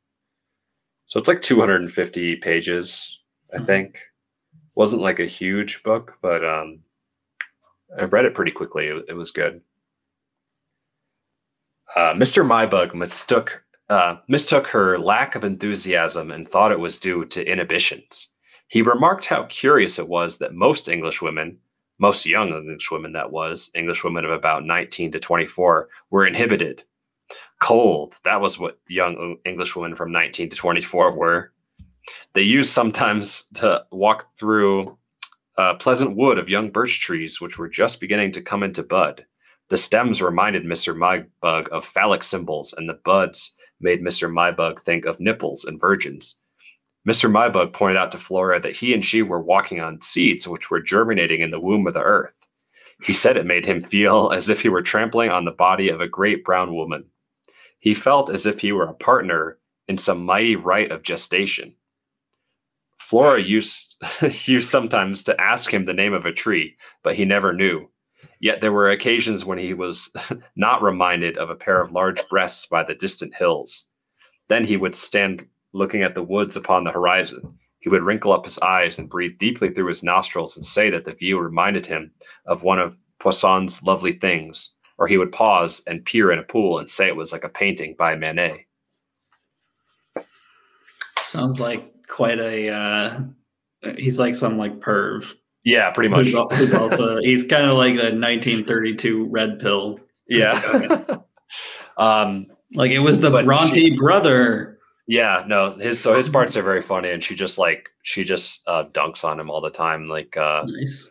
So 1.07 1.19
it's 1.19 1.29
like 1.29 1.41
250 1.41 2.37
pages, 2.37 3.21
I 3.53 3.57
mm-hmm. 3.57 3.67
think. 3.67 4.01
Wasn't 4.75 5.03
like 5.03 5.21
a 5.21 5.27
huge 5.27 5.83
book, 5.83 6.19
but 6.21 6.45
um, 6.45 6.81
I 7.99 8.05
read 8.05 8.27
it 8.27 8.35
pretty 8.35 8.53
quickly. 8.53 8.87
It, 8.89 9.07
it 9.09 9.15
was 9.15 9.31
good. 9.31 9.63
Uh, 11.95 12.13
Mr. 12.13 12.45
Mybug 12.45 12.95
mistook 12.95 13.65
uh, 13.89 14.17
mistook 14.27 14.67
her 14.67 14.99
lack 14.99 15.37
of 15.37 15.45
enthusiasm 15.45 16.33
and 16.33 16.49
thought 16.49 16.73
it 16.73 16.81
was 16.81 16.99
due 16.99 17.25
to 17.27 17.49
inhibitions. 17.49 18.29
He 18.69 18.83
remarked 18.83 19.27
how 19.27 19.45
curious 19.45 19.99
it 19.99 20.09
was 20.09 20.39
that 20.39 20.55
most 20.55 20.89
English 20.89 21.23
women, 21.23 21.57
most 21.99 22.27
young 22.27 22.53
English 22.53 22.91
women 22.91 23.13
that 23.13 23.31
was, 23.31 23.71
English 23.75 24.03
women 24.03 24.25
of 24.25 24.33
about 24.33 24.65
19 24.65 25.13
to 25.13 25.21
24, 25.21 25.89
were 26.11 26.27
inhibited. 26.27 26.83
Cold, 27.61 28.19
that 28.25 28.41
was 28.41 28.59
what 28.59 28.79
young 28.89 29.37
English 29.45 29.75
women 29.77 29.97
from 29.97 30.13
19 30.13 30.51
to 30.51 30.57
24 30.57 31.17
were. 31.17 31.53
They 32.35 32.43
used 32.43 32.73
sometimes 32.73 33.45
to 33.55 33.85
walk 33.91 34.37
through 34.39 34.97
a 35.57 35.75
pleasant 35.75 36.17
wood 36.17 36.39
of 36.39 36.51
young 36.51 36.71
birch 36.71 37.01
trees, 37.01 37.41
which 37.41 37.59
were 37.59 37.69
just 37.69 38.01
beginning 38.01 38.33
to 38.33 38.43
come 38.43 38.63
into 38.63 38.83
bud. 38.83 39.25
The 39.69 39.79
stems 39.79 40.23
reminded 40.23 40.65
Mr. 40.65 40.95
Mybug 40.95 41.69
of 41.69 41.85
phallic 41.85 42.23
symbols, 42.23 42.75
and 42.77 42.89
the 42.89 43.01
buds 43.05 43.53
made 43.81 44.03
Mr. 44.03 44.31
Mybug 44.31 44.79
think 44.79 45.07
of 45.07 45.19
nipples 45.19 45.65
and 45.65 45.81
virgins. 45.81 46.37
Mr. 47.09 47.31
Mybug 47.31 47.73
pointed 47.73 47.97
out 47.97 48.13
to 48.13 48.19
Flora 48.19 48.61
that 48.61 48.77
he 48.77 48.93
and 48.93 49.05
she 49.05 49.23
were 49.23 49.41
walking 49.41 49.81
on 49.81 50.01
seeds 50.01 50.47
which 50.47 50.71
were 50.71 50.81
germinating 50.81 51.41
in 51.41 51.51
the 51.51 51.61
womb 51.61 51.87
of 51.87 51.95
the 51.95 52.03
earth. 52.03 52.47
He 53.03 53.13
said 53.13 53.37
it 53.37 53.47
made 53.47 53.67
him 53.67 53.81
feel 53.81 54.31
as 54.35 54.49
if 54.49 54.61
he 54.61 54.69
were 54.69 54.83
trampling 54.83 55.31
on 55.31 55.45
the 55.45 55.53
body 55.53 55.89
of 55.89 56.01
a 56.01 56.09
great 56.09 56.45
brown 56.45 56.75
woman. 56.75 57.05
He 57.79 57.95
felt 57.95 58.31
as 58.31 58.47
if 58.47 58.61
he 58.61 58.73
were 58.73 58.85
a 58.85 58.95
partner 58.95 59.59
in 59.89 59.99
some 59.99 60.25
mighty 60.25 60.57
rite 60.57 60.91
of 60.91 61.03
gestation. 61.03 61.75
Flora 62.99 63.41
used, 63.41 64.03
used 64.49 64.69
sometimes 64.69 65.23
to 65.25 65.41
ask 65.41 65.73
him 65.73 65.85
the 65.85 65.93
name 65.93 66.13
of 66.13 66.27
a 66.27 66.33
tree, 66.33 66.77
but 67.03 67.15
he 67.15 67.25
never 67.25 67.53
knew. 67.53 67.89
Yet 68.41 68.61
there 68.61 68.73
were 68.73 68.91
occasions 68.91 69.45
when 69.45 69.59
he 69.59 69.75
was 69.75 70.11
not 70.57 70.83
reminded 70.83 71.39
of 71.39 71.51
a 71.51 71.55
pair 71.55 71.81
of 71.81 71.93
large 71.93 72.29
breasts 72.29 72.67
by 72.67 72.83
the 72.83 72.95
distant 72.95 73.35
hills. 73.35 73.87
Then 74.49 74.65
he 74.65 74.77
would 74.77 74.95
stand 74.95 75.47
looking 75.73 76.03
at 76.03 76.15
the 76.15 76.23
woods 76.23 76.57
upon 76.57 76.85
the 76.85 76.91
horizon. 76.91 77.59
He 77.79 77.89
would 77.89 78.03
wrinkle 78.03 78.33
up 78.33 78.45
his 78.45 78.59
eyes 78.59 78.99
and 78.99 79.09
breathe 79.09 79.39
deeply 79.39 79.71
through 79.71 79.87
his 79.87 80.03
nostrils 80.03 80.57
and 80.57 80.65
say 80.65 80.91
that 80.91 81.05
the 81.05 81.13
view 81.13 81.39
reminded 81.39 81.87
him 81.87 82.11
of 82.47 82.65
one 82.65 82.79
of 82.79 82.99
Poussin's 83.21 83.83
lovely 83.83 84.13
things. 84.13 84.73
Or 84.99 85.07
he 85.07 85.19
would 85.19 85.33
pause 85.33 85.83
and 85.87 86.05
peer 86.05 86.33
in 86.33 86.39
a 86.39 86.43
pool 86.43 86.79
and 86.79 86.89
say 86.89 87.07
it 87.07 87.17
was 87.17 87.33
like 87.33 87.45
a 87.45 87.51
painting 87.51 87.95
by 87.99 88.17
Manet. 88.17 88.67
Sounds 91.27 91.61
like 91.61 92.07
quite 92.09 92.39
a. 92.39 92.71
Uh, 92.71 93.21
he's 93.97 94.19
like 94.19 94.35
some 94.35 94.57
like 94.57 94.81
perv. 94.81 95.35
Yeah, 95.65 95.91
pretty 95.91 96.09
much. 96.09 96.29
Who's, 96.29 96.59
who's 96.59 96.75
also 96.75 97.19
he's 97.19 97.45
kind 97.47 97.69
of 97.69 97.77
like 97.77 97.95
a 97.95 98.15
1932 98.15 99.27
red 99.29 99.59
pill. 99.61 99.99
Yeah. 100.29 101.19
um, 101.99 102.47
like 102.75 102.91
it 102.91 103.01
was 103.01 103.21
the 103.21 103.31
Bronte 103.31 103.73
she, 103.73 103.97
brother. 103.97 104.79
Yeah, 105.09 105.45
no, 105.47 105.71
his 105.71 106.01
so 106.01 106.15
his 106.15 106.29
parts 106.29 106.57
are 106.57 106.63
very 106.63 106.83
funny, 106.83 107.11
and 107.11 107.23
she 107.23 107.35
just 107.35 107.59
like 107.59 107.91
she 108.03 108.25
just 108.25 108.67
uh, 108.67 108.85
dunks 108.93 109.25
on 109.25 109.39
him 109.39 109.51
all 109.51 109.61
the 109.61 109.71
time, 109.71 110.09
like 110.09 110.37
uh, 110.37 110.65
nice. 110.67 111.09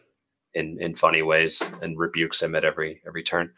In 0.56 0.78
in 0.82 0.96
funny 0.96 1.22
ways, 1.22 1.62
and 1.82 1.98
rebukes 1.98 2.42
him 2.42 2.56
at 2.56 2.66
every 2.66 3.02
every 3.06 3.24
turn. 3.24 3.52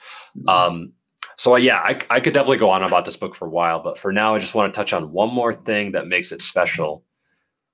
Um, 0.47 0.93
so 1.37 1.53
uh, 1.53 1.57
yeah, 1.57 1.77
I 1.77 1.99
I 2.09 2.19
could 2.19 2.33
definitely 2.33 2.57
go 2.57 2.69
on 2.69 2.83
about 2.83 3.05
this 3.05 3.17
book 3.17 3.35
for 3.35 3.47
a 3.47 3.51
while, 3.51 3.81
but 3.81 3.97
for 3.97 4.11
now, 4.11 4.35
I 4.35 4.39
just 4.39 4.55
want 4.55 4.73
to 4.73 4.77
touch 4.77 4.93
on 4.93 5.11
one 5.11 5.33
more 5.33 5.53
thing 5.53 5.93
that 5.93 6.07
makes 6.07 6.31
it 6.31 6.41
special, 6.41 7.03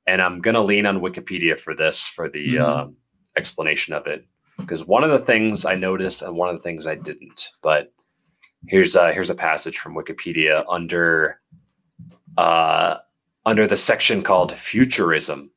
and 0.06 0.22
I'm 0.22 0.42
gonna 0.42 0.64
lean 0.64 0.86
on 0.86 1.02
Wikipedia 1.02 1.60
for 1.60 1.76
this 1.76 2.06
for 2.06 2.30
the. 2.30 2.56
Mm-hmm. 2.56 2.64
Um, 2.64 2.96
explanation 3.36 3.94
of 3.94 4.08
it 4.08 4.26
because 4.58 4.86
one 4.86 5.04
of 5.04 5.12
the 5.12 5.20
things 5.20 5.66
I 5.66 5.76
noticed 5.76 6.22
and 6.22 6.36
one 6.36 6.50
of 6.50 6.56
the 6.56 6.62
things 6.64 6.86
I 6.86 6.96
didn't. 6.96 7.50
But 7.62 7.92
here's 8.68 8.96
a, 8.96 9.14
here's 9.14 9.30
a 9.30 9.36
passage 9.36 9.78
from 9.78 9.96
Wikipedia 9.96 10.64
under 10.70 11.40
uh, 12.38 12.98
under 13.46 13.68
the 13.68 13.76
section 13.76 14.24
called 14.24 14.58
Futurism. 14.58 15.50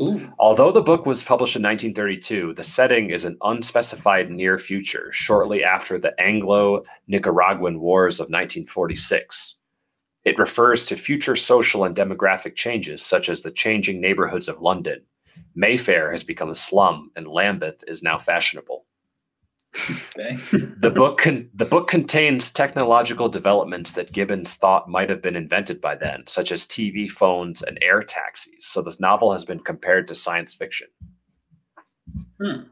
Ooh. 0.00 0.32
Although 0.38 0.72
the 0.72 0.82
book 0.82 1.06
was 1.06 1.22
published 1.22 1.56
in 1.56 1.62
1932, 1.62 2.54
the 2.54 2.64
setting 2.64 3.10
is 3.10 3.24
an 3.24 3.38
unspecified 3.42 4.30
near 4.30 4.58
future, 4.58 5.10
shortly 5.12 5.62
after 5.62 5.98
the 5.98 6.18
Anglo 6.20 6.84
Nicaraguan 7.06 7.80
Wars 7.80 8.18
of 8.18 8.24
1946. 8.24 9.56
It 10.24 10.38
refers 10.38 10.86
to 10.86 10.96
future 10.96 11.36
social 11.36 11.84
and 11.84 11.94
demographic 11.94 12.56
changes, 12.56 13.02
such 13.02 13.28
as 13.28 13.42
the 13.42 13.52
changing 13.52 14.00
neighborhoods 14.00 14.48
of 14.48 14.60
London, 14.60 15.02
Mayfair 15.54 16.10
has 16.10 16.24
become 16.24 16.50
a 16.50 16.54
slum, 16.54 17.10
and 17.14 17.28
Lambeth 17.28 17.84
is 17.86 18.02
now 18.02 18.18
fashionable. 18.18 18.83
Okay. 20.16 20.36
the 20.78 20.92
book 20.94 21.18
con- 21.18 21.50
the 21.54 21.64
book 21.64 21.88
contains 21.88 22.50
technological 22.52 23.28
developments 23.28 23.92
that 23.92 24.12
Gibbons 24.12 24.54
thought 24.54 24.88
might 24.88 25.10
have 25.10 25.20
been 25.20 25.36
invented 25.36 25.80
by 25.80 25.96
then, 25.96 26.24
such 26.26 26.52
as 26.52 26.66
TV 26.66 27.08
phones 27.10 27.62
and 27.62 27.78
air 27.82 28.00
taxis. 28.00 28.66
So 28.66 28.82
this 28.82 29.00
novel 29.00 29.32
has 29.32 29.44
been 29.44 29.58
compared 29.60 30.06
to 30.08 30.14
science 30.14 30.54
fiction. 30.54 30.88
Hmm. 32.40 32.62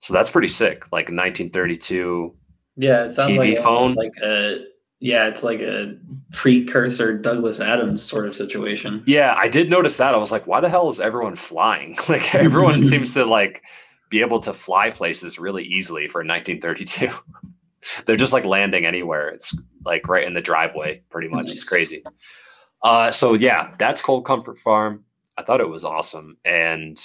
So 0.00 0.12
that's 0.12 0.30
pretty 0.30 0.48
sick. 0.48 0.84
Like 0.92 1.06
1932. 1.06 2.34
Yeah, 2.76 3.04
it 3.04 3.12
sounds 3.12 3.30
TV 3.30 3.54
like 3.54 3.62
phone. 3.62 3.94
like 3.94 4.12
a 4.22 4.64
yeah, 5.00 5.26
it's 5.26 5.44
like 5.44 5.60
a 5.60 5.96
precursor 6.32 7.16
Douglas 7.18 7.60
Adams 7.60 8.02
sort 8.02 8.26
of 8.26 8.34
situation. 8.34 9.02
Yeah, 9.06 9.34
I 9.36 9.48
did 9.48 9.68
notice 9.68 9.96
that. 9.98 10.14
I 10.14 10.16
was 10.16 10.32
like, 10.32 10.46
why 10.46 10.60
the 10.60 10.68
hell 10.68 10.88
is 10.88 11.00
everyone 11.00 11.36
flying? 11.36 11.96
Like 12.08 12.34
everyone 12.34 12.82
seems 12.90 13.14
to 13.14 13.24
like 13.24 13.62
be 14.14 14.20
able 14.20 14.38
to 14.38 14.52
fly 14.52 14.90
places 14.90 15.40
really 15.40 15.64
easily 15.64 16.06
for 16.06 16.20
1932. 16.20 17.08
They're 18.06 18.14
just 18.14 18.32
like 18.32 18.44
landing 18.44 18.86
anywhere. 18.86 19.28
It's 19.30 19.58
like 19.84 20.06
right 20.06 20.24
in 20.24 20.34
the 20.34 20.40
driveway, 20.40 21.02
pretty 21.10 21.26
much. 21.26 21.46
Nice. 21.46 21.54
It's 21.54 21.68
crazy. 21.68 22.04
Uh, 22.84 23.10
so 23.10 23.34
yeah, 23.34 23.74
that's 23.76 24.00
Cold 24.00 24.24
Comfort 24.24 24.56
Farm. 24.56 25.02
I 25.36 25.42
thought 25.42 25.60
it 25.60 25.68
was 25.68 25.84
awesome, 25.84 26.36
and 26.44 26.96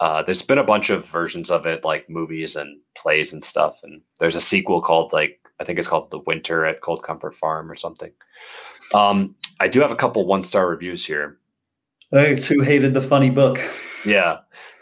uh, 0.00 0.22
there's 0.22 0.42
been 0.42 0.58
a 0.58 0.64
bunch 0.64 0.90
of 0.90 1.06
versions 1.06 1.50
of 1.50 1.64
it, 1.64 1.82
like 1.82 2.10
movies 2.10 2.56
and 2.56 2.78
plays 2.94 3.32
and 3.32 3.42
stuff. 3.42 3.80
And 3.82 4.02
there's 4.18 4.36
a 4.36 4.40
sequel 4.42 4.82
called 4.82 5.14
like 5.14 5.40
I 5.60 5.64
think 5.64 5.78
it's 5.78 5.88
called 5.88 6.10
The 6.10 6.18
Winter 6.18 6.66
at 6.66 6.82
Cold 6.82 7.02
Comfort 7.02 7.34
Farm 7.34 7.70
or 7.70 7.74
something. 7.74 8.12
Um, 8.92 9.34
I 9.60 9.68
do 9.68 9.80
have 9.80 9.92
a 9.92 9.96
couple 9.96 10.26
one 10.26 10.44
star 10.44 10.68
reviews 10.68 11.06
here. 11.06 11.38
Thanks. 12.12 12.44
Who 12.44 12.60
hated 12.60 12.92
the 12.92 13.00
funny 13.00 13.30
book? 13.30 13.58
Yeah. 14.04 14.40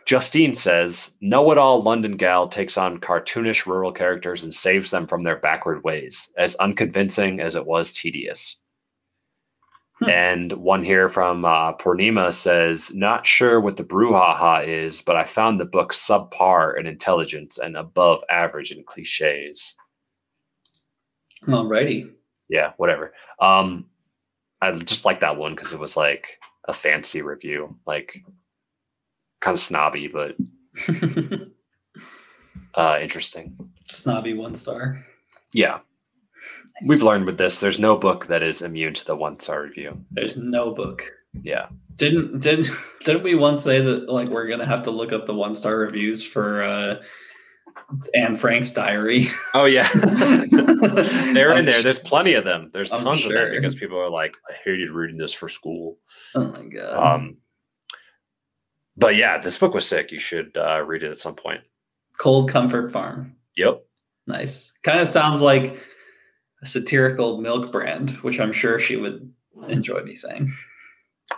Justine 0.09 0.55
says, 0.55 1.13
Know 1.21 1.53
it 1.53 1.59
all 1.59 1.83
London 1.83 2.17
gal 2.17 2.49
takes 2.49 2.79
on 2.79 2.99
cartoonish 2.99 3.67
rural 3.67 3.93
characters 3.93 4.43
and 4.43 4.55
saves 4.55 4.91
them 4.91 5.07
from 5.07 5.23
their 5.23 5.37
backward 5.37 5.85
ways, 5.85 6.33
as 6.39 6.55
unconvincing 6.55 7.41
as 7.41 7.55
it 7.55 7.67
was 7.67 7.93
tedious. 7.93 8.57
Hmm. 9.99 10.09
And 10.09 10.53
one 10.53 10.83
here 10.83 11.11
from 11.11 11.45
uh, 11.45 11.75
Purnima 11.75 12.33
says, 12.33 12.91
Not 12.95 13.27
sure 13.27 13.61
what 13.61 13.77
the 13.77 13.85
brouhaha 13.85 14.67
is, 14.67 15.03
but 15.03 15.17
I 15.17 15.25
found 15.25 15.61
the 15.61 15.67
book 15.67 15.93
subpar 15.93 16.81
in 16.81 16.87
intelligence 16.87 17.59
and 17.59 17.77
above 17.77 18.25
average 18.31 18.71
in 18.71 18.85
cliches. 18.85 19.77
Alrighty. 21.47 22.11
Yeah, 22.49 22.73
whatever. 22.79 23.13
Um, 23.41 23.85
I 24.63 24.73
just 24.73 25.05
like 25.05 25.21
that 25.21 25.37
one 25.37 25.55
because 25.55 25.75
it 25.75 25.79
was 25.79 25.99
like 25.99 26.39
a 26.67 26.73
fancy 26.73 27.21
review, 27.21 27.77
like 27.87 28.25
kind 29.41 29.55
of 29.55 29.61
snobby, 29.61 30.09
but 30.09 30.37
uh, 32.75 32.99
interesting. 33.01 33.57
Snobby 33.87 34.35
one 34.35 34.55
star. 34.55 35.05
Yeah. 35.53 35.79
Nice. 36.81 36.89
We've 36.89 37.03
learned 37.03 37.27
with 37.27 37.39
this, 37.39 37.61
there's 37.61 37.79
no 37.81 37.97
book 37.97 38.27
that 38.27 38.43
is 38.43 38.63
immune 38.63 38.95
to 38.95 39.05
the 39.05 39.17
one 39.17 39.39
star 39.39 39.63
review. 39.63 40.05
There's 40.11 40.37
no 40.37 40.73
book. 40.73 41.11
Yeah. 41.43 41.69
Didn't 41.97 42.41
didn't 42.41 42.71
didn't 43.05 43.23
we 43.23 43.35
once 43.35 43.63
say 43.63 43.81
that 43.81 44.09
like 44.09 44.29
we're 44.29 44.49
gonna 44.49 44.67
have 44.67 44.83
to 44.83 44.91
look 44.91 45.13
up 45.13 45.27
the 45.27 45.35
one 45.35 45.55
star 45.55 45.79
reviews 45.79 46.25
for 46.25 46.63
uh 46.63 46.97
Anne 48.15 48.37
Frank's 48.37 48.73
diary? 48.73 49.29
Oh 49.55 49.65
yeah. 49.65 49.89
They're 49.95 51.53
I'm 51.53 51.59
in 51.59 51.67
there. 51.67 51.83
There's 51.83 51.99
plenty 51.99 52.35
of 52.35 52.45
them. 52.45 52.71
There's 52.73 52.91
tons 52.91 53.25
of 53.25 53.33
them 53.33 53.51
because 53.53 53.75
people 53.75 53.99
are 53.99 54.11
like, 54.11 54.37
I 54.49 54.53
hated 54.65 54.91
reading 54.91 55.17
this 55.17 55.33
for 55.33 55.49
school. 55.49 55.99
Oh 56.35 56.47
my 56.47 56.63
god. 56.63 57.15
Um 57.15 57.37
but 58.99 59.17
yeah, 59.17 59.39
this 59.39 59.57
book 59.59 59.73
was 59.75 59.87
sick. 59.87 60.13
You 60.13 60.19
should 60.19 60.57
uh, 60.57 60.83
read 60.83 61.03
it 61.03 61.11
at 61.11 61.19
some 61.19 61.35
point. 61.35 61.61
Cold 62.19 62.51
Comfort 62.51 62.91
Farm. 62.93 63.37
Yep. 63.57 63.85
Nice. 64.27 64.73
Kind 64.83 65.01
of 65.01 65.09
sounds 65.09 65.41
like 65.41 65.79
a 66.63 66.67
satirical 66.67 67.41
milk 67.41 67.73
brand, 67.73 68.11
which 68.23 68.41
I'm 68.41 68.53
sure 68.53 68.79
she 68.79 68.97
would 68.97 69.33
enjoy 69.69 70.01
me 70.03 70.15
saying. 70.15 70.53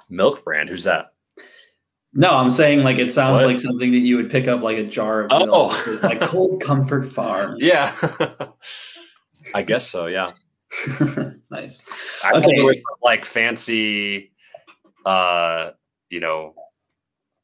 Milk 0.08 0.42
brand. 0.44 0.68
Who's 0.70 0.84
that? 0.84 1.12
No, 2.12 2.30
I'm 2.30 2.50
saying 2.50 2.82
like 2.82 2.98
it 2.98 3.12
sounds 3.12 3.40
What? 3.42 3.46
like 3.46 3.60
something 3.60 3.92
that 3.92 3.98
you 3.98 4.16
would 4.16 4.30
pick 4.30 4.48
up 4.48 4.62
like 4.62 4.78
a 4.78 4.84
jar 4.84 5.24
of 5.24 5.30
milk. 5.30 5.50
Oh. 5.52 5.84
It's 5.86 6.02
like 6.02 6.20
Cold 6.20 6.60
Comfort 6.62 7.04
Farm. 7.06 7.56
Yeah. 7.60 7.92
I 9.54 9.62
guess 9.62 9.88
so. 9.88 10.06
Yeah. 10.06 10.30
nice. 11.50 11.88
I 12.24 12.32
Okay. 12.34 12.82
like 13.02 13.24
fancy, 13.24 14.32
uh, 15.04 15.70
you 16.08 16.20
know, 16.20 16.54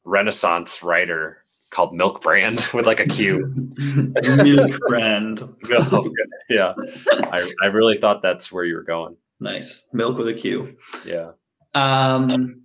Renaissance 0.07 0.81
writer 0.81 1.43
called 1.69 1.93
Milk 1.93 2.21
Brand 2.21 2.69
with 2.73 2.85
like 2.85 3.01
a 3.01 3.05
Q. 3.05 3.73
milk 4.43 4.79
brand. 4.87 5.41
Oh, 5.69 6.09
yeah. 6.49 6.73
I, 7.11 7.51
I 7.61 7.67
really 7.67 7.97
thought 7.97 8.21
that's 8.21 8.51
where 8.51 8.63
you 8.63 8.75
were 8.75 8.83
going. 8.83 9.17
Nice. 9.41 9.83
Milk 9.91 10.17
with 10.17 10.29
a 10.29 10.33
Q. 10.33 10.77
Yeah. 11.05 11.31
Um 11.73 12.63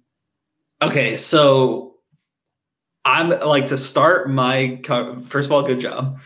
okay, 0.81 1.17
so 1.17 1.97
I'm 3.05 3.31
like 3.31 3.67
to 3.67 3.77
start 3.77 4.31
my 4.31 4.81
co- 4.85 5.21
first 5.21 5.49
of 5.49 5.53
all, 5.53 5.63
good 5.65 5.81
job. 5.81 6.21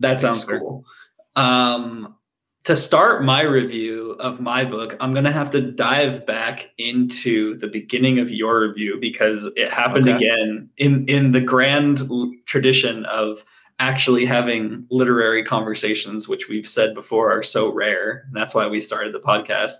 That 0.00 0.20
sounds 0.20 0.44
cool. 0.44 0.84
Um 1.34 2.16
to 2.64 2.76
start 2.76 3.22
my 3.22 3.42
review 3.42 4.12
of 4.20 4.40
my 4.40 4.64
book, 4.64 4.96
I'm 5.00 5.12
going 5.12 5.24
to 5.24 5.32
have 5.32 5.50
to 5.50 5.60
dive 5.60 6.24
back 6.26 6.70
into 6.78 7.58
the 7.58 7.66
beginning 7.68 8.18
of 8.18 8.30
your 8.30 8.66
review 8.68 8.98
because 9.00 9.46
it 9.56 9.70
happened 9.70 10.08
Okay. 10.08 10.16
again 10.16 10.70
in 10.78 11.06
in 11.06 11.32
the 11.32 11.40
grand 11.40 12.02
tradition 12.46 13.04
of 13.06 13.44
actually 13.80 14.24
having 14.24 14.86
literary 14.90 15.44
conversations 15.44 16.28
which 16.28 16.48
we've 16.48 16.66
said 16.66 16.94
before 16.94 17.30
are 17.30 17.42
so 17.42 17.72
rare. 17.72 18.24
And 18.26 18.36
that's 18.36 18.54
why 18.54 18.66
we 18.66 18.80
started 18.80 19.12
the 19.12 19.20
podcast 19.20 19.74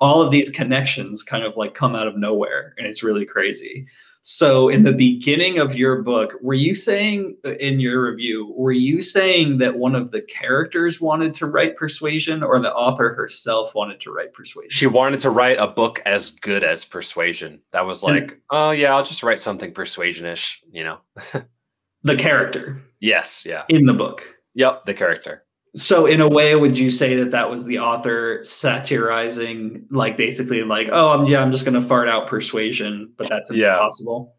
all 0.00 0.20
of 0.20 0.30
these 0.32 0.50
connections 0.50 1.22
kind 1.22 1.44
of 1.44 1.56
like 1.56 1.72
come 1.72 1.94
out 1.94 2.08
of 2.08 2.16
nowhere 2.16 2.74
and 2.76 2.86
it's 2.86 3.04
really 3.04 3.24
crazy 3.24 3.86
so 4.26 4.70
in 4.70 4.84
the 4.84 4.92
beginning 4.92 5.58
of 5.58 5.76
your 5.76 6.00
book 6.02 6.32
were 6.40 6.54
you 6.54 6.74
saying 6.74 7.36
uh, 7.44 7.50
in 7.56 7.78
your 7.78 8.10
review 8.10 8.52
were 8.56 8.72
you 8.72 9.02
saying 9.02 9.58
that 9.58 9.76
one 9.76 9.94
of 9.94 10.10
the 10.12 10.22
characters 10.22 10.98
wanted 10.98 11.34
to 11.34 11.44
write 11.46 11.76
persuasion 11.76 12.42
or 12.42 12.58
the 12.58 12.72
author 12.72 13.12
herself 13.14 13.74
wanted 13.74 14.00
to 14.00 14.10
write 14.10 14.32
persuasion 14.32 14.70
She 14.70 14.86
wanted 14.86 15.20
to 15.20 15.30
write 15.30 15.58
a 15.58 15.66
book 15.66 16.00
as 16.06 16.30
good 16.30 16.64
as 16.64 16.84
Persuasion. 16.86 17.60
That 17.72 17.84
was 17.86 18.02
like, 18.02 18.40
oh, 18.50 18.70
yeah, 18.70 18.94
I'll 18.94 19.04
just 19.04 19.22
write 19.22 19.40
something 19.40 19.72
persuasion-ish, 19.72 20.62
you 20.72 20.84
know? 20.84 20.98
the 22.02 22.16
character 22.16 22.82
Yes. 23.00 23.44
Yeah. 23.46 23.64
in 23.68 23.84
the 23.84 23.92
book 23.94 24.34
Yep. 24.54 24.84
The 24.84 24.94
character. 24.94 25.43
So 25.76 26.06
in 26.06 26.20
a 26.20 26.28
way 26.28 26.54
would 26.54 26.78
you 26.78 26.90
say 26.90 27.16
that 27.16 27.30
that 27.32 27.50
was 27.50 27.64
the 27.64 27.78
author 27.78 28.38
satirizing 28.44 29.84
like 29.90 30.16
basically 30.16 30.62
like 30.62 30.88
oh 30.92 31.08
I'm, 31.10 31.26
yeah 31.26 31.40
i'm 31.40 31.50
just 31.52 31.64
going 31.64 31.74
to 31.80 31.86
fart 31.86 32.08
out 32.08 32.26
persuasion 32.26 33.12
but 33.16 33.28
that's 33.28 33.50
Yeah. 33.52 33.74
impossible 33.74 34.34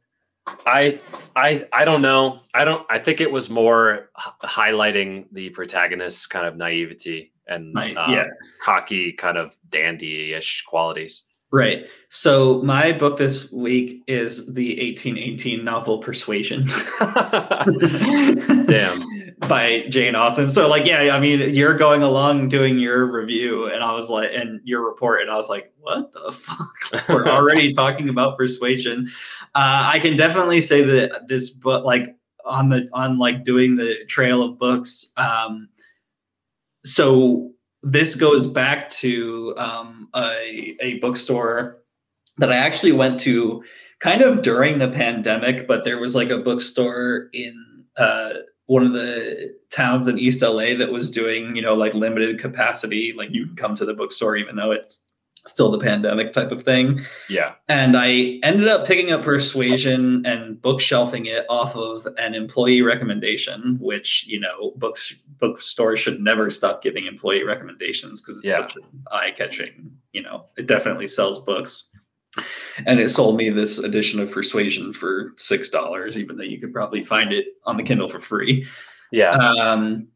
I 0.68 1.00
I 1.36 1.66
I 1.74 1.86
don't 1.86 2.04
know. 2.04 2.40
I 2.54 2.66
don't. 2.66 2.86
I 2.88 3.00
think 3.00 3.20
it 3.20 3.32
was 3.32 3.50
more 3.50 4.12
highlighting 4.44 5.26
the 5.32 5.50
protagonist's 5.50 6.28
kind 6.28 6.46
of 6.46 6.56
naivety 6.56 7.34
and 7.48 7.74
Right, 7.74 7.98
um, 7.98 8.14
yeah. 8.14 8.26
cocky 8.62 9.12
kind 9.14 9.40
of 9.40 9.58
dandy-ish 9.72 10.62
qualities. 10.68 11.24
Right. 11.52 11.88
So 12.10 12.62
my 12.62 12.92
book 12.92 13.18
this 13.18 13.52
week 13.52 14.04
is 14.08 14.46
the 14.54 14.76
1818 14.88 15.64
novel 15.66 15.98
Persuasion. 15.98 16.68
Damn. 18.68 19.02
By 19.40 19.84
Jane 19.90 20.16
Austen. 20.16 20.50
So 20.50 20.70
like 20.70 20.86
yeah, 20.86 21.14
I 21.14 21.20
mean 21.20 21.54
you're 21.54 21.74
going 21.74 22.04
along 22.04 22.48
doing 22.50 22.80
your 22.80 23.06
review 23.06 23.66
and 23.66 23.84
I 23.84 23.92
was 23.92 24.10
like 24.10 24.30
and 24.34 24.62
your 24.64 24.86
report 24.86 25.22
and 25.22 25.30
I 25.30 25.36
was 25.36 25.50
like 25.50 25.74
what 25.80 26.12
the 26.14 26.32
fuck? 26.34 27.10
We're 27.10 27.28
already 27.28 27.72
talking 27.72 28.08
about 28.08 28.38
persuasion. 28.38 29.10
Uh, 29.54 29.90
I 29.92 30.00
can 30.00 30.16
definitely 30.16 30.62
say 30.62 30.84
that 30.84 31.28
this 31.28 31.50
book 31.50 31.84
like 31.84 32.16
on 32.46 32.70
the 32.70 32.88
on 32.94 33.18
like 33.18 33.44
doing 33.44 33.76
the 33.76 34.06
trail 34.08 34.42
of 34.42 34.58
books 34.58 35.12
um 35.18 35.68
so 36.86 37.52
this 37.86 38.16
goes 38.16 38.48
back 38.48 38.90
to 38.90 39.54
um, 39.58 40.10
a, 40.16 40.76
a 40.82 41.00
bookstore 41.00 41.82
that 42.38 42.52
I 42.52 42.56
actually 42.56 42.92
went 42.92 43.20
to 43.22 43.64
kind 44.00 44.22
of 44.22 44.42
during 44.42 44.80
the 44.80 44.90
pandemic, 44.90 45.68
but 45.68 45.84
there 45.84 46.00
was 46.00 46.16
like 46.16 46.32
a 46.32 46.40
bookstore 46.40 47.30
in 47.32 47.86
uh, 47.98 48.30
one 48.68 48.86
of 48.86 48.94
the 48.94 49.56
towns 49.72 50.08
in 50.08 50.18
East 50.18 50.42
LA 50.42 50.74
that 50.76 50.92
was 50.92 51.12
doing, 51.12 51.56
you 51.56 51.62
know, 51.62 51.76
like 51.76 51.94
limited 51.94 52.40
capacity. 52.40 53.14
Like 53.16 53.32
you 53.32 53.46
can 53.48 53.56
come 53.56 53.76
to 53.76 53.86
the 53.86 53.94
bookstore 53.94 54.36
even 54.38 54.56
though 54.56 54.72
it's 54.72 55.02
still 55.48 55.70
the 55.70 55.80
pandemic 55.80 56.34
type 56.34 56.52
of 56.52 56.64
thing. 56.64 57.00
Yeah. 57.30 57.54
And 57.70 57.96
I 57.96 58.40
ended 58.42 58.68
up 58.68 58.88
picking 58.88 59.12
up 59.12 59.22
Persuasion 59.22 60.26
and 60.26 60.60
bookshelving 60.60 61.28
it 61.28 61.46
off 61.50 61.76
of 61.76 62.08
an 62.18 62.34
employee 62.34 62.82
recommendation, 62.82 63.78
which, 63.80 64.26
you 64.28 64.40
know, 64.40 64.74
books 64.76 65.14
bookstores 65.38 66.00
should 66.00 66.20
never 66.20 66.50
stop 66.50 66.82
giving 66.82 67.06
employee 67.06 67.44
recommendations 67.44 68.22
because 68.22 68.38
it's 68.44 68.54
Yeah. 68.56 68.62
such 68.62 68.76
an 68.78 68.84
eye-catching, 69.12 69.92
you 70.14 70.24
know, 70.24 70.46
it 70.58 70.66
definitely 70.66 71.08
sells 71.08 71.40
books. 71.42 71.92
And 72.86 73.00
it 73.00 73.10
sold 73.10 73.38
me 73.38 73.50
this 73.50 73.80
edition 73.80 74.20
of 74.20 74.32
Persuasion 74.32 74.94
for 74.94 75.34
six 75.38 75.70
dollars, 75.70 76.18
even 76.18 76.38
though 76.38 76.44
you 76.44 76.60
could 76.60 76.74
probably 76.74 77.04
find 77.04 77.32
it 77.32 77.46
on 77.66 77.78
the 77.78 77.84
Kindle 77.84 78.10
for 78.10 78.20
free. 78.20 78.68
Yeah. 79.12 79.32
Um, 79.32 80.08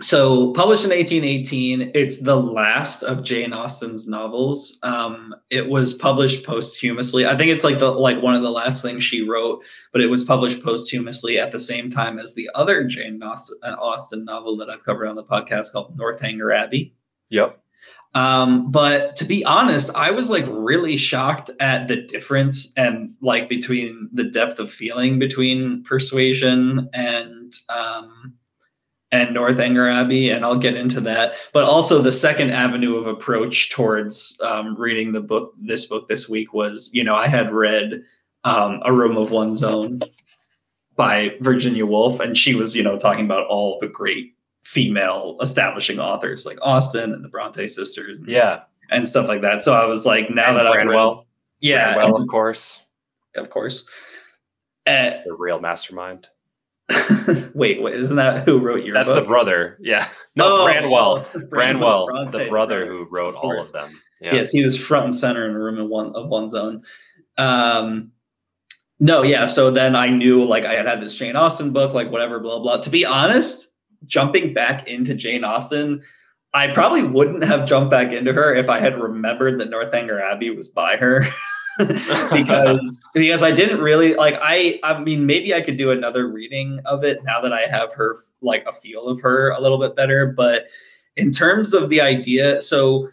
so 0.00 0.52
published 0.52 0.84
in 0.84 0.90
1818, 0.90 1.92
it's 1.94 2.22
the 2.22 2.36
last 2.36 3.02
of 3.02 3.22
Jane 3.22 3.52
Austen's 3.52 4.06
novels. 4.06 4.78
Um, 4.82 5.34
it 5.48 5.68
was 5.68 5.94
published 5.94 6.44
posthumously. 6.44 7.26
I 7.26 7.36
think 7.36 7.50
it's 7.50 7.64
like 7.64 7.78
the 7.78 7.90
like 7.90 8.20
one 8.20 8.34
of 8.34 8.42
the 8.42 8.50
last 8.50 8.82
things 8.82 9.04
she 9.04 9.26
wrote, 9.26 9.62
but 9.92 10.02
it 10.02 10.06
was 10.06 10.22
published 10.22 10.62
posthumously 10.62 11.38
at 11.38 11.50
the 11.50 11.58
same 11.58 11.90
time 11.90 12.18
as 12.18 12.34
the 12.34 12.50
other 12.54 12.84
Jane 12.84 13.22
Austen, 13.22 13.58
uh, 13.62 13.76
Austen 13.80 14.24
novel 14.24 14.56
that 14.58 14.68
I've 14.68 14.84
covered 14.84 15.06
on 15.06 15.16
the 15.16 15.24
podcast 15.24 15.72
called 15.72 15.96
Northanger 15.96 16.52
Abbey. 16.52 16.94
yep. 17.30 17.62
Um, 18.12 18.72
but 18.72 19.14
to 19.16 19.24
be 19.24 19.44
honest, 19.44 19.94
I 19.94 20.10
was 20.10 20.30
like 20.30 20.46
really 20.48 20.96
shocked 20.96 21.50
at 21.60 21.86
the 21.86 21.96
difference 21.96 22.72
and 22.76 23.14
like 23.20 23.48
between 23.48 24.08
the 24.12 24.24
depth 24.24 24.58
of 24.58 24.72
feeling 24.72 25.18
between 25.18 25.84
Persuasion 25.84 26.88
and 26.92 27.52
um 27.68 28.34
and 29.12 29.34
Northanger 29.34 29.88
Abbey, 29.88 30.30
and 30.30 30.44
I'll 30.44 30.58
get 30.58 30.76
into 30.76 31.00
that. 31.02 31.34
But 31.52 31.64
also 31.64 32.00
the 32.00 32.12
second 32.12 32.50
avenue 32.50 32.96
of 32.96 33.06
approach 33.06 33.70
towards 33.70 34.40
um, 34.42 34.76
reading 34.76 35.12
the 35.12 35.20
book, 35.20 35.52
this 35.60 35.86
book 35.86 36.08
this 36.08 36.28
week 36.28 36.54
was, 36.54 36.90
you 36.92 37.02
know, 37.02 37.16
I 37.16 37.26
had 37.26 37.52
read 37.52 38.02
um, 38.44 38.80
A 38.84 38.92
Room 38.92 39.16
of 39.16 39.32
One's 39.32 39.62
Own 39.62 40.00
by 40.94 41.30
Virginia 41.40 41.86
Woolf, 41.86 42.20
and 42.20 42.36
she 42.36 42.54
was, 42.54 42.76
you 42.76 42.82
know, 42.82 42.98
talking 42.98 43.24
about 43.24 43.46
all 43.46 43.78
the 43.80 43.88
great 43.88 44.34
female 44.70 45.36
establishing 45.40 45.98
authors 45.98 46.46
like 46.46 46.56
Austen 46.62 47.12
and 47.12 47.24
the 47.24 47.28
Bronte 47.28 47.66
sisters 47.66 48.20
and, 48.20 48.28
Yeah. 48.28 48.60
and 48.90 49.06
stuff 49.08 49.26
like 49.26 49.40
that. 49.42 49.62
So 49.62 49.74
I 49.74 49.84
was 49.86 50.06
like, 50.06 50.30
now 50.30 50.50
And 50.50 50.58
that 50.58 50.66
I've 50.68 50.76
read, 50.76 50.86
Branwell. 50.86 51.26
yeah, 51.60 51.96
well, 51.96 52.14
of 52.14 52.28
course. 52.28 52.80
of 53.34 53.50
course. 53.50 53.84
Uh, 54.86 55.10
The 55.26 55.34
real 55.36 55.58
mastermind. 55.60 56.28
wait, 57.54 57.82
wait, 57.82 57.94
isn't 57.94 58.16
that 58.16 58.44
who 58.44 58.58
wrote 58.58 58.84
your 58.84 58.94
That's 58.94 59.08
book? 59.08 59.24
the 59.24 59.28
brother. 59.28 59.76
Yeah. 59.80 60.06
No, 60.36 60.62
Oh, 60.62 60.64
Branwell. 60.66 61.26
Branwell, 61.50 62.06
Bronte, 62.06 62.38
the 62.44 62.48
brother 62.48 62.86
who 62.86 63.06
wrote 63.10 63.30
Of 63.34 63.36
all 63.36 63.58
of 63.58 63.72
them. 63.72 64.00
Yeah. 64.20 64.34
Yes, 64.36 64.50
he 64.52 64.64
was 64.64 64.76
front 64.80 65.04
and 65.06 65.14
center 65.14 65.48
in 65.48 65.54
a 65.54 65.58
room 65.58 65.78
of 65.78 65.88
one 65.88 66.14
of 66.14 66.28
one's 66.28 66.54
own. 66.54 66.82
Um, 67.38 68.12
no, 69.00 69.22
yeah. 69.22 69.46
So 69.46 69.70
then 69.70 69.96
I 69.96 70.08
knew 70.10 70.44
like 70.44 70.64
I 70.64 70.74
had 70.74 70.86
had 70.86 71.00
this 71.00 71.14
Jane 71.14 71.34
Austen 71.36 71.72
book, 71.72 71.92
like 71.94 72.10
whatever, 72.12 72.38
blah 72.38 72.58
blah. 72.60 72.76
To 72.78 72.90
be 72.90 73.06
honest, 73.06 73.69
jumping 74.06 74.54
back 74.54 74.88
into 74.88 75.14
Jane 75.14 75.44
Austen, 75.44 76.02
I 76.52 76.68
probably 76.68 77.02
wouldn't 77.02 77.44
have 77.44 77.66
jumped 77.66 77.90
back 77.90 78.12
into 78.12 78.32
her 78.32 78.54
if 78.54 78.68
I 78.68 78.80
had 78.80 79.00
remembered 79.00 79.60
that 79.60 79.70
Northanger 79.70 80.20
Abbey 80.20 80.50
was 80.50 80.68
by 80.68 80.96
her. 80.96 81.24
because 81.78 83.08
because 83.14 83.42
I 83.42 83.52
didn't 83.52 83.80
really 83.80 84.14
like 84.14 84.36
I 84.40 84.80
I 84.82 84.98
mean 85.00 85.26
maybe 85.26 85.54
I 85.54 85.60
could 85.60 85.76
do 85.76 85.90
another 85.90 86.28
reading 86.28 86.80
of 86.84 87.04
it 87.04 87.24
now 87.24 87.40
that 87.40 87.52
I 87.52 87.62
have 87.62 87.94
her 87.94 88.16
like 88.42 88.64
a 88.66 88.72
feel 88.72 89.06
of 89.06 89.20
her 89.20 89.50
a 89.50 89.60
little 89.60 89.78
bit 89.78 89.96
better 89.96 90.26
but 90.26 90.66
in 91.16 91.30
terms 91.30 91.72
of 91.72 91.88
the 91.88 92.00
idea 92.00 92.60
so 92.60 93.08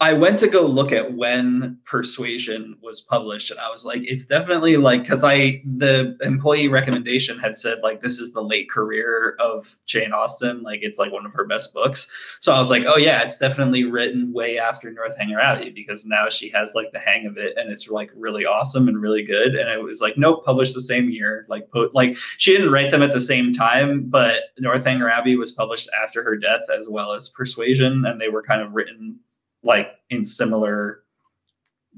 I 0.00 0.12
went 0.12 0.38
to 0.40 0.46
go 0.46 0.64
look 0.64 0.92
at 0.92 1.14
when 1.14 1.78
Persuasion 1.84 2.76
was 2.80 3.00
published, 3.00 3.50
and 3.50 3.58
I 3.58 3.68
was 3.68 3.84
like, 3.84 4.02
it's 4.04 4.26
definitely 4.26 4.76
like 4.76 5.02
because 5.02 5.24
I 5.24 5.60
the 5.64 6.16
employee 6.22 6.68
recommendation 6.68 7.36
had 7.36 7.58
said 7.58 7.80
like 7.82 8.00
this 8.00 8.20
is 8.20 8.32
the 8.32 8.40
late 8.40 8.70
career 8.70 9.34
of 9.40 9.76
Jane 9.86 10.12
Austen, 10.12 10.62
like 10.62 10.80
it's 10.82 11.00
like 11.00 11.10
one 11.10 11.26
of 11.26 11.32
her 11.32 11.44
best 11.44 11.74
books. 11.74 12.08
So 12.38 12.52
I 12.52 12.60
was 12.60 12.70
like, 12.70 12.84
oh 12.86 12.96
yeah, 12.96 13.22
it's 13.22 13.38
definitely 13.38 13.82
written 13.82 14.32
way 14.32 14.56
after 14.56 14.88
Northanger 14.88 15.40
Abbey 15.40 15.70
because 15.70 16.06
now 16.06 16.28
she 16.28 16.48
has 16.50 16.76
like 16.76 16.92
the 16.92 17.00
hang 17.00 17.26
of 17.26 17.36
it, 17.36 17.56
and 17.56 17.68
it's 17.68 17.88
like 17.88 18.12
really 18.14 18.46
awesome 18.46 18.86
and 18.86 19.02
really 19.02 19.24
good. 19.24 19.56
And 19.56 19.68
it 19.68 19.82
was 19.82 20.00
like, 20.00 20.16
nope, 20.16 20.44
published 20.44 20.74
the 20.74 20.80
same 20.80 21.10
year. 21.10 21.44
Like, 21.48 21.72
po- 21.72 21.90
like 21.92 22.16
she 22.36 22.52
didn't 22.52 22.70
write 22.70 22.92
them 22.92 23.02
at 23.02 23.10
the 23.10 23.20
same 23.20 23.52
time, 23.52 24.04
but 24.08 24.42
Northanger 24.60 25.10
Abbey 25.10 25.34
was 25.34 25.50
published 25.50 25.88
after 26.00 26.22
her 26.22 26.36
death 26.36 26.70
as 26.72 26.88
well 26.88 27.14
as 27.14 27.28
Persuasion, 27.28 28.04
and 28.06 28.20
they 28.20 28.28
were 28.28 28.44
kind 28.44 28.62
of 28.62 28.74
written 28.74 29.18
like 29.62 29.88
in 30.10 30.24
similar 30.24 31.02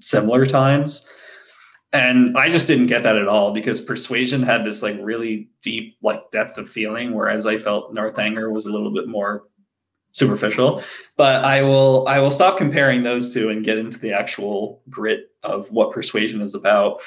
similar 0.01 0.47
times. 0.47 1.07
And 1.93 2.39
i 2.39 2.49
just 2.49 2.69
didn't 2.69 2.87
get 2.87 3.03
that 3.03 3.17
at 3.17 3.27
all 3.27 3.53
because 3.53 3.81
persuasion 3.81 4.43
had 4.43 4.65
this 4.65 4.83
like 4.83 4.97
really 5.03 5.51
deep 5.61 5.97
like 6.03 6.31
depth 6.31 6.57
of 6.57 6.69
feeling 6.69 7.13
whereas 7.15 7.49
i 7.49 7.57
felt 7.57 7.93
northanger 7.93 8.53
was 8.53 8.67
a 8.67 8.73
little 8.73 8.95
bit 8.95 9.09
more 9.09 9.45
superficial. 10.13 10.83
But 11.17 11.45
i 11.45 11.63
will 11.63 12.07
i 12.07 12.21
will 12.21 12.31
stop 12.31 12.59
comparing 12.59 13.03
those 13.03 13.35
two 13.35 13.49
and 13.49 13.65
get 13.65 13.79
into 13.79 13.99
the 13.99 14.13
actual 14.13 14.83
grit 14.89 15.31
of 15.43 15.71
what 15.73 15.93
persuasion 15.93 16.41
is 16.43 16.55
about 16.55 17.01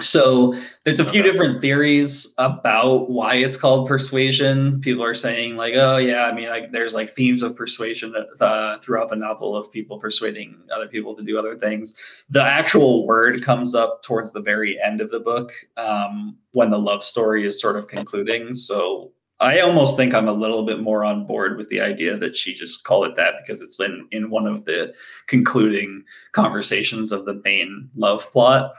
so 0.00 0.54
there's 0.84 1.00
a 1.00 1.04
few 1.04 1.22
okay. 1.22 1.30
different 1.30 1.60
theories 1.60 2.34
about 2.36 3.10
why 3.10 3.36
it's 3.36 3.56
called 3.56 3.88
persuasion. 3.88 4.80
People 4.82 5.02
are 5.02 5.14
saying 5.14 5.56
like, 5.56 5.74
oh 5.74 5.96
yeah, 5.96 6.24
I 6.24 6.34
mean, 6.34 6.48
like 6.48 6.70
there's 6.70 6.94
like 6.94 7.08
themes 7.08 7.42
of 7.42 7.56
persuasion 7.56 8.14
uh, 8.40 8.78
throughout 8.78 9.08
the 9.08 9.16
novel 9.16 9.56
of 9.56 9.72
people 9.72 9.98
persuading 9.98 10.58
other 10.74 10.86
people 10.86 11.14
to 11.16 11.22
do 11.22 11.38
other 11.38 11.56
things. 11.56 11.96
The 12.28 12.42
actual 12.42 13.06
word 13.06 13.42
comes 13.42 13.74
up 13.74 14.02
towards 14.02 14.32
the 14.32 14.42
very 14.42 14.78
end 14.80 15.00
of 15.00 15.10
the 15.10 15.20
book 15.20 15.52
um, 15.78 16.36
when 16.52 16.70
the 16.70 16.78
love 16.78 17.02
story 17.02 17.46
is 17.46 17.60
sort 17.60 17.76
of 17.76 17.88
concluding. 17.88 18.52
So 18.52 19.12
I 19.40 19.60
almost 19.60 19.96
think 19.96 20.14
I'm 20.14 20.28
a 20.28 20.32
little 20.32 20.64
bit 20.64 20.80
more 20.80 21.04
on 21.04 21.26
board 21.26 21.56
with 21.56 21.68
the 21.68 21.80
idea 21.80 22.18
that 22.18 22.36
she 22.36 22.52
just 22.54 22.84
called 22.84 23.06
it 23.06 23.16
that 23.16 23.34
because 23.42 23.62
it's 23.62 23.80
in 23.80 24.08
in 24.10 24.28
one 24.30 24.46
of 24.46 24.66
the 24.66 24.94
concluding 25.26 26.04
conversations 26.32 27.12
of 27.12 27.24
the 27.24 27.40
main 27.44 27.90
love 27.96 28.30
plot. 28.30 28.74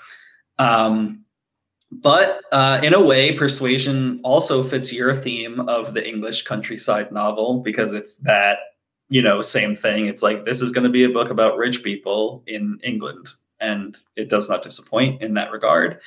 Um, 0.59 1.25
but 1.91 2.41
uh, 2.51 2.81
in 2.83 2.93
a 2.93 3.01
way, 3.01 3.33
Persuasion 3.33 4.19
also 4.23 4.63
fits 4.63 4.91
your 4.91 5.15
theme 5.15 5.61
of 5.61 5.93
the 5.93 6.07
English 6.07 6.43
countryside 6.43 7.11
novel 7.11 7.61
because 7.61 7.93
it's 7.93 8.17
that, 8.17 8.57
you 9.09 9.21
know, 9.21 9.41
same 9.41 9.75
thing. 9.75 10.07
It's 10.07 10.21
like 10.21 10.45
this 10.45 10.61
is 10.61 10.71
going 10.71 10.83
to 10.83 10.89
be 10.89 11.05
a 11.05 11.09
book 11.09 11.29
about 11.29 11.57
rich 11.57 11.83
people 11.83 12.43
in 12.45 12.79
England, 12.83 13.29
and 13.61 13.95
it 14.17 14.29
does 14.29 14.49
not 14.49 14.63
disappoint 14.63 15.21
in 15.21 15.35
that 15.35 15.51
regard. 15.51 16.01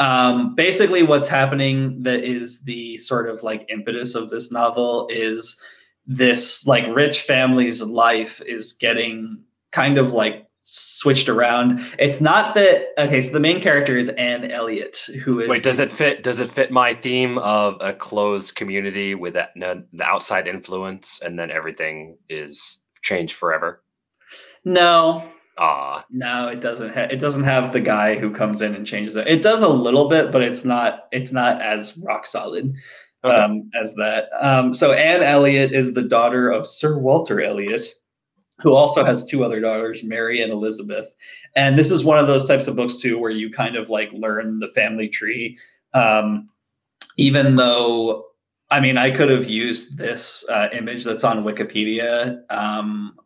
Um, 0.00 0.56
basically, 0.56 1.04
what's 1.04 1.28
happening 1.28 2.02
that 2.02 2.24
is 2.24 2.62
the 2.62 2.96
sort 2.96 3.28
of 3.28 3.44
like 3.44 3.66
impetus 3.68 4.16
of 4.16 4.30
this 4.30 4.50
novel 4.50 5.06
is 5.10 5.62
this 6.06 6.66
like 6.66 6.86
rich 6.94 7.22
family's 7.22 7.82
life 7.82 8.42
is 8.42 8.72
getting 8.72 9.42
kind 9.70 9.96
of 9.96 10.12
like 10.12 10.46
switched 10.64 11.28
around. 11.28 11.84
It's 11.98 12.20
not 12.20 12.54
that 12.54 12.86
okay, 12.98 13.20
so 13.20 13.32
the 13.32 13.40
main 13.40 13.62
character 13.62 13.96
is 13.96 14.08
Anne 14.10 14.50
Elliot, 14.50 14.96
who 15.22 15.40
is 15.40 15.48
Wait, 15.48 15.62
does 15.62 15.78
it 15.78 15.92
fit 15.92 16.22
does 16.22 16.40
it 16.40 16.50
fit 16.50 16.70
my 16.70 16.94
theme 16.94 17.38
of 17.38 17.76
a 17.80 17.92
closed 17.92 18.56
community 18.56 19.14
with 19.14 19.34
that 19.34 19.50
no, 19.54 19.82
the 19.92 20.04
outside 20.04 20.48
influence 20.48 21.20
and 21.22 21.38
then 21.38 21.50
everything 21.50 22.18
is 22.28 22.80
changed 23.02 23.34
forever? 23.34 23.82
No. 24.64 25.30
Ah. 25.56 26.04
No, 26.10 26.48
it 26.48 26.60
doesn't 26.60 26.92
ha- 26.92 27.08
it 27.10 27.20
doesn't 27.20 27.44
have 27.44 27.72
the 27.72 27.80
guy 27.80 28.18
who 28.18 28.32
comes 28.32 28.60
in 28.60 28.74
and 28.74 28.86
changes 28.86 29.14
it. 29.14 29.28
It 29.28 29.42
does 29.42 29.62
a 29.62 29.68
little 29.68 30.08
bit, 30.08 30.32
but 30.32 30.42
it's 30.42 30.64
not 30.64 31.04
it's 31.12 31.32
not 31.32 31.60
as 31.60 31.96
rock 31.98 32.26
solid. 32.26 32.74
Okay. 33.22 33.34
Um, 33.34 33.70
as 33.80 33.94
that. 33.94 34.28
Um, 34.38 34.74
so 34.74 34.92
Anne 34.92 35.22
Elliot 35.22 35.72
is 35.72 35.94
the 35.94 36.02
daughter 36.02 36.50
of 36.50 36.66
Sir 36.66 36.98
Walter 36.98 37.40
Elliot, 37.40 37.82
who 38.62 38.72
also 38.72 39.04
has 39.04 39.24
two 39.24 39.44
other 39.44 39.60
daughters, 39.60 40.04
Mary 40.04 40.40
and 40.42 40.52
Elizabeth. 40.52 41.14
And 41.56 41.76
this 41.76 41.90
is 41.90 42.04
one 42.04 42.18
of 42.18 42.26
those 42.26 42.46
types 42.46 42.66
of 42.66 42.76
books 42.76 42.96
too, 42.96 43.18
where 43.18 43.30
you 43.30 43.50
kind 43.50 43.76
of 43.76 43.90
like 43.90 44.10
learn 44.12 44.60
the 44.60 44.68
family 44.68 45.08
tree. 45.08 45.58
Um, 45.92 46.48
even 47.16 47.56
though, 47.56 48.26
I 48.70 48.80
mean, 48.80 48.96
I 48.96 49.10
could 49.10 49.30
have 49.30 49.48
used 49.48 49.98
this 49.98 50.44
uh, 50.48 50.68
image 50.72 51.04
that's 51.04 51.24
on 51.24 51.44
Wikipedia 51.44 52.40
um, 52.50 53.16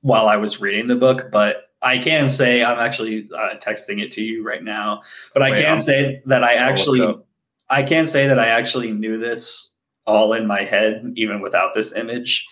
while 0.00 0.28
I 0.28 0.36
was 0.36 0.60
reading 0.60 0.86
the 0.86 0.96
book, 0.96 1.30
but 1.30 1.70
I 1.82 1.98
can 1.98 2.28
say 2.28 2.62
I'm 2.62 2.78
actually 2.78 3.28
uh, 3.34 3.56
texting 3.56 4.02
it 4.02 4.12
to 4.12 4.22
you 4.22 4.44
right 4.44 4.62
now. 4.62 5.02
But 5.34 5.42
I 5.42 5.50
Wait, 5.50 5.62
can 5.62 5.72
I'm, 5.72 5.80
say 5.80 6.22
that 6.26 6.44
I 6.44 6.54
actually, 6.54 7.14
I 7.68 7.82
can 7.82 8.06
say 8.06 8.28
that 8.28 8.38
I 8.38 8.48
actually 8.48 8.92
knew 8.92 9.18
this 9.18 9.74
all 10.06 10.32
in 10.32 10.46
my 10.46 10.62
head, 10.62 11.12
even 11.16 11.40
without 11.40 11.74
this 11.74 11.94
image. 11.94 12.46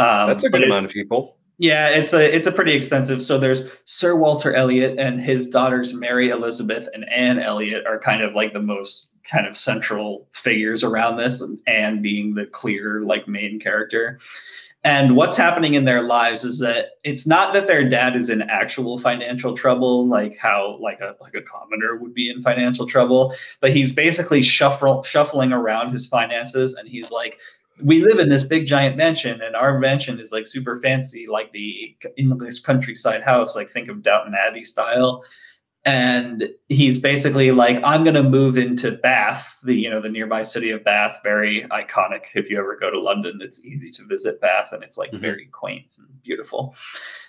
Um, 0.00 0.26
That's 0.26 0.44
a 0.44 0.50
good 0.50 0.64
amount 0.64 0.86
of 0.86 0.92
people. 0.92 1.36
Yeah, 1.58 1.88
it's 1.88 2.14
a 2.14 2.34
it's 2.34 2.46
a 2.46 2.52
pretty 2.52 2.72
extensive. 2.72 3.22
So 3.22 3.36
there's 3.36 3.68
Sir 3.84 4.16
Walter 4.16 4.54
Elliot 4.54 4.98
and 4.98 5.20
his 5.20 5.46
daughters 5.46 5.92
Mary 5.92 6.30
Elizabeth 6.30 6.88
and 6.94 7.04
Anne 7.10 7.38
Elliot 7.38 7.84
are 7.86 7.98
kind 7.98 8.22
of 8.22 8.34
like 8.34 8.54
the 8.54 8.62
most 8.62 9.08
kind 9.24 9.46
of 9.46 9.54
central 9.54 10.26
figures 10.32 10.82
around 10.82 11.18
this, 11.18 11.42
and 11.42 11.60
Anne 11.66 12.00
being 12.00 12.34
the 12.34 12.46
clear 12.46 13.02
like 13.02 13.28
main 13.28 13.60
character. 13.60 14.18
And 14.82 15.14
what's 15.14 15.36
happening 15.36 15.74
in 15.74 15.84
their 15.84 16.02
lives 16.02 16.42
is 16.42 16.60
that 16.60 16.92
it's 17.04 17.26
not 17.26 17.52
that 17.52 17.66
their 17.66 17.86
dad 17.86 18.16
is 18.16 18.30
in 18.30 18.40
actual 18.40 18.96
financial 18.96 19.54
trouble, 19.54 20.08
like 20.08 20.38
how 20.38 20.78
like 20.80 21.00
a 21.00 21.14
like 21.20 21.34
a 21.34 21.42
commoner 21.42 21.96
would 21.96 22.14
be 22.14 22.30
in 22.30 22.40
financial 22.40 22.86
trouble, 22.86 23.34
but 23.60 23.70
he's 23.70 23.92
basically 23.92 24.40
shuffle, 24.40 25.02
shuffling 25.02 25.52
around 25.52 25.92
his 25.92 26.06
finances, 26.06 26.72
and 26.72 26.88
he's 26.88 27.10
like 27.10 27.38
we 27.82 28.02
live 28.02 28.18
in 28.18 28.28
this 28.28 28.44
big 28.44 28.66
giant 28.66 28.96
mansion 28.96 29.40
and 29.42 29.56
our 29.56 29.78
mansion 29.78 30.18
is 30.18 30.32
like 30.32 30.46
super 30.46 30.76
fancy 30.78 31.26
like 31.26 31.52
the 31.52 31.96
english 32.16 32.60
countryside 32.60 33.22
house 33.22 33.56
like 33.56 33.70
think 33.70 33.88
of 33.88 34.02
downton 34.02 34.34
abbey 34.34 34.64
style. 34.64 35.24
And 35.86 36.50
he's 36.68 37.00
basically 37.00 37.52
like 37.52 37.82
i'm 37.82 38.04
going 38.04 38.14
to 38.14 38.22
move 38.22 38.58
into 38.58 38.92
bath 38.92 39.58
the 39.64 39.74
you 39.74 39.88
know 39.88 40.02
the 40.02 40.10
nearby 40.10 40.42
city 40.42 40.70
of 40.70 40.84
bath 40.84 41.20
very 41.24 41.66
iconic. 41.70 42.26
If 42.34 42.50
you 42.50 42.58
ever 42.58 42.76
go 42.78 42.90
to 42.90 43.00
london 43.00 43.40
it's 43.40 43.64
easy 43.64 43.90
to 43.92 44.04
visit 44.04 44.42
bath 44.42 44.72
and 44.72 44.84
it's 44.84 44.98
like 44.98 45.10
mm-hmm. 45.10 45.22
very 45.22 45.46
quaint 45.46 45.86
and 45.96 46.22
beautiful. 46.22 46.74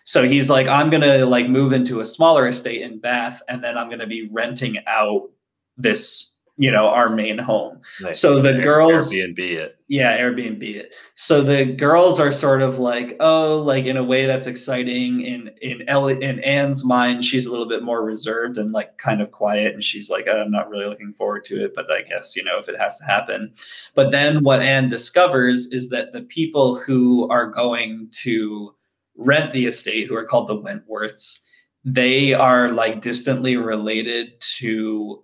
So 0.03 0.27
he's 0.27 0.49
like 0.49 0.67
i'm 0.67 0.89
going 0.89 1.03
to 1.03 1.25
like 1.25 1.47
move 1.47 1.71
into 1.71 2.01
a 2.01 2.05
smaller 2.05 2.45
estate 2.45 2.81
in 2.81 2.99
bath 2.99 3.41
and 3.47 3.63
then 3.63 3.77
i'm 3.77 3.87
going 3.87 3.99
to 3.99 4.07
be 4.07 4.27
renting 4.33 4.79
out 4.85 5.29
this 5.77 6.30
you 6.61 6.69
know 6.69 6.89
our 6.89 7.09
main 7.09 7.39
home. 7.39 7.81
Nice. 8.01 8.19
so 8.19 8.39
the 8.39 8.53
girls 8.53 9.11
airbnb 9.11 9.39
it. 9.39 9.79
Yeah 9.87 10.15
airbnb 10.15 10.61
it. 10.61 10.93
So 11.15 11.41
the 11.41 11.65
girls 11.65 12.19
are 12.19 12.31
sort 12.31 12.61
of 12.61 12.77
like 12.77 13.17
oh 13.19 13.57
like 13.57 13.85
in 13.85 13.97
a 13.97 14.03
way 14.03 14.27
that's 14.27 14.45
exciting. 14.45 15.21
In 15.21 15.49
in 15.59 15.89
Ellie, 15.89 16.21
in 16.21 16.39
anne's 16.41 16.85
mind 16.85 17.25
she's 17.25 17.47
a 17.47 17.51
little 17.51 17.67
bit 17.67 17.81
more 17.81 18.05
reserved 18.05 18.59
and 18.59 18.73
like 18.73 18.99
kind 18.99 19.23
of 19.23 19.31
quiet. 19.31 19.73
And 19.73 19.83
she's 19.83 20.11
like 20.11 20.27
i'm 20.27 20.51
not 20.51 20.69
really 20.69 20.85
looking 20.85 21.13
forward 21.13 21.45
to 21.45 21.65
it 21.65 21.73
but 21.73 21.91
i 21.91 22.03
guess 22.03 22.35
you 22.35 22.43
know 22.43 22.59
if 22.59 22.69
it 22.69 22.79
has 22.79 22.99
to 22.99 23.05
happen. 23.05 23.51
But 23.95 24.11
then 24.11 24.43
what 24.43 24.61
anne 24.61 24.87
discovers 24.87 25.65
is 25.71 25.89
that 25.89 26.13
the 26.13 26.21
people 26.21 26.75
who 26.75 27.27
are 27.29 27.47
going 27.47 28.09
to 28.21 28.75
rent 29.17 29.53
the 29.53 29.65
estate 29.65 30.07
who 30.07 30.15
are 30.15 30.25
called 30.25 30.47
the 30.47 30.61
wentworths 30.61 31.39
they 31.83 32.33
are 32.33 32.69
like 32.69 33.01
distantly 33.01 33.57
related 33.57 34.39
to 34.39 35.23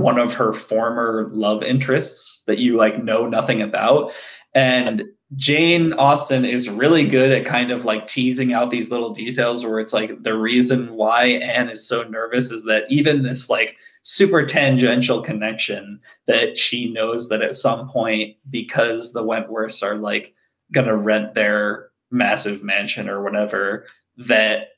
one 0.00 0.18
of 0.18 0.34
her 0.34 0.52
former 0.52 1.28
love 1.32 1.62
interests 1.62 2.42
that 2.44 2.58
you 2.58 2.76
like 2.76 3.02
know 3.02 3.26
nothing 3.26 3.62
about. 3.62 4.12
And 4.54 5.04
Jane 5.34 5.92
Austen 5.94 6.44
is 6.44 6.70
really 6.70 7.06
good 7.06 7.32
at 7.32 7.44
kind 7.44 7.72
of 7.72 7.84
like 7.84 8.06
teasing 8.06 8.52
out 8.52 8.70
these 8.70 8.90
little 8.90 9.10
details 9.10 9.64
where 9.64 9.80
it's 9.80 9.92
like 9.92 10.22
the 10.22 10.36
reason 10.36 10.94
why 10.94 11.24
Anne 11.24 11.68
is 11.68 11.86
so 11.86 12.04
nervous 12.04 12.52
is 12.52 12.64
that 12.64 12.84
even 12.88 13.22
this 13.22 13.50
like 13.50 13.76
super 14.02 14.46
tangential 14.46 15.20
connection 15.20 16.00
that 16.26 16.56
she 16.56 16.92
knows 16.92 17.28
that 17.28 17.42
at 17.42 17.54
some 17.54 17.88
point 17.88 18.36
because 18.48 19.12
the 19.12 19.22
Wentworths 19.22 19.82
are 19.82 19.96
like 19.96 20.32
going 20.72 20.86
to 20.86 20.96
rent 20.96 21.34
their 21.34 21.88
massive 22.12 22.62
mansion 22.62 23.08
or 23.08 23.22
whatever 23.22 23.86
that 24.16 24.68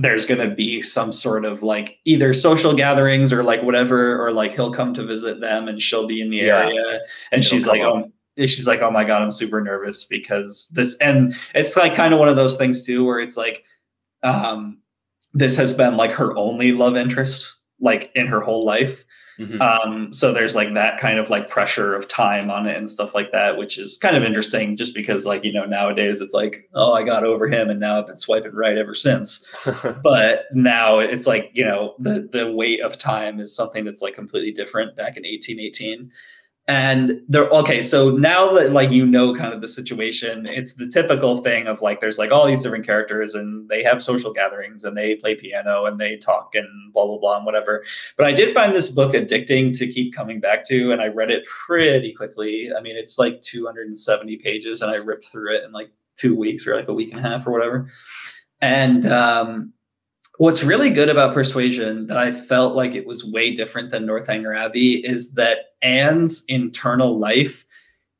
there's 0.00 0.26
going 0.26 0.40
to 0.48 0.54
be 0.54 0.80
some 0.82 1.12
sort 1.12 1.44
of 1.44 1.62
like 1.62 1.98
either 2.04 2.32
social 2.32 2.74
gatherings 2.74 3.32
or 3.32 3.42
like 3.42 3.62
whatever 3.62 4.24
or 4.24 4.32
like 4.32 4.52
he'll 4.52 4.72
come 4.72 4.94
to 4.94 5.04
visit 5.04 5.40
them 5.40 5.68
and 5.68 5.82
she'll 5.82 6.06
be 6.06 6.20
in 6.20 6.30
the 6.30 6.38
yeah. 6.38 6.58
area 6.58 7.00
and 7.32 7.44
she'll 7.44 7.58
she's 7.58 7.66
like 7.66 7.80
oh 7.80 8.10
she's 8.38 8.66
like, 8.66 8.80
oh 8.80 8.90
my 8.90 9.04
god, 9.04 9.22
I'm 9.22 9.30
super 9.30 9.60
nervous 9.60 10.04
because 10.04 10.70
this, 10.74 10.96
and 10.98 11.34
it's 11.54 11.76
like 11.76 11.94
kind 11.94 12.12
of 12.12 12.20
one 12.20 12.28
of 12.28 12.36
those 12.36 12.56
things 12.56 12.84
too, 12.86 13.04
where 13.04 13.20
it's 13.20 13.36
like, 13.36 13.64
um, 14.22 14.78
this 15.32 15.56
has 15.56 15.74
been 15.74 15.96
like 15.96 16.12
her 16.12 16.36
only 16.36 16.72
love 16.72 16.96
interest, 16.96 17.54
like 17.80 18.10
in 18.14 18.26
her 18.26 18.40
whole 18.40 18.64
life. 18.64 19.04
Mm-hmm. 19.40 19.62
Um, 19.62 20.12
so 20.12 20.34
there's 20.34 20.54
like 20.54 20.74
that 20.74 20.98
kind 20.98 21.18
of 21.18 21.30
like 21.30 21.48
pressure 21.48 21.94
of 21.94 22.06
time 22.06 22.50
on 22.50 22.66
it 22.66 22.76
and 22.76 22.90
stuff 22.90 23.14
like 23.14 23.32
that, 23.32 23.56
which 23.56 23.78
is 23.78 23.96
kind 23.96 24.14
of 24.14 24.22
interesting 24.22 24.76
just 24.76 24.94
because 24.94 25.24
like, 25.24 25.44
you 25.44 25.52
know, 25.52 25.64
nowadays 25.64 26.20
it's 26.20 26.34
like, 26.34 26.68
oh, 26.74 26.92
I 26.92 27.04
got 27.04 27.24
over 27.24 27.48
him 27.48 27.70
and 27.70 27.80
now 27.80 27.98
I've 27.98 28.06
been 28.06 28.16
swiping 28.16 28.52
right 28.52 28.76
ever 28.76 28.94
since. 28.94 29.48
but 30.02 30.44
now 30.52 30.98
it's 30.98 31.26
like, 31.26 31.50
you 31.54 31.64
know, 31.64 31.94
the 31.98 32.28
the 32.30 32.52
weight 32.52 32.82
of 32.82 32.98
time 32.98 33.40
is 33.40 33.54
something 33.56 33.86
that's 33.86 34.02
like 34.02 34.14
completely 34.14 34.52
different 34.52 34.94
back 34.94 35.16
in 35.16 35.22
1818 35.22 36.12
and 36.70 37.20
they're 37.26 37.50
okay 37.50 37.82
so 37.82 38.10
now 38.10 38.52
that 38.54 38.70
like 38.70 38.92
you 38.92 39.04
know 39.04 39.34
kind 39.34 39.52
of 39.52 39.60
the 39.60 39.66
situation 39.66 40.46
it's 40.46 40.74
the 40.74 40.86
typical 40.86 41.38
thing 41.38 41.66
of 41.66 41.82
like 41.82 41.98
there's 41.98 42.16
like 42.16 42.30
all 42.30 42.46
these 42.46 42.62
different 42.62 42.86
characters 42.86 43.34
and 43.34 43.68
they 43.68 43.82
have 43.82 44.00
social 44.00 44.32
gatherings 44.32 44.84
and 44.84 44.96
they 44.96 45.16
play 45.16 45.34
piano 45.34 45.84
and 45.86 45.98
they 45.98 46.16
talk 46.16 46.54
and 46.54 46.68
blah 46.92 47.04
blah 47.06 47.18
blah 47.18 47.36
and 47.38 47.44
whatever. 47.44 47.84
But 48.16 48.26
i 48.26 48.32
did 48.32 48.54
find 48.54 48.72
this 48.72 48.88
book 48.88 49.14
addicting 49.14 49.76
to 49.78 49.92
keep 49.92 50.14
coming 50.14 50.38
back 50.38 50.62
to 50.68 50.92
and 50.92 51.02
i 51.02 51.08
read 51.08 51.32
it 51.32 51.44
pretty 51.44 52.12
quickly. 52.12 52.70
I 52.76 52.80
mean 52.80 52.94
it's 52.96 53.18
like 53.18 53.42
270 53.42 54.36
pages 54.36 54.80
and 54.80 54.92
i 54.92 54.96
ripped 54.96 55.26
through 55.26 55.56
it 55.56 55.64
in 55.64 55.72
like 55.72 55.90
two 56.14 56.36
weeks 56.36 56.68
or 56.68 56.76
like 56.76 56.86
a 56.86 56.94
week 56.94 57.10
and 57.12 57.18
a 57.18 57.28
half 57.28 57.48
or 57.48 57.50
whatever. 57.50 57.88
And 58.60 59.06
um 59.06 59.72
What's 60.38 60.64
really 60.64 60.90
good 60.90 61.10
about 61.10 61.34
Persuasion 61.34 62.06
that 62.06 62.16
I 62.16 62.32
felt 62.32 62.74
like 62.74 62.94
it 62.94 63.06
was 63.06 63.24
way 63.24 63.54
different 63.54 63.90
than 63.90 64.06
Northanger 64.06 64.54
Abbey 64.54 64.94
is 65.04 65.34
that 65.34 65.58
Anne's 65.82 66.44
internal 66.48 67.18
life 67.18 67.66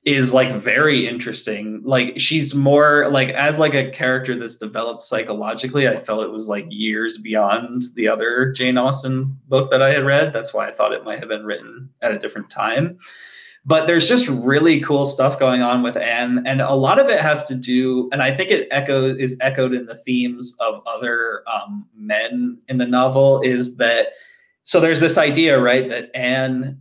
is 0.05 0.33
like 0.33 0.53
very 0.53 1.07
interesting. 1.07 1.83
Like 1.85 2.19
she's 2.19 2.55
more 2.55 3.09
like 3.11 3.29
as 3.31 3.59
like 3.59 3.75
a 3.75 3.91
character 3.91 4.39
that's 4.39 4.57
developed 4.57 5.03
psychologically, 5.03 5.89
I 5.89 5.97
felt 5.97 6.25
it 6.25 6.31
was 6.31 6.49
like 6.49 6.67
years 6.71 7.19
beyond 7.19 7.83
the 7.95 8.09
other 8.09 8.53
Jane 8.53 8.79
Austen 8.79 9.39
book 9.49 9.71
that 9.71 9.83
I 9.83 9.93
had 9.93 10.05
read. 10.05 10.33
That's 10.33 10.55
why 10.55 10.69
I 10.69 10.73
thought 10.73 10.93
it 10.93 11.05
might 11.05 11.21
have 11.21 11.29
been 11.29 11.45
written 11.45 11.91
at 12.01 12.13
a 12.13 12.19
different 12.19 12.49
time. 12.49 12.99
But 13.67 13.87
there's 13.87 14.09
just 14.09 14.27
really 14.29 14.81
cool 14.81 15.05
stuff 15.05 15.39
going 15.39 15.61
on 15.61 15.83
with 15.83 15.97
Anne, 15.97 16.47
and 16.47 16.63
a 16.63 16.75
lot 16.75 16.99
of 16.99 17.11
it 17.11 17.21
has 17.21 17.47
to 17.49 17.55
do, 17.55 18.09
and 18.11 18.23
I 18.23 18.35
think 18.35 18.51
it 18.51 18.67
echoes 18.71 19.19
is 19.19 19.37
echoed 19.43 19.75
in 19.75 19.85
the 19.85 19.99
themes 19.99 20.57
of 20.61 20.83
other 20.87 21.43
um, 21.47 21.87
men 21.95 22.59
in 22.69 22.79
the 22.79 22.87
novel. 22.87 23.43
Is 23.43 23.77
that 23.77 24.09
so? 24.65 24.81
There's 24.81 25.01
this 25.01 25.19
idea, 25.19 25.61
right, 25.61 25.89
that 25.91 26.11
Anne 26.15 26.81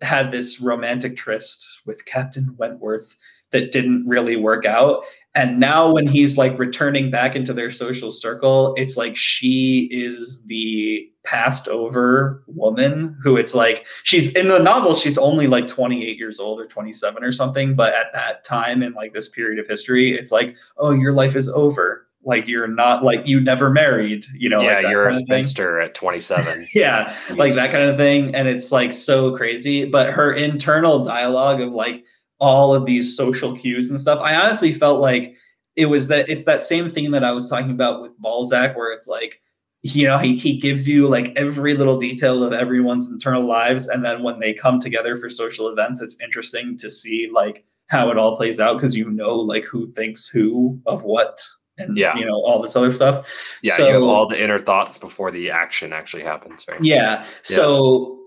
had 0.00 0.32
this 0.32 0.60
romantic 0.60 1.16
tryst 1.16 1.64
with 1.86 2.04
Captain 2.06 2.56
Wentworth 2.58 3.14
that 3.52 3.70
didn't 3.70 4.06
really 4.06 4.36
work 4.36 4.66
out, 4.66 5.04
and 5.36 5.60
now 5.60 5.92
when 5.92 6.08
he's 6.08 6.38
like 6.38 6.58
returning 6.58 7.10
back 7.10 7.36
into 7.36 7.52
their 7.52 7.70
social 7.70 8.10
circle, 8.10 8.74
it's 8.78 8.96
like 8.96 9.16
she 9.16 9.86
is 9.92 10.42
the 10.46 11.08
passed 11.24 11.68
over 11.68 12.42
woman 12.46 13.18
who 13.22 13.36
it's 13.36 13.54
like 13.54 13.84
she's 14.04 14.32
in 14.36 14.46
the 14.46 14.60
novel 14.60 14.94
she's 14.94 15.18
only 15.18 15.48
like 15.48 15.66
28 15.66 16.16
years 16.16 16.38
old 16.38 16.60
or 16.60 16.66
27 16.68 17.24
or 17.24 17.32
something 17.32 17.74
but 17.74 17.92
at 17.94 18.12
that 18.12 18.44
time 18.44 18.80
in 18.80 18.92
like 18.92 19.12
this 19.12 19.28
period 19.28 19.58
of 19.58 19.66
history 19.66 20.16
it's 20.16 20.30
like 20.30 20.56
oh 20.78 20.92
your 20.92 21.12
life 21.12 21.36
is 21.36 21.48
over. 21.50 22.06
Like 22.22 22.48
you're 22.48 22.66
not 22.66 23.04
like 23.04 23.26
you 23.28 23.38
never 23.38 23.70
married 23.70 24.24
you 24.34 24.48
know 24.48 24.60
yeah 24.60 24.76
like 24.76 24.88
you're 24.88 25.08
a 25.08 25.14
spinster 25.14 25.80
at 25.80 25.94
27 25.94 26.66
yeah 26.74 27.14
yes. 27.28 27.38
like 27.38 27.54
that 27.54 27.70
kind 27.70 27.88
of 27.88 27.96
thing. 27.96 28.34
And 28.34 28.48
it's 28.48 28.72
like 28.72 28.92
so 28.92 29.36
crazy. 29.36 29.84
But 29.84 30.12
her 30.12 30.32
internal 30.32 31.04
dialogue 31.04 31.60
of 31.60 31.72
like 31.72 32.04
all 32.38 32.74
of 32.74 32.84
these 32.84 33.16
social 33.16 33.56
cues 33.56 33.90
and 33.90 34.00
stuff 34.00 34.20
i 34.20 34.34
honestly 34.34 34.72
felt 34.72 35.00
like 35.00 35.36
it 35.74 35.86
was 35.86 36.08
that 36.08 36.28
it's 36.28 36.44
that 36.44 36.62
same 36.62 36.90
thing 36.90 37.10
that 37.10 37.24
i 37.24 37.32
was 37.32 37.48
talking 37.48 37.70
about 37.70 38.02
with 38.02 38.18
balzac 38.18 38.76
where 38.76 38.92
it's 38.92 39.08
like 39.08 39.40
you 39.82 40.06
know 40.06 40.18
he, 40.18 40.36
he 40.36 40.58
gives 40.58 40.88
you 40.88 41.08
like 41.08 41.32
every 41.36 41.74
little 41.74 41.98
detail 41.98 42.42
of 42.42 42.52
everyone's 42.52 43.10
internal 43.10 43.44
lives 43.44 43.88
and 43.88 44.04
then 44.04 44.22
when 44.22 44.40
they 44.40 44.52
come 44.52 44.80
together 44.80 45.16
for 45.16 45.30
social 45.30 45.68
events 45.68 46.00
it's 46.00 46.20
interesting 46.20 46.76
to 46.76 46.90
see 46.90 47.30
like 47.32 47.64
how 47.88 48.10
it 48.10 48.18
all 48.18 48.36
plays 48.36 48.58
out 48.58 48.74
because 48.74 48.96
you 48.96 49.10
know 49.10 49.34
like 49.34 49.64
who 49.64 49.90
thinks 49.92 50.28
who 50.28 50.80
of 50.86 51.04
what 51.04 51.40
and 51.78 51.96
yeah. 51.96 52.16
you 52.16 52.24
know 52.24 52.34
all 52.44 52.60
this 52.60 52.74
other 52.74 52.90
stuff 52.90 53.30
yeah 53.62 53.74
so, 53.74 53.86
you 53.86 53.94
have 53.94 54.02
all 54.02 54.26
the 54.26 54.42
inner 54.42 54.58
thoughts 54.58 54.98
before 54.98 55.30
the 55.30 55.50
action 55.50 55.92
actually 55.92 56.22
happens 56.22 56.64
right 56.68 56.82
yeah, 56.82 57.22
yeah. 57.22 57.24
so 57.42 58.18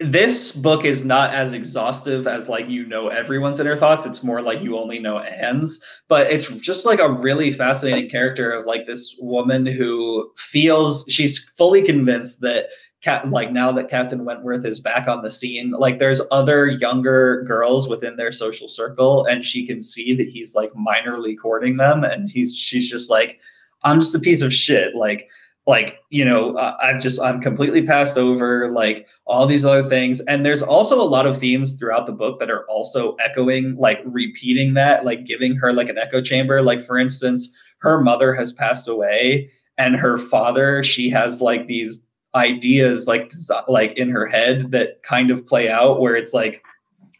this 0.00 0.52
book 0.52 0.84
is 0.84 1.04
not 1.04 1.34
as 1.34 1.52
exhaustive 1.52 2.28
as 2.28 2.48
like 2.48 2.68
you 2.68 2.86
know 2.86 3.08
everyone's 3.08 3.58
inner 3.58 3.76
thoughts. 3.76 4.06
It's 4.06 4.22
more 4.22 4.40
like 4.40 4.60
you 4.60 4.78
only 4.78 5.00
know 5.00 5.18
anne's 5.18 5.82
but 6.06 6.30
it's 6.30 6.48
just 6.60 6.86
like 6.86 7.00
a 7.00 7.10
really 7.10 7.50
fascinating 7.50 8.08
character 8.08 8.52
of 8.52 8.64
like 8.64 8.86
this 8.86 9.16
woman 9.18 9.66
who 9.66 10.30
feels 10.36 11.04
she's 11.08 11.48
fully 11.50 11.82
convinced 11.82 12.40
that 12.42 12.68
Cap, 13.00 13.26
like 13.30 13.52
now 13.52 13.70
that 13.70 13.88
Captain 13.88 14.24
Wentworth 14.24 14.64
is 14.64 14.80
back 14.80 15.06
on 15.06 15.22
the 15.22 15.30
scene, 15.30 15.70
like 15.70 15.98
there's 15.98 16.20
other 16.32 16.66
younger 16.66 17.44
girls 17.44 17.88
within 17.88 18.16
their 18.16 18.32
social 18.32 18.66
circle, 18.66 19.24
and 19.24 19.44
she 19.44 19.64
can 19.64 19.80
see 19.80 20.16
that 20.16 20.26
he's 20.26 20.56
like 20.56 20.72
minorly 20.72 21.36
courting 21.40 21.76
them, 21.76 22.02
and 22.02 22.28
he's 22.28 22.52
she's 22.56 22.90
just 22.90 23.08
like, 23.08 23.38
I'm 23.84 24.00
just 24.00 24.16
a 24.16 24.18
piece 24.18 24.42
of 24.42 24.52
shit. 24.52 24.96
Like 24.96 25.30
like 25.68 26.00
you 26.08 26.24
know 26.24 26.56
i've 26.80 26.98
just 26.98 27.20
i'm 27.20 27.40
completely 27.40 27.82
passed 27.82 28.16
over 28.16 28.72
like 28.72 29.06
all 29.26 29.46
these 29.46 29.64
other 29.64 29.84
things. 29.84 30.20
And 30.22 30.44
there's 30.44 30.62
also 30.62 31.00
a 31.00 31.04
lot 31.04 31.26
of 31.26 31.38
themes 31.38 31.76
throughout 31.76 32.06
the 32.06 32.12
book 32.12 32.40
that 32.40 32.50
are 32.50 32.64
also 32.64 33.14
echoing 33.16 33.76
like 33.76 34.00
repeating 34.04 34.74
that 34.74 35.04
like 35.04 35.26
giving 35.26 35.54
her 35.56 35.72
like 35.72 35.90
an 35.90 35.98
echo 35.98 36.20
chamber. 36.20 36.62
Like 36.62 36.80
for 36.80 36.98
instance 36.98 37.54
her 37.80 38.00
mother 38.00 38.34
has 38.34 38.50
passed 38.50 38.88
away 38.88 39.50
and 39.76 39.94
her 39.94 40.18
father 40.18 40.82
she 40.82 41.10
has 41.10 41.40
like 41.40 41.68
these 41.68 42.08
ideas 42.34 43.06
like 43.06 43.30
like 43.68 43.96
in 43.96 44.08
her 44.08 44.26
head 44.26 44.70
that 44.72 45.02
kind 45.02 45.30
of 45.30 45.46
play 45.46 45.70
out 45.70 46.00
where 46.00 46.16
it's 46.16 46.34
like 46.34 46.62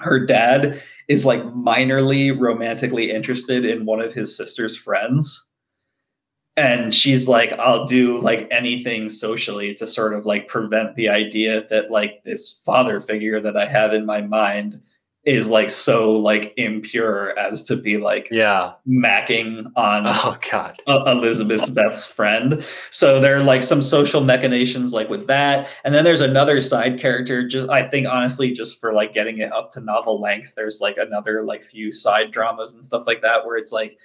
her 0.01 0.25
dad 0.25 0.81
is 1.09 1.27
like 1.27 1.43
minorly 1.55 2.39
romantically 2.39 3.11
interested 3.11 3.65
in 3.65 3.85
one 3.85 4.01
of 4.01 4.15
his 4.15 4.37
sister's 4.37 4.77
friends 4.77 5.48
and 6.59 6.93
she's 6.93 7.29
like 7.29 7.53
i'll 7.55 7.85
do 7.85 8.21
like 8.21 8.49
anything 8.51 9.09
socially 9.09 9.73
to 9.75 9.87
sort 9.87 10.13
of 10.13 10.27
like 10.27 10.49
prevent 10.49 10.95
the 10.97 11.09
idea 11.09 11.65
that 11.71 11.91
like 11.91 12.23
this 12.25 12.61
father 12.65 13.01
figure 13.01 13.41
that 13.41 13.57
i 13.57 13.67
have 13.67 13.95
in 13.95 14.05
my 14.05 14.21
mind 14.21 14.81
is 15.29 15.51
like 15.51 15.71
so 15.71 16.13
like 16.13 16.55
impure 16.57 17.39
as 17.39 17.63
to 17.63 17.77
be 17.77 17.99
like 17.99 18.29
yeah. 18.31 18.73
macking 18.89 19.67
on 19.77 20.05
oh 20.07 20.39
god. 20.51 20.75
Elizabeth's 20.87 21.69
best 21.69 22.15
friend. 22.15 22.65
So 22.91 23.21
there 23.21 23.37
are 23.37 23.43
like 23.43 23.63
some 23.63 23.83
social 23.83 24.23
machinations 24.23 24.95
like 24.95 25.11
with 25.11 25.27
that. 25.27 25.69
And 25.85 25.95
then 25.95 26.05
there's 26.05 26.23
another 26.23 26.63
side 26.63 26.99
character 26.99 27.47
just 27.47 27.69
i 27.69 27.83
think 27.83 28.07
honestly 28.07 28.53
just 28.53 28.81
for 28.81 28.95
like 28.95 29.13
getting 29.13 29.39
it 29.39 29.53
up 29.53 29.71
to 29.73 29.81
novel 29.81 30.21
length 30.21 30.55
there's 30.55 30.81
like 30.81 30.97
another 30.97 31.45
like 31.45 31.63
few 31.63 31.93
side 31.93 32.31
dramas 32.31 32.73
and 32.73 32.83
stuff 32.83 33.07
like 33.07 33.21
that 33.21 33.45
where 33.45 33.57
it's 33.57 33.73
like 33.73 33.99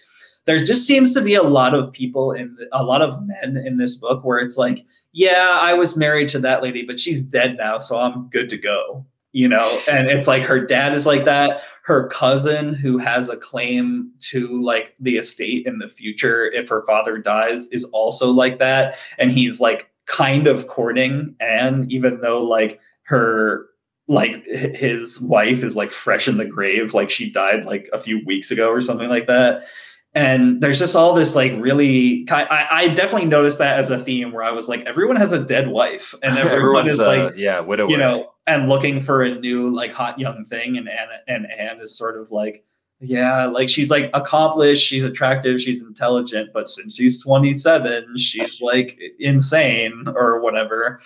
there 0.45 0.63
just 0.63 0.85
seems 0.85 1.13
to 1.13 1.21
be 1.21 1.35
a 1.35 1.43
lot 1.43 1.73
of 1.73 1.91
people 1.91 2.31
in 2.31 2.57
a 2.71 2.83
lot 2.83 3.01
of 3.01 3.17
men 3.25 3.57
in 3.65 3.77
this 3.77 3.95
book 3.95 4.23
where 4.23 4.39
it's 4.39 4.57
like, 4.57 4.85
yeah, 5.13 5.57
I 5.61 5.73
was 5.73 5.95
married 5.95 6.29
to 6.29 6.39
that 6.39 6.61
lady, 6.61 6.83
but 6.85 6.99
she's 6.99 7.23
dead 7.23 7.57
now, 7.57 7.77
so 7.77 7.97
I'm 7.97 8.27
good 8.29 8.49
to 8.49 8.57
go. 8.57 9.05
You 9.35 9.47
know, 9.47 9.79
and 9.89 10.07
it's 10.09 10.27
like 10.27 10.43
her 10.43 10.63
dad 10.63 10.93
is 10.93 11.07
like 11.07 11.23
that. 11.23 11.63
Her 11.85 12.07
cousin, 12.09 12.75
who 12.75 12.99
has 12.99 13.29
a 13.29 13.37
claim 13.37 14.11
to 14.29 14.61
like 14.61 14.95
the 14.99 15.17
estate 15.17 15.65
in 15.65 15.79
the 15.79 15.87
future 15.87 16.51
if 16.51 16.69
her 16.69 16.83
father 16.85 17.17
dies, 17.17 17.65
is 17.71 17.83
also 17.85 18.29
like 18.29 18.59
that. 18.59 18.95
And 19.17 19.31
he's 19.31 19.59
like 19.59 19.89
kind 20.05 20.45
of 20.45 20.67
courting 20.67 21.35
and 21.39 21.91
even 21.91 22.19
though 22.21 22.43
like 22.43 22.79
her 23.03 23.65
like 24.07 24.43
his 24.45 25.19
wife 25.21 25.63
is 25.63 25.75
like 25.75 25.91
fresh 25.91 26.27
in 26.27 26.37
the 26.37 26.45
grave, 26.45 26.93
like 26.93 27.09
she 27.09 27.31
died 27.31 27.65
like 27.65 27.89
a 27.91 27.97
few 27.97 28.23
weeks 28.25 28.51
ago 28.51 28.69
or 28.69 28.81
something 28.81 29.09
like 29.09 29.25
that 29.27 29.63
and 30.15 30.61
there's 30.61 30.79
just 30.79 30.95
all 30.95 31.13
this 31.13 31.35
like 31.35 31.53
really 31.57 32.25
I, 32.29 32.67
I 32.71 32.87
definitely 32.89 33.27
noticed 33.27 33.57
that 33.57 33.77
as 33.79 33.89
a 33.89 33.97
theme 33.97 34.31
where 34.31 34.43
i 34.43 34.51
was 34.51 34.69
like 34.69 34.81
everyone 34.81 35.15
has 35.15 35.31
a 35.31 35.43
dead 35.43 35.67
wife. 35.67 36.13
And 36.23 36.37
everyone 36.37 36.87
is 36.87 36.99
like 36.99 37.33
yeah 37.35 37.59
widow 37.59 37.87
you 37.89 37.97
know 37.97 38.31
and 38.45 38.69
looking 38.69 38.99
for 38.99 39.23
a 39.23 39.35
new 39.39 39.73
like 39.73 39.91
hot 39.91 40.19
young 40.19 40.45
thing. 40.45 40.77
And 40.77 40.87
anne 40.87 41.07
and 41.27 41.47
anne 41.51 41.81
is 41.81 41.97
sort 41.97 42.19
of 42.19 42.31
like 42.31 42.63
yeah 42.99 43.45
like 43.45 43.69
she's 43.69 43.89
like 43.89 44.09
accomplished. 44.13 44.85
She's 44.85 45.03
attractive. 45.03 45.59
She's 45.59 45.81
intelligent. 45.81 46.51
But 46.53 46.67
since 46.67 46.95
she's 46.95 47.23
27 47.23 48.17
she's 48.17 48.61
like 48.61 48.99
insane 49.19 50.05
or 50.07 50.41
whatever 50.41 50.99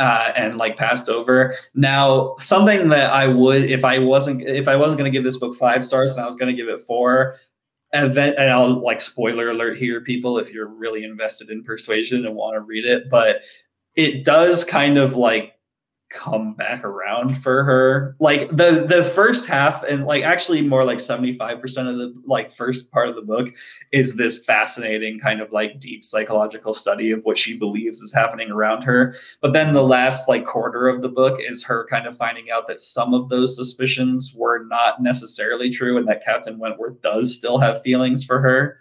uh, 0.00 0.32
and 0.34 0.56
like 0.56 0.78
passed 0.78 1.08
over. 1.10 1.54
Now, 1.74 2.34
something 2.38 2.88
that 2.88 3.12
I 3.12 3.26
would, 3.26 3.64
if 3.64 3.84
I 3.84 3.98
wasn't, 3.98 4.42
if 4.42 4.66
I 4.66 4.74
wasn't 4.74 4.98
going 4.98 5.12
to 5.12 5.16
give 5.16 5.24
this 5.24 5.36
book 5.36 5.54
five 5.56 5.84
stars 5.84 6.12
and 6.12 6.22
I 6.22 6.26
was 6.26 6.36
going 6.36 6.54
to 6.54 6.60
give 6.60 6.70
it 6.72 6.80
four, 6.80 7.36
event 7.92 8.36
and 8.38 8.50
I'll 8.50 8.82
like 8.82 9.02
spoiler 9.02 9.50
alert 9.50 9.76
here 9.76 10.00
people 10.00 10.38
if 10.38 10.52
you're 10.52 10.68
really 10.68 11.02
invested 11.04 11.50
in 11.50 11.64
persuasion 11.64 12.24
and 12.24 12.36
want 12.36 12.54
to 12.54 12.60
read 12.60 12.84
it 12.84 13.10
but 13.10 13.42
it 13.96 14.24
does 14.24 14.62
kind 14.62 14.96
of 14.96 15.16
like 15.16 15.54
come 16.10 16.54
back 16.54 16.84
around 16.84 17.36
for 17.36 17.62
her. 17.64 18.16
Like 18.18 18.50
the 18.50 18.84
the 18.86 19.04
first 19.04 19.46
half 19.46 19.82
and 19.84 20.04
like 20.04 20.24
actually 20.24 20.60
more 20.60 20.84
like 20.84 20.98
75% 20.98 21.62
of 21.88 21.96
the 21.96 22.14
like 22.26 22.50
first 22.50 22.90
part 22.90 23.08
of 23.08 23.14
the 23.14 23.22
book 23.22 23.54
is 23.92 24.16
this 24.16 24.44
fascinating 24.44 25.20
kind 25.20 25.40
of 25.40 25.52
like 25.52 25.78
deep 25.78 26.04
psychological 26.04 26.74
study 26.74 27.12
of 27.12 27.20
what 27.22 27.38
she 27.38 27.56
believes 27.56 28.00
is 28.00 28.12
happening 28.12 28.50
around 28.50 28.82
her. 28.82 29.14
But 29.40 29.52
then 29.52 29.72
the 29.72 29.84
last 29.84 30.28
like 30.28 30.44
quarter 30.44 30.88
of 30.88 31.00
the 31.00 31.08
book 31.08 31.38
is 31.40 31.64
her 31.64 31.86
kind 31.88 32.06
of 32.06 32.16
finding 32.16 32.50
out 32.50 32.66
that 32.66 32.80
some 32.80 33.14
of 33.14 33.28
those 33.28 33.54
suspicions 33.54 34.34
were 34.36 34.64
not 34.64 35.00
necessarily 35.00 35.70
true 35.70 35.96
and 35.96 36.08
that 36.08 36.24
Captain 36.24 36.58
Wentworth 36.58 37.00
does 37.02 37.34
still 37.34 37.58
have 37.58 37.82
feelings 37.82 38.24
for 38.24 38.40
her. 38.40 38.78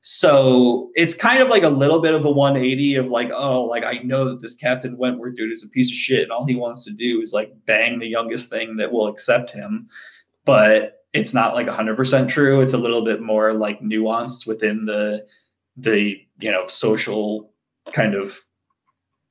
So 0.00 0.90
it's 0.94 1.14
kind 1.14 1.42
of 1.42 1.48
like 1.48 1.64
a 1.64 1.68
little 1.68 2.00
bit 2.00 2.14
of 2.14 2.24
a 2.24 2.30
180 2.30 2.94
of 2.96 3.06
like, 3.08 3.30
oh, 3.30 3.64
like 3.64 3.84
I 3.84 3.98
know 4.04 4.24
that 4.26 4.40
this 4.40 4.54
Captain 4.54 4.96
Wentworth 4.96 5.36
dude 5.36 5.52
is 5.52 5.64
a 5.64 5.68
piece 5.68 5.90
of 5.90 5.96
shit, 5.96 6.22
and 6.22 6.32
all 6.32 6.46
he 6.46 6.54
wants 6.54 6.84
to 6.84 6.92
do 6.92 7.20
is 7.20 7.32
like 7.32 7.52
bang 7.66 7.98
the 7.98 8.06
youngest 8.06 8.50
thing 8.50 8.76
that 8.76 8.92
will 8.92 9.08
accept 9.08 9.50
him. 9.50 9.88
But 10.44 11.04
it's 11.12 11.34
not 11.34 11.54
like 11.54 11.66
100% 11.66 12.28
true. 12.28 12.60
It's 12.60 12.74
a 12.74 12.78
little 12.78 13.04
bit 13.04 13.20
more 13.20 13.54
like 13.54 13.80
nuanced 13.80 14.46
within 14.46 14.84
the 14.86 15.26
the 15.76 16.16
you 16.40 16.50
know 16.50 16.66
social 16.66 17.52
kind 17.92 18.14
of 18.14 18.38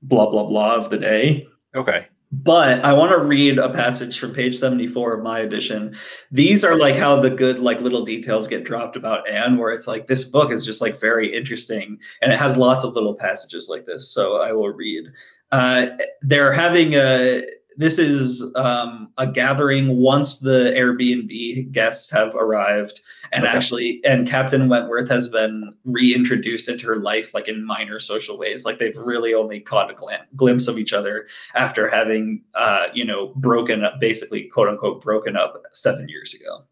blah 0.01 0.29
blah 0.29 0.45
blah 0.45 0.75
of 0.75 0.89
the 0.89 0.97
day. 0.97 1.47
Okay. 1.75 2.07
But 2.31 2.83
I 2.83 2.91
want 2.91 3.11
to 3.11 3.19
read 3.19 3.57
a 3.57 3.69
passage 3.69 4.19
from 4.19 4.33
page 4.33 4.57
74 4.57 5.13
of 5.13 5.23
my 5.23 5.39
edition. 5.39 5.95
These 6.29 6.65
are 6.65 6.77
like 6.77 6.95
how 6.95 7.19
the 7.21 7.29
good, 7.29 7.59
like 7.59 7.79
little 7.79 8.03
details 8.03 8.47
get 8.47 8.65
dropped 8.65 8.97
about 8.97 9.29
Anne, 9.29 9.57
where 9.57 9.71
it's 9.71 9.87
like 9.87 10.07
this 10.07 10.25
book 10.25 10.51
is 10.51 10.65
just 10.65 10.81
like 10.81 10.99
very 10.99 11.33
interesting 11.33 11.99
and 12.21 12.33
it 12.33 12.39
has 12.39 12.57
lots 12.57 12.83
of 12.83 12.93
little 12.93 13.15
passages 13.15 13.69
like 13.69 13.85
this. 13.85 14.09
So 14.09 14.41
I 14.41 14.51
will 14.51 14.69
read. 14.69 15.07
Uh, 15.53 15.87
they're 16.21 16.51
having 16.51 16.95
a 16.95 17.43
this 17.77 17.99
is 17.99 18.43
um, 18.55 19.09
a 19.17 19.27
gathering 19.27 19.97
once 19.97 20.39
the 20.39 20.73
Airbnb 20.75 21.71
guests 21.71 22.09
have 22.09 22.33
arrived, 22.35 23.01
and 23.31 23.45
okay. 23.45 23.55
actually, 23.55 24.01
and 24.03 24.27
Captain 24.27 24.67
Wentworth 24.67 25.07
has 25.09 25.29
been 25.29 25.73
reintroduced 25.85 26.67
into 26.67 26.87
her 26.87 26.97
life, 26.97 27.35
like 27.35 27.47
in 27.47 27.63
minor 27.63 27.99
social 27.99 28.37
ways. 28.37 28.65
Like 28.65 28.79
they've 28.79 28.97
really 28.97 29.35
only 29.35 29.59
caught 29.59 29.91
a 29.91 29.93
glam- 29.93 30.25
glimpse 30.35 30.67
of 30.67 30.79
each 30.79 30.91
other 30.91 31.27
after 31.53 31.87
having, 31.87 32.41
uh, 32.55 32.87
you 32.93 33.05
know, 33.05 33.31
broken 33.35 33.83
up, 33.83 33.99
basically, 34.01 34.45
quote 34.45 34.69
unquote, 34.69 35.01
broken 35.01 35.37
up 35.37 35.61
seven 35.71 36.09
years 36.09 36.33
ago. 36.33 36.63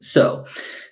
So, 0.00 0.46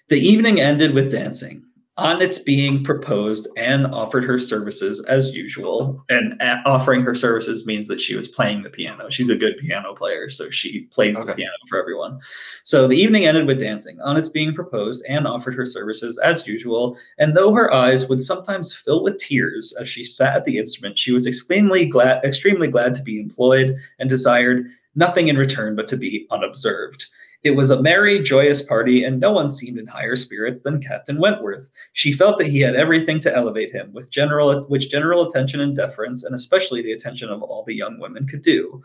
the 0.09 0.19
evening 0.19 0.61
ended 0.61 0.93
with 0.93 1.13
dancing. 1.13 1.65
On 2.01 2.23
its 2.23 2.39
being 2.39 2.83
proposed, 2.83 3.47
Anne 3.59 3.85
offered 3.85 4.25
her 4.25 4.39
services 4.39 5.05
as 5.05 5.35
usual. 5.35 6.03
And 6.09 6.41
offering 6.65 7.03
her 7.03 7.15
services 7.15 7.67
means 7.67 7.89
that 7.89 8.01
she 8.01 8.17
was 8.17 8.27
playing 8.27 8.63
the 8.63 8.71
piano. 8.71 9.11
She's 9.11 9.29
a 9.29 9.37
good 9.37 9.59
piano 9.59 9.93
player, 9.93 10.31
so 10.31 10.49
she 10.49 10.85
plays 10.85 11.19
okay. 11.19 11.27
the 11.27 11.35
piano 11.35 11.53
for 11.69 11.79
everyone. 11.79 12.19
So 12.65 12.89
the 12.89 12.97
evening 12.97 13.27
ended 13.27 13.47
with 13.47 13.61
dancing. 13.61 14.01
On 14.01 14.17
its 14.17 14.31
being 14.31 14.55
proposed, 14.55 15.05
Anne 15.11 15.27
offered 15.27 15.55
her 15.55 15.67
services 15.67 16.17
as 16.17 16.47
usual. 16.47 16.97
And 17.19 17.37
though 17.37 17.53
her 17.53 17.71
eyes 17.71 18.09
would 18.09 18.23
sometimes 18.23 18.75
fill 18.75 19.03
with 19.03 19.19
tears 19.19 19.77
as 19.79 19.87
she 19.87 20.03
sat 20.03 20.37
at 20.37 20.45
the 20.47 20.57
instrument, 20.57 20.99
she 20.99 21.13
was 21.13 21.27
extremely 21.27 21.85
glad, 21.85 22.25
extremely 22.25 22.69
glad 22.69 22.95
to 22.95 23.03
be 23.03 23.21
employed 23.21 23.77
and 23.99 24.09
desired 24.09 24.69
nothing 24.95 25.29
in 25.29 25.37
return 25.37 25.77
but 25.77 25.87
to 25.89 25.99
be 25.99 26.27
unobserved. 26.31 27.09
It 27.43 27.53
was 27.53 27.71
a 27.71 27.81
merry, 27.81 28.21
joyous 28.21 28.61
party, 28.61 29.03
and 29.03 29.19
no 29.19 29.33
one 29.33 29.49
seemed 29.49 29.79
in 29.79 29.87
higher 29.87 30.15
spirits 30.15 30.61
than 30.61 30.83
Captain 30.83 31.19
Wentworth. 31.19 31.71
She 31.95 32.13
felt 32.13 32.39
that 32.39 32.49
he 32.49 32.61
had 32.61 32.77
everything 32.77 33.19
to 33.21 33.35
elevate 33.35 33.71
him, 33.71 33.93
with 33.95 34.11
general 34.11 34.65
which 34.65 34.91
general 34.91 35.27
attention 35.27 35.61
and 35.61 35.75
deference, 35.75 36.23
and 36.23 36.35
especially 36.35 36.83
the 36.83 36.93
attention 36.93 37.31
of 37.31 37.43
all 37.43 37.65
the 37.65 37.75
young 37.75 37.99
women 37.99 38.27
could 38.27 38.43
do 38.43 38.83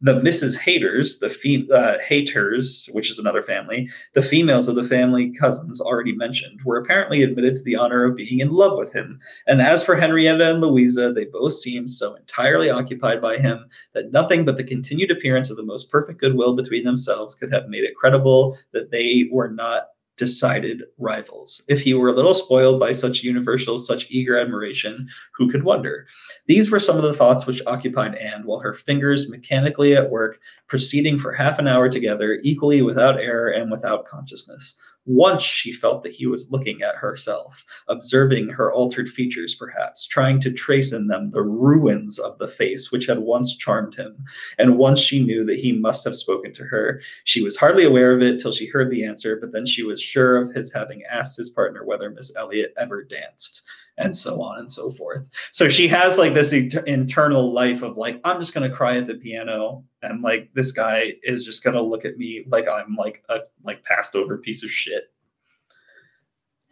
the 0.00 0.14
Mrs. 0.14 0.58
Hayters, 0.58 1.20
the 1.20 1.28
fe- 1.28 1.68
uh, 1.72 1.98
Hayters, 1.98 2.92
which 2.94 3.10
is 3.10 3.18
another 3.18 3.42
family, 3.42 3.88
the 4.14 4.22
females 4.22 4.66
of 4.66 4.74
the 4.74 4.84
family 4.84 5.30
cousins 5.30 5.80
already 5.80 6.14
mentioned, 6.14 6.60
were 6.64 6.78
apparently 6.78 7.22
admitted 7.22 7.54
to 7.56 7.62
the 7.62 7.76
honor 7.76 8.04
of 8.04 8.16
being 8.16 8.40
in 8.40 8.50
love 8.50 8.78
with 8.78 8.92
him. 8.92 9.20
And 9.46 9.60
as 9.60 9.84
for 9.84 9.96
Henrietta 9.96 10.52
and 10.52 10.60
Louisa, 10.60 11.12
they 11.12 11.26
both 11.26 11.52
seemed 11.52 11.90
so 11.90 12.14
entirely 12.14 12.70
occupied 12.70 13.20
by 13.20 13.36
him 13.36 13.66
that 13.92 14.12
nothing 14.12 14.44
but 14.44 14.56
the 14.56 14.64
continued 14.64 15.10
appearance 15.10 15.50
of 15.50 15.56
the 15.56 15.62
most 15.62 15.90
perfect 15.90 16.20
goodwill 16.20 16.56
between 16.56 16.84
themselves 16.84 17.34
could 17.34 17.52
have 17.52 17.68
made 17.68 17.84
it 17.84 17.94
credible 17.94 18.56
that 18.72 18.90
they 18.90 19.28
were 19.30 19.50
not 19.50 19.88
decided 20.20 20.84
rivals. 20.98 21.64
If 21.66 21.80
he 21.80 21.94
were 21.94 22.10
a 22.10 22.12
little 22.12 22.34
spoiled 22.34 22.78
by 22.78 22.92
such 22.92 23.24
universal, 23.24 23.78
such 23.78 24.06
eager 24.10 24.38
admiration, 24.38 25.08
who 25.34 25.50
could 25.50 25.64
wonder? 25.64 26.06
These 26.46 26.70
were 26.70 26.78
some 26.78 26.96
of 26.96 27.02
the 27.02 27.14
thoughts 27.14 27.46
which 27.46 27.62
occupied 27.66 28.16
Anne 28.16 28.42
while 28.44 28.60
her 28.60 28.74
fingers 28.74 29.30
mechanically 29.30 29.96
at 29.96 30.10
work, 30.10 30.38
proceeding 30.68 31.18
for 31.18 31.32
half 31.32 31.58
an 31.58 31.66
hour 31.66 31.88
together, 31.88 32.38
equally 32.44 32.82
without 32.82 33.18
error 33.18 33.48
and 33.48 33.72
without 33.72 34.04
consciousness. 34.04 34.76
Once 35.06 35.42
she 35.42 35.72
felt 35.72 36.02
that 36.02 36.12
he 36.12 36.26
was 36.26 36.50
looking 36.50 36.82
at 36.82 36.96
herself, 36.96 37.64
observing 37.88 38.48
her 38.48 38.72
altered 38.72 39.08
features, 39.08 39.54
perhaps, 39.54 40.06
trying 40.06 40.40
to 40.40 40.52
trace 40.52 40.92
in 40.92 41.06
them 41.06 41.30
the 41.30 41.42
ruins 41.42 42.18
of 42.18 42.36
the 42.38 42.48
face 42.48 42.92
which 42.92 43.06
had 43.06 43.18
once 43.18 43.56
charmed 43.56 43.94
him. 43.94 44.24
And 44.58 44.76
once 44.76 45.00
she 45.00 45.24
knew 45.24 45.44
that 45.46 45.58
he 45.58 45.72
must 45.72 46.04
have 46.04 46.16
spoken 46.16 46.52
to 46.54 46.64
her. 46.64 47.00
She 47.24 47.42
was 47.42 47.56
hardly 47.56 47.84
aware 47.84 48.12
of 48.12 48.22
it 48.22 48.40
till 48.40 48.52
she 48.52 48.66
heard 48.66 48.90
the 48.90 49.04
answer, 49.04 49.36
but 49.40 49.52
then 49.52 49.66
she 49.66 49.82
was 49.82 50.02
sure 50.02 50.36
of 50.36 50.54
his 50.54 50.72
having 50.72 51.02
asked 51.10 51.36
his 51.36 51.50
partner 51.50 51.84
whether 51.84 52.10
Miss 52.10 52.34
Elliot 52.36 52.74
ever 52.78 53.02
danced 53.02 53.62
and 53.98 54.16
so 54.16 54.40
on 54.42 54.58
and 54.58 54.70
so 54.70 54.90
forth. 54.90 55.28
So 55.52 55.68
she 55.68 55.88
has 55.88 56.18
like 56.18 56.32
this 56.32 56.52
internal 56.52 57.52
life 57.52 57.82
of 57.82 57.96
like, 57.96 58.20
I'm 58.24 58.38
just 58.40 58.54
to 58.68 58.74
cry 58.74 58.96
at 58.96 59.06
the 59.06 59.14
piano. 59.14 59.84
And 60.02 60.22
like, 60.22 60.50
this 60.54 60.72
guy 60.72 61.14
is 61.22 61.44
just 61.44 61.62
to 61.74 61.82
look 61.82 62.04
at 62.04 62.16
me 62.16 62.44
like 62.48 62.66
I'm 62.68 62.94
like 62.94 63.22
a 63.28 63.40
like 63.62 63.84
passed 63.84 64.16
over 64.16 64.38
piece 64.38 64.64
of 64.64 64.70
shit. 64.70 65.12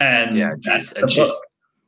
And 0.00 0.36
yeah, 0.36 0.54
that's 0.62 0.92
and 0.92 1.10
she's, 1.10 1.30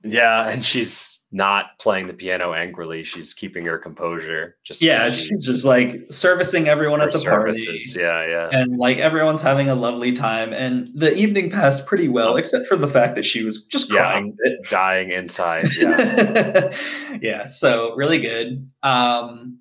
yeah. 0.02 0.50
And 0.50 0.64
she's 0.64 1.19
not 1.32 1.78
playing 1.78 2.08
the 2.08 2.12
piano 2.12 2.52
angrily. 2.52 3.04
She's 3.04 3.34
keeping 3.34 3.64
her 3.66 3.78
composure. 3.78 4.56
Just 4.64 4.82
yeah, 4.82 5.10
she's, 5.10 5.26
she's, 5.26 5.46
just 5.46 5.64
like 5.64 6.04
servicing 6.10 6.68
everyone 6.68 7.00
at 7.00 7.12
the 7.12 7.18
services. 7.18 7.66
party. 7.66 7.82
Yeah, 7.96 8.26
yeah, 8.26 8.48
and 8.52 8.78
like 8.78 8.98
everyone's 8.98 9.42
having 9.42 9.68
a 9.68 9.74
lovely 9.74 10.12
time. 10.12 10.52
And 10.52 10.88
the 10.94 11.14
evening 11.14 11.50
passed 11.50 11.86
pretty 11.86 12.08
well, 12.08 12.36
except 12.36 12.66
for 12.66 12.76
the 12.76 12.88
fact 12.88 13.14
that 13.14 13.24
she 13.24 13.44
was 13.44 13.64
just 13.64 13.90
crying, 13.90 14.36
yeah, 14.44 14.52
dying 14.68 15.10
inside. 15.10 15.68
Yeah, 15.78 16.72
yeah. 17.22 17.44
So 17.44 17.94
really 17.94 18.20
good. 18.20 18.68
Um, 18.82 19.59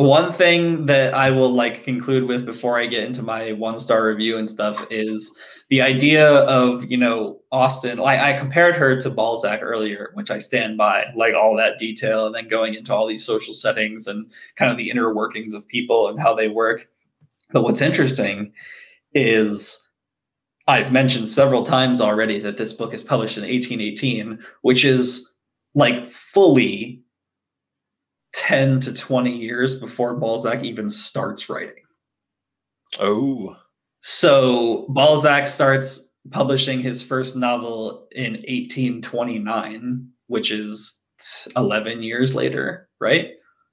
one 0.00 0.32
thing 0.32 0.86
that 0.86 1.14
I 1.14 1.30
will 1.30 1.52
like 1.52 1.84
conclude 1.84 2.24
with 2.24 2.46
before 2.46 2.78
I 2.78 2.86
get 2.86 3.04
into 3.04 3.22
my 3.22 3.52
one 3.52 3.78
star 3.78 4.06
review 4.06 4.38
and 4.38 4.48
stuff 4.48 4.86
is 4.90 5.36
the 5.68 5.82
idea 5.82 6.26
of 6.26 6.90
you 6.90 6.96
know 6.96 7.40
Austen. 7.52 7.98
Like 7.98 8.20
I 8.20 8.32
compared 8.32 8.76
her 8.76 8.98
to 9.00 9.10
Balzac 9.10 9.60
earlier, 9.62 10.10
which 10.14 10.30
I 10.30 10.38
stand 10.38 10.78
by, 10.78 11.04
like 11.16 11.34
all 11.34 11.56
that 11.56 11.78
detail, 11.78 12.26
and 12.26 12.34
then 12.34 12.48
going 12.48 12.74
into 12.74 12.94
all 12.94 13.06
these 13.06 13.24
social 13.24 13.52
settings 13.52 14.06
and 14.06 14.32
kind 14.56 14.70
of 14.70 14.78
the 14.78 14.90
inner 14.90 15.14
workings 15.14 15.54
of 15.54 15.68
people 15.68 16.08
and 16.08 16.18
how 16.18 16.34
they 16.34 16.48
work. 16.48 16.88
But 17.52 17.62
what's 17.62 17.82
interesting 17.82 18.52
is 19.12 19.86
I've 20.66 20.92
mentioned 20.92 21.28
several 21.28 21.64
times 21.64 22.00
already 22.00 22.40
that 22.40 22.56
this 22.56 22.72
book 22.72 22.94
is 22.94 23.02
published 23.02 23.36
in 23.36 23.42
1818, 23.42 24.38
which 24.62 24.84
is 24.84 25.28
like 25.74 26.06
fully 26.06 27.02
10 28.34 28.80
to 28.80 28.92
20 28.92 29.36
years 29.36 29.78
before 29.80 30.14
Balzac 30.14 30.62
even 30.62 30.88
starts 30.88 31.48
writing. 31.48 31.82
Oh. 32.98 33.56
So 34.00 34.86
Balzac 34.90 35.46
starts 35.46 36.12
publishing 36.30 36.80
his 36.80 37.02
first 37.02 37.36
novel 37.36 38.08
in 38.12 38.32
1829, 38.32 40.08
which 40.26 40.50
is 40.50 41.00
11 41.56 42.02
years 42.02 42.34
later, 42.34 42.88
right? 43.00 43.30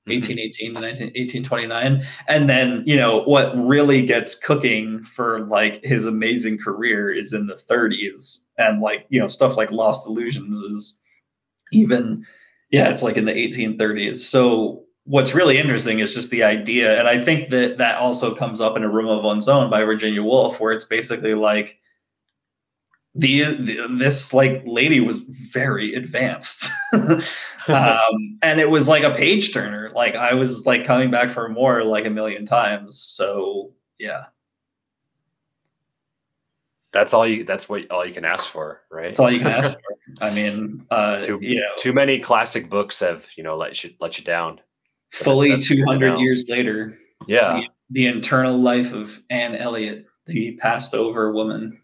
1818 0.08 0.72
mm-hmm. 0.72 0.76
to 0.76 0.88
19, 0.88 1.08
1829 1.08 2.04
and 2.30 2.50
then 2.50 2.82
you 2.86 2.96
know 2.96 3.24
what 3.24 3.54
really 3.58 4.06
gets 4.06 4.36
cooking 4.36 5.04
for 5.04 5.42
like 5.48 5.84
his 5.84 6.06
amazing 6.06 6.58
career 6.58 7.12
is 7.12 7.34
in 7.34 7.48
the 7.48 7.56
30s 7.56 8.46
and 8.58 8.82
like 8.82 9.06
you 9.10 9.20
know 9.20 9.28
stuff 9.28 9.58
like 9.58 9.72
lost 9.72 10.08
illusions 10.08 10.56
is 10.58 11.02
even 11.74 12.26
yeah, 12.70 12.90
it's 12.90 13.04
like 13.04 13.18
in 13.18 13.26
the 13.26 13.34
1830s. 13.34 14.18
So 14.18 14.84
what's 15.06 15.34
really 15.34 15.58
interesting 15.58 16.00
is 16.00 16.14
just 16.14 16.32
the 16.32 16.44
idea, 16.44 17.00
and 17.00 17.08
I 17.08 17.24
think 17.24 17.50
that 17.50 17.78
that 17.78 17.98
also 17.98 18.36
comes 18.36 18.62
up 18.62 18.76
in 18.76 18.84
A 18.84 18.90
Room 18.90 19.08
of 19.08 19.24
One's 19.24 19.48
Own 19.48 19.70
by 19.70 19.84
Virginia 19.84 20.24
Woolf, 20.24 20.60
where 20.60 20.74
it's 20.74 20.86
basically 20.86 21.34
like 21.34 21.80
the, 23.16 23.44
the 23.44 23.88
this 23.98 24.34
like 24.34 24.64
lady 24.66 25.00
was 25.00 25.18
very 25.18 25.94
advanced. 25.96 26.70
um, 26.94 28.38
and 28.42 28.60
it 28.60 28.70
was 28.70 28.88
like 28.88 29.04
a 29.04 29.12
page 29.12 29.54
turner. 29.54 29.92
Like 29.96 30.16
I 30.16 30.34
was 30.34 30.66
like 30.66 30.86
coming 30.86 31.10
back 31.10 31.30
for 31.30 31.50
more 31.50 31.84
like 31.84 32.06
a 32.06 32.12
million 32.12 32.46
times. 32.46 33.00
So 33.00 33.72
yeah 33.98 34.26
that's 36.98 37.14
all 37.14 37.28
you 37.28 37.44
that's 37.44 37.70
what 37.70 37.90
all 37.92 38.06
you 38.06 38.14
can 38.14 38.26
ask 38.26 38.50
for 38.50 38.82
right 38.92 39.08
that's 39.10 39.20
all 39.20 39.32
you 39.32 39.38
can 39.40 39.48
ask 39.48 39.78
for 40.18 40.24
i 40.26 40.34
mean 40.34 40.86
uh 40.92 41.22
too, 41.22 41.38
you 41.42 41.56
know 41.60 41.68
too 41.78 41.94
many 41.94 42.20
classic 42.20 42.70
books 42.70 43.00
have 43.02 43.30
you 43.38 43.44
know 43.44 43.56
let 43.56 43.84
you 43.84 43.92
let 44.00 44.18
you 44.18 44.24
down 44.24 44.60
Fully 45.12 45.52
that's 45.52 45.68
to 45.70 45.76
200 45.78 46.20
years 46.20 46.50
later, 46.50 46.98
Yeah. 47.28 47.62
the 47.92 48.08
internal 48.08 48.58
life 48.60 48.92
of 48.94 49.22
Anne 49.30 49.56
Elliot, 49.56 50.06
the 50.26 50.58
passed 50.60 50.94
over 50.94 51.32
woman. 51.32 51.82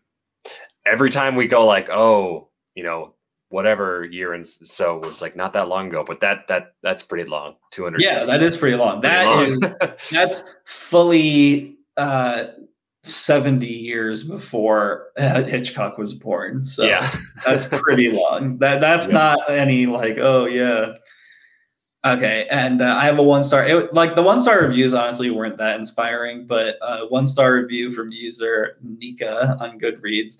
Every 0.85 1.09
time 1.09 1.35
we 1.37 1.47
go 1.47 1.65
like, 1.65 1.89
oh, 1.89 2.49
you 2.75 2.83
know, 2.83 3.13
whatever 3.47 4.03
year 4.03 4.33
and 4.33 4.45
so 4.45 4.97
was 4.97 5.21
like 5.21 5.37
not 5.37 5.53
that 5.53 5.69
long 5.69 5.87
ago, 5.87 6.03
but 6.05 6.19
that 6.19 6.47
that 6.49 6.73
that's 6.83 7.03
pretty 7.03 7.29
long. 7.29 7.55
200 7.71 8.01
Yeah, 8.01 8.15
years. 8.17 8.27
that 8.27 8.43
is 8.43 8.57
pretty 8.57 8.75
long. 8.75 8.99
Pretty 8.99 9.07
That 9.15 9.25
long. 9.25 9.45
is 9.45 9.69
that's 10.11 10.53
fully 10.65 11.77
uh 11.95 12.47
70 13.03 13.67
years 13.67 14.23
before 14.23 15.07
uh, 15.17 15.43
Hitchcock 15.43 15.97
was 15.97 16.13
born. 16.13 16.63
So 16.63 16.85
yeah. 16.85 17.09
that's 17.45 17.67
pretty 17.67 18.11
long. 18.11 18.57
That 18.59 18.81
that's 18.81 19.07
Yeah. 19.07 19.13
not 19.13 19.49
any 19.51 19.85
like 19.85 20.17
oh 20.17 20.45
yeah. 20.45 20.95
Okay, 22.05 22.47
and 22.51 22.81
uh, 22.81 22.95
I 22.97 23.05
have 23.05 23.17
a 23.17 23.23
one 23.23 23.45
star. 23.45 23.65
It, 23.65 23.93
like 23.93 24.15
the 24.15 24.21
one 24.23 24.37
star 24.39 24.59
reviews 24.61 24.93
honestly 24.93 25.29
weren't 25.29 25.57
that 25.59 25.77
inspiring, 25.77 26.45
but 26.45 26.75
uh, 26.81 27.05
one 27.07 27.25
star 27.25 27.53
review 27.53 27.91
from 27.91 28.11
user 28.11 28.75
Nika 28.81 29.55
on 29.61 29.79
Goodreads. 29.79 30.37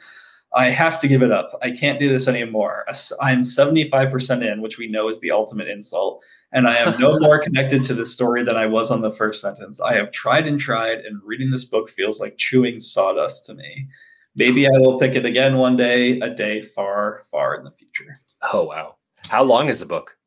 I 0.53 0.66
have 0.70 0.99
to 0.99 1.07
give 1.07 1.24
it 1.24 1.32
up. 1.32 1.57
I 1.64 1.72
can't 1.72 1.99
do 1.99 2.09
this 2.09 2.28
anymore. 2.28 2.86
I'm 3.22 3.41
75% 3.41 4.51
in, 4.51 4.61
which 4.61 4.78
we 4.78 4.88
know 4.88 5.07
is 5.07 5.20
the 5.22 5.32
ultimate 5.32 5.68
insult, 5.68 6.24
and 6.54 6.68
I 6.68 6.78
am 6.78 6.99
no 6.99 7.20
more 7.20 7.39
connected 7.39 7.84
to 7.86 7.93
the 7.93 8.06
story 8.06 8.43
than 8.43 8.56
I 8.56 8.68
was 8.68 8.91
on 8.91 9.01
the 9.01 9.12
first 9.12 9.41
sentence. 9.41 9.82
I 9.82 9.95
have 9.95 10.12
tried 10.12 10.47
and 10.47 10.60
tried, 10.60 10.99
and 10.99 11.22
reading 11.26 11.49
this 11.49 11.66
book 11.66 11.89
feels 11.89 12.22
like 12.22 12.38
chewing 12.38 12.80
sawdust 12.80 13.45
to 13.47 13.54
me. 13.54 13.88
Maybe 14.36 14.66
I 14.66 14.78
will 14.78 14.99
pick 14.99 15.16
it 15.16 15.26
again 15.26 15.58
one 15.58 15.76
day, 15.76 16.20
a 16.20 16.30
day 16.30 16.62
far, 16.62 17.24
far 17.30 17.56
in 17.56 17.64
the 17.64 17.72
future. 17.72 18.16
Oh 18.54 18.64
wow. 18.64 18.95
How 19.28 19.43
long 19.43 19.68
is 19.68 19.80
the 19.80 19.86
book? 19.86 20.18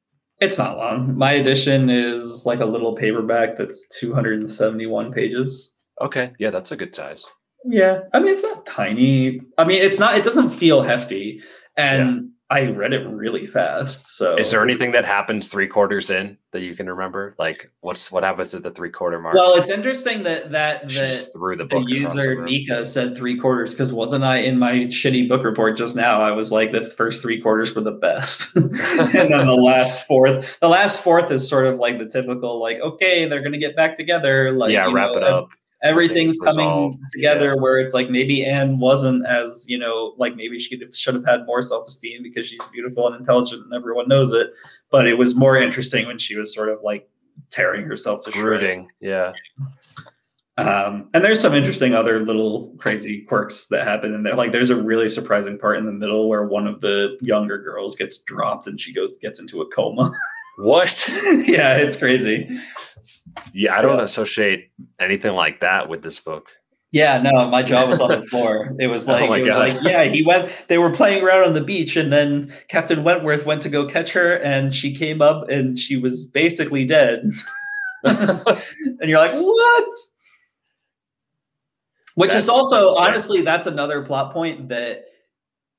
It's 0.41 0.59
not 0.59 0.77
long. 0.77 1.17
My 1.17 1.33
edition 1.33 1.89
is 1.89 2.45
like 2.45 2.61
a 2.61 2.67
little 2.67 2.95
paperback 2.95 3.57
that's 3.57 3.89
271 3.99 5.13
pages. 5.13 5.73
Okay. 6.01 6.33
Yeah, 6.39 6.51
that's 6.51 6.73
a 6.73 6.77
good 6.77 6.95
size. 6.95 7.25
Yeah. 7.65 8.01
I 8.13 8.21
mean, 8.21 8.29
it's 8.29 8.43
not 8.43 8.67
tiny. 8.67 9.41
I 9.57 9.65
mean, 9.65 9.81
it's 9.81 9.99
not, 9.99 10.17
it 10.19 10.25
doesn't 10.25 10.51
feel 10.51 10.83
hefty. 10.83 11.41
And 11.77 12.31
I 12.49 12.67
read 12.67 12.93
it 12.93 13.05
really 13.09 13.49
fast. 13.49 14.07
So, 14.17 14.37
Is 14.37 14.53
there 14.53 14.63
anything 14.63 14.93
that 14.93 15.05
happens 15.05 15.49
three 15.49 15.67
quarters 15.67 16.11
in 16.11 16.39
that 16.53 16.63
you 16.63 16.77
can 16.77 16.89
remember? 16.89 17.35
Like 17.41 17.73
what's 17.81 18.13
what 18.13 18.23
happens 18.23 18.55
at 18.55 18.63
the 18.63 18.71
three 18.71 18.91
quarter 18.91 19.19
mark? 19.19 19.35
well, 19.35 19.57
it's 19.57 19.69
interesting 19.69 20.23
that, 20.23 20.53
that, 20.53 20.89
that, 20.89 21.29
the 21.33 21.57
the 21.59 21.65
the 21.65 21.81
user 21.89 22.37
room. 22.37 22.45
Nika 22.45 22.85
said 22.85 23.17
three 23.17 23.37
quarters 23.37 23.75
because 23.75 23.93
wasn't 23.93 24.23
I 24.23 24.37
in 24.39 24.61
my 24.61 24.75
shitty 24.75 25.29
book 25.29 25.43
report 25.43 25.77
just 25.77 25.97
now? 25.97 26.23
I 26.23 26.31
was 26.31 26.53
like 26.53 26.71
the 26.71 26.85
first 26.85 27.21
three 27.21 27.41
quarters 27.41 27.75
were 27.75 27.83
the 27.83 27.91
best, 27.91 28.55
and 28.57 28.73
then 28.73 29.47
the 29.47 29.55
last 29.61 30.07
fourth, 30.07 30.61
the 30.61 30.69
last 30.69 31.03
fourth 31.03 31.33
is 31.33 31.49
sort 31.49 31.67
of 31.67 31.81
like 31.81 31.99
the 31.99 32.07
typical 32.07 32.61
like 32.61 32.79
okay 32.79 33.27
they're 33.27 33.43
gonna 33.43 33.59
get 33.59 33.75
back 33.75 33.97
together 33.97 34.53
like 34.53 34.71
yeah, 34.71 34.89
wrap 34.93 35.11
know, 35.11 35.17
it 35.17 35.23
up. 35.25 35.49
Everything's 35.83 36.39
coming 36.39 36.67
resolved, 36.67 36.99
together 37.13 37.57
where 37.57 37.79
it's 37.79 37.95
like 37.95 38.09
maybe 38.09 38.45
Anne 38.45 38.79
wasn't 38.79 39.27
as 39.27 39.67
you 39.69 39.79
know 39.79 40.15
like 40.17 40.35
maybe 40.35 40.59
she 40.59 40.81
should 40.93 41.15
have 41.15 41.25
had 41.25 41.47
more 41.47 41.61
self 41.63 41.87
esteem 41.87 42.23
because 42.23 42.47
she's 42.47 42.67
beautiful 42.73 43.07
and 43.07 43.17
intelligent 43.17 43.63
and 43.63 43.75
everyone 43.75 44.09
knows 44.09 44.33
it, 44.33 44.51
but 44.91 45.07
it 45.07 45.15
was 45.15 45.37
more 45.37 45.57
interesting 45.57 46.07
when 46.07 46.19
she 46.19 46.37
was 46.37 46.55
sort 46.55 46.69
of 46.71 46.79
like 46.83 47.09
tearing 47.51 47.85
herself 47.85 48.23
to 48.23 48.33
shreds. 48.33 48.87
Yeah. 49.01 49.33
Um, 50.59 51.11
and 51.13 51.23
there's 51.23 51.41
some 51.41 51.55
interesting 51.55 51.95
other 51.95 52.21
little 52.25 52.75
crazy 52.79 53.23
quirks 53.23 53.67
that 53.67 53.87
happen 53.87 54.15
in 54.15 54.23
there. 54.23 54.35
Like 54.35 54.53
there's 54.53 54.71
a 54.71 54.83
really 54.83 55.11
surprising 55.11 55.59
part 55.59 55.77
in 55.77 55.85
the 55.85 55.93
middle 55.93 56.29
where 56.31 56.47
one 56.47 56.67
of 56.67 56.81
the 56.81 57.19
younger 57.21 57.59
girls 57.59 57.95
gets 57.95 58.19
dropped 58.19 58.67
and 58.67 58.81
she 58.81 58.95
goes 58.95 59.19
gets 59.19 59.39
into 59.39 59.61
a 59.61 59.67
coma. 59.69 60.11
What? 60.57 61.09
yeah, 61.47 61.77
it's 61.77 61.97
crazy. 61.97 62.49
Yeah, 63.53 63.79
I 63.79 63.83
don't 63.83 63.99
Yeah. 63.99 64.05
associate 64.05 64.71
anything 65.01 65.35
like 65.35 65.61
that 65.61 65.89
with 65.89 66.03
this 66.03 66.19
book. 66.19 66.49
Yeah, 66.93 67.21
no, 67.21 67.51
my 67.51 67.63
jaw 67.63 67.87
was 67.87 68.01
on 68.01 68.09
the 68.11 68.23
floor. 68.31 68.75
It 68.79 68.87
was 68.87 69.09
Oh 69.09 69.13
like, 69.13 69.29
my 69.29 69.39
it 69.39 69.43
was 69.43 69.51
God. 69.51 69.59
like, 69.75 69.83
yeah, 69.83 70.05
he 70.05 70.23
went. 70.25 70.51
They 70.69 70.79
were 70.79 70.91
playing 70.91 71.23
around 71.23 71.45
on 71.47 71.53
the 71.53 71.63
beach, 71.63 71.97
and 71.97 72.11
then 72.13 72.55
Captain 72.69 73.05
Wentworth 73.05 73.45
went 73.45 73.61
to 73.63 73.69
go 73.69 73.87
catch 73.87 74.13
her, 74.13 74.35
and 74.37 74.75
she 74.75 74.95
came 74.97 75.21
up, 75.21 75.49
and 75.51 75.79
she 75.79 75.97
was 75.99 76.25
basically 76.27 76.87
dead. 76.87 77.31
and 78.05 78.59
you're 79.03 79.19
like, 79.19 79.33
what? 79.33 79.93
Which 82.15 82.35
is 82.35 82.49
also 82.49 82.95
that's- 82.95 83.09
honestly, 83.09 83.43
that's 83.43 83.67
another 83.67 84.03
plot 84.03 84.33
point 84.33 84.69
that, 84.71 85.05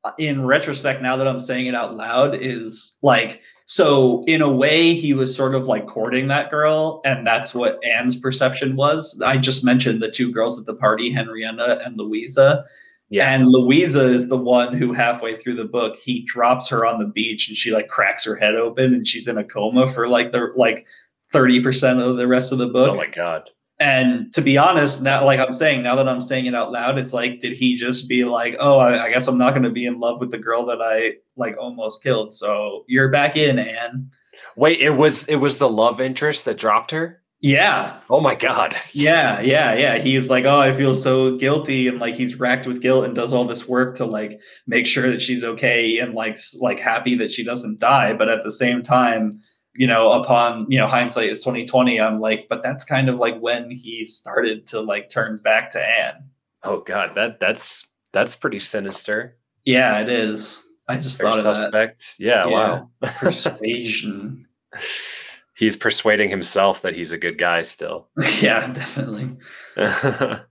uh, 0.04 0.12
in 0.20 0.46
retrospect, 0.46 1.02
now 1.02 1.16
that 1.18 1.28
I'm 1.28 1.40
saying 1.40 1.66
it 1.66 1.74
out 1.74 1.96
loud, 1.96 2.36
is 2.40 2.96
like, 3.02 3.42
so 3.70 4.24
in 4.28 4.42
a 4.42 4.50
way, 4.50 4.96
he 4.96 5.14
was 5.14 5.36
sort 5.36 5.54
of 5.54 5.68
like 5.68 5.88
courting 5.88 6.30
that 6.30 6.50
girl, 6.50 7.02
and 7.04 7.28
that's 7.28 7.54
what 7.54 7.84
Anne's 7.84 8.18
perception 8.18 8.78
was. 8.78 9.22
I 9.22 9.36
just 9.36 9.62
mentioned 9.62 10.02
the 10.02 10.10
two 10.10 10.32
girls 10.32 10.58
at 10.58 10.66
the 10.66 10.74
party, 10.74 11.12
Henrietta 11.12 11.82
and 11.86 11.98
Louisa. 11.98 12.64
Yeah. 13.10 13.30
And 13.30 13.50
Louisa 13.50 14.06
is 14.06 14.30
the 14.30 14.38
one 14.38 14.78
who 14.78 14.94
halfway 14.94 15.36
through 15.36 15.56
the 15.58 15.66
book, 15.66 15.98
he 15.98 16.22
drops 16.24 16.70
her 16.70 16.86
on 16.86 17.00
the 17.00 17.08
beach 17.08 17.48
and 17.48 17.58
she 17.58 17.72
like 17.72 17.88
cracks 17.90 18.26
her 18.26 18.36
head 18.36 18.56
open 18.56 18.94
and 18.94 19.08
she's 19.08 19.28
in 19.28 19.38
a 19.38 19.44
coma 19.44 19.88
for 19.88 20.10
like 20.10 20.32
the 20.32 20.52
like 20.58 20.88
30% 21.34 22.02
of 22.06 22.18
the 22.18 22.28
rest 22.28 22.52
of 22.52 22.58
the 22.58 22.68
book. 22.68 22.92
Oh 22.92 22.96
my 22.96 23.08
god. 23.08 23.50
And 23.80 24.34
to 24.34 24.42
be 24.42 24.58
honest, 24.58 25.04
now 25.04 25.24
like 25.26 25.40
I'm 25.40 25.54
saying, 25.54 25.84
now 25.84 25.96
that 25.96 26.10
I'm 26.10 26.22
saying 26.22 26.48
it 26.48 26.56
out 26.56 26.72
loud, 26.72 26.98
it's 26.98 27.14
like, 27.14 27.40
did 27.40 27.54
he 27.54 27.76
just 27.76 28.10
be 28.10 28.26
like, 28.26 28.56
oh, 28.60 28.80
I, 28.80 29.06
I 29.06 29.12
guess 29.12 29.28
I'm 29.28 29.38
not 29.38 29.54
gonna 29.54 29.70
be 29.70 29.86
in 29.86 30.00
love 30.00 30.20
with 30.20 30.32
the 30.32 30.40
girl 30.40 30.66
that 30.68 30.82
I 30.82 31.14
like 31.36 31.58
almost 31.60 32.02
killed. 32.02 32.34
So 32.34 32.86
you're 32.88 33.10
back 33.10 33.38
in, 33.38 33.60
Anne. 33.60 34.12
Wait, 34.56 34.80
it 34.80 34.92
was 34.92 35.26
it 35.26 35.36
was 35.36 35.60
the 35.60 35.70
love 35.70 36.02
interest 36.02 36.46
that 36.46 36.58
dropped 36.58 36.92
her? 36.92 37.22
Yeah. 37.40 38.00
Oh 38.10 38.20
my 38.20 38.34
god. 38.34 38.76
Yeah, 38.94 39.42
yeah, 39.42 39.76
yeah. 39.76 39.98
He's 40.00 40.30
like, 40.30 40.46
oh, 40.46 40.60
I 40.60 40.74
feel 40.74 40.96
so 40.96 41.38
guilty, 41.38 41.88
and 41.88 42.00
like 42.00 42.16
he's 42.16 42.40
racked 42.40 42.66
with 42.66 42.82
guilt 42.82 43.06
and 43.06 43.16
does 43.16 43.32
all 43.32 43.46
this 43.46 43.68
work 43.68 43.96
to 43.98 44.06
like 44.06 44.40
make 44.66 44.88
sure 44.88 45.12
that 45.12 45.22
she's 45.22 45.44
okay 45.44 46.00
and 46.00 46.16
like 46.16 46.38
like 46.60 46.80
happy 46.80 47.16
that 47.18 47.30
she 47.30 47.44
doesn't 47.44 47.80
die. 47.80 48.14
But 48.14 48.30
at 48.30 48.44
the 48.44 48.52
same 48.52 48.82
time, 48.82 49.42
you 49.78 49.88
know, 49.88 50.12
upon 50.12 50.66
you 50.70 50.80
know 50.80 50.88
hindsight 50.88 51.30
is 51.30 51.42
twenty 51.44 51.66
twenty. 51.66 52.00
I'm 52.02 52.20
like, 52.20 52.48
but 52.50 52.64
that's 52.64 52.84
kind 52.84 53.10
of 53.10 53.16
like 53.16 53.40
when 53.40 53.72
he 53.72 54.04
started 54.06 54.68
to 54.68 54.82
like 54.82 55.10
turn 55.10 55.38
back 55.38 55.70
to 55.72 55.82
Anne. 55.82 56.30
Oh 56.64 56.82
god, 56.82 57.12
that 57.16 57.40
that's 57.40 57.88
that's 58.12 58.36
pretty 58.36 58.60
sinister. 58.60 59.38
Yeah, 59.66 60.00
it 60.00 60.10
is. 60.10 60.66
I 60.88 60.98
just 60.98 61.20
thought 61.22 61.38
of 61.38 61.44
that. 61.44 61.56
suspect. 61.56 62.16
Yeah, 62.18 62.48
Yeah. 62.48 62.52
wow. 62.54 62.90
Persuasion. 63.02 64.48
He's 65.56 65.76
persuading 65.76 66.30
himself 66.30 66.84
that 66.84 66.96
he's 66.96 67.12
a 67.12 67.18
good 67.18 67.40
guy 67.40 67.64
still. 67.64 68.10
yeah, 68.42 68.72
definitely. 68.72 69.38
Yeah. 69.76 70.42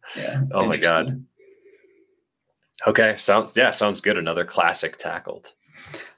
Oh 0.50 0.66
my 0.66 0.76
God. 0.76 1.24
Okay, 2.88 3.16
sounds 3.16 3.56
yeah, 3.56 3.70
sounds 3.70 4.00
good. 4.00 4.18
Another 4.18 4.44
classic 4.44 4.96
tackled. 4.96 5.52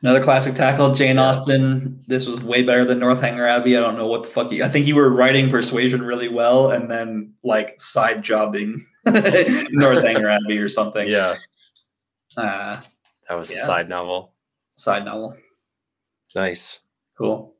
Another 0.01 0.23
classic 0.23 0.55
tackle, 0.55 0.95
Jane 0.95 1.19
Austen. 1.19 2.05
This 2.07 2.29
was 2.29 2.43
way 2.45 2.63
better 2.63 2.85
than 2.85 3.01
Northanger 3.01 3.47
Abbey. 3.49 3.77
I 3.77 3.81
don't 3.81 3.97
know 3.97 4.07
what 4.07 4.23
the 4.23 4.29
fuck. 4.29 4.53
You, 4.53 4.63
I 4.65 4.69
think 4.69 4.87
you 4.87 4.95
were 4.95 5.11
writing 5.11 5.51
Persuasion 5.51 6.03
really 6.03 6.29
well, 6.29 6.71
and 6.71 6.89
then 6.89 7.35
like 7.43 7.81
side 7.81 8.23
jobbing 8.23 8.87
Northanger 9.07 10.29
Abbey 10.31 10.59
or 10.59 10.69
something. 10.69 11.09
Yeah, 11.09 11.35
Uh, 12.37 12.81
that 13.29 13.35
was 13.35 13.51
Yeah. 13.53 13.65
side 13.65 13.89
novel. 13.89 14.33
side 14.77 15.05
novel. 15.05 15.37
Nice. 16.37 16.79
Cool. 17.17 17.55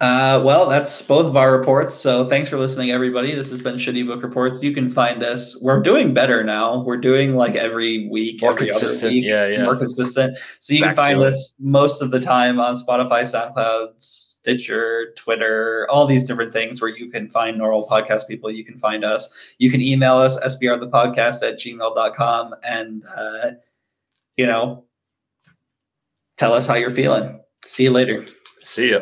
Uh, 0.00 0.40
well, 0.42 0.66
that's 0.66 1.02
both 1.02 1.26
of 1.26 1.36
our 1.36 1.52
reports. 1.54 1.94
So 1.94 2.26
thanks 2.26 2.48
for 2.48 2.56
listening, 2.56 2.90
everybody. 2.90 3.34
This 3.34 3.50
has 3.50 3.60
been 3.60 3.74
Shitty 3.76 4.06
Book 4.06 4.22
Reports. 4.22 4.62
You 4.62 4.72
can 4.72 4.88
find 4.88 5.22
us. 5.22 5.60
We're 5.62 5.82
doing 5.82 6.14
better 6.14 6.42
now. 6.42 6.82
We're 6.82 6.96
doing 6.96 7.34
like 7.34 7.54
every 7.54 8.08
week, 8.08 8.40
More 8.40 8.52
every 8.52 8.68
consistent. 8.68 9.12
week. 9.12 9.24
Yeah, 9.26 9.46
yeah. 9.46 9.64
More 9.64 9.76
consistent. 9.76 10.38
So 10.58 10.72
you 10.72 10.80
Back 10.80 10.94
can 10.94 11.04
find 11.04 11.20
to 11.20 11.24
it. 11.26 11.28
us 11.28 11.54
most 11.58 12.00
of 12.00 12.12
the 12.12 12.18
time 12.18 12.58
on 12.58 12.74
Spotify, 12.76 13.20
SoundCloud, 13.22 13.88
Stitcher, 13.98 15.12
Twitter, 15.18 15.86
all 15.90 16.06
these 16.06 16.26
different 16.26 16.54
things 16.54 16.80
where 16.80 16.90
you 16.90 17.10
can 17.10 17.28
find 17.28 17.58
normal 17.58 17.86
podcast 17.86 18.26
people. 18.26 18.50
You 18.50 18.64
can 18.64 18.78
find 18.78 19.04
us. 19.04 19.30
You 19.58 19.70
can 19.70 19.82
email 19.82 20.16
us, 20.16 20.40
sbrthepodcast 20.42 21.46
at 21.46 21.58
gmail.com. 21.58 22.54
And, 22.62 23.04
uh, 23.04 23.50
you 24.36 24.46
know, 24.46 24.84
tell 26.38 26.54
us 26.54 26.66
how 26.66 26.76
you're 26.76 26.88
feeling. 26.90 27.38
See 27.66 27.82
you 27.82 27.90
later. 27.90 28.24
See 28.62 28.92
ya. 28.92 29.00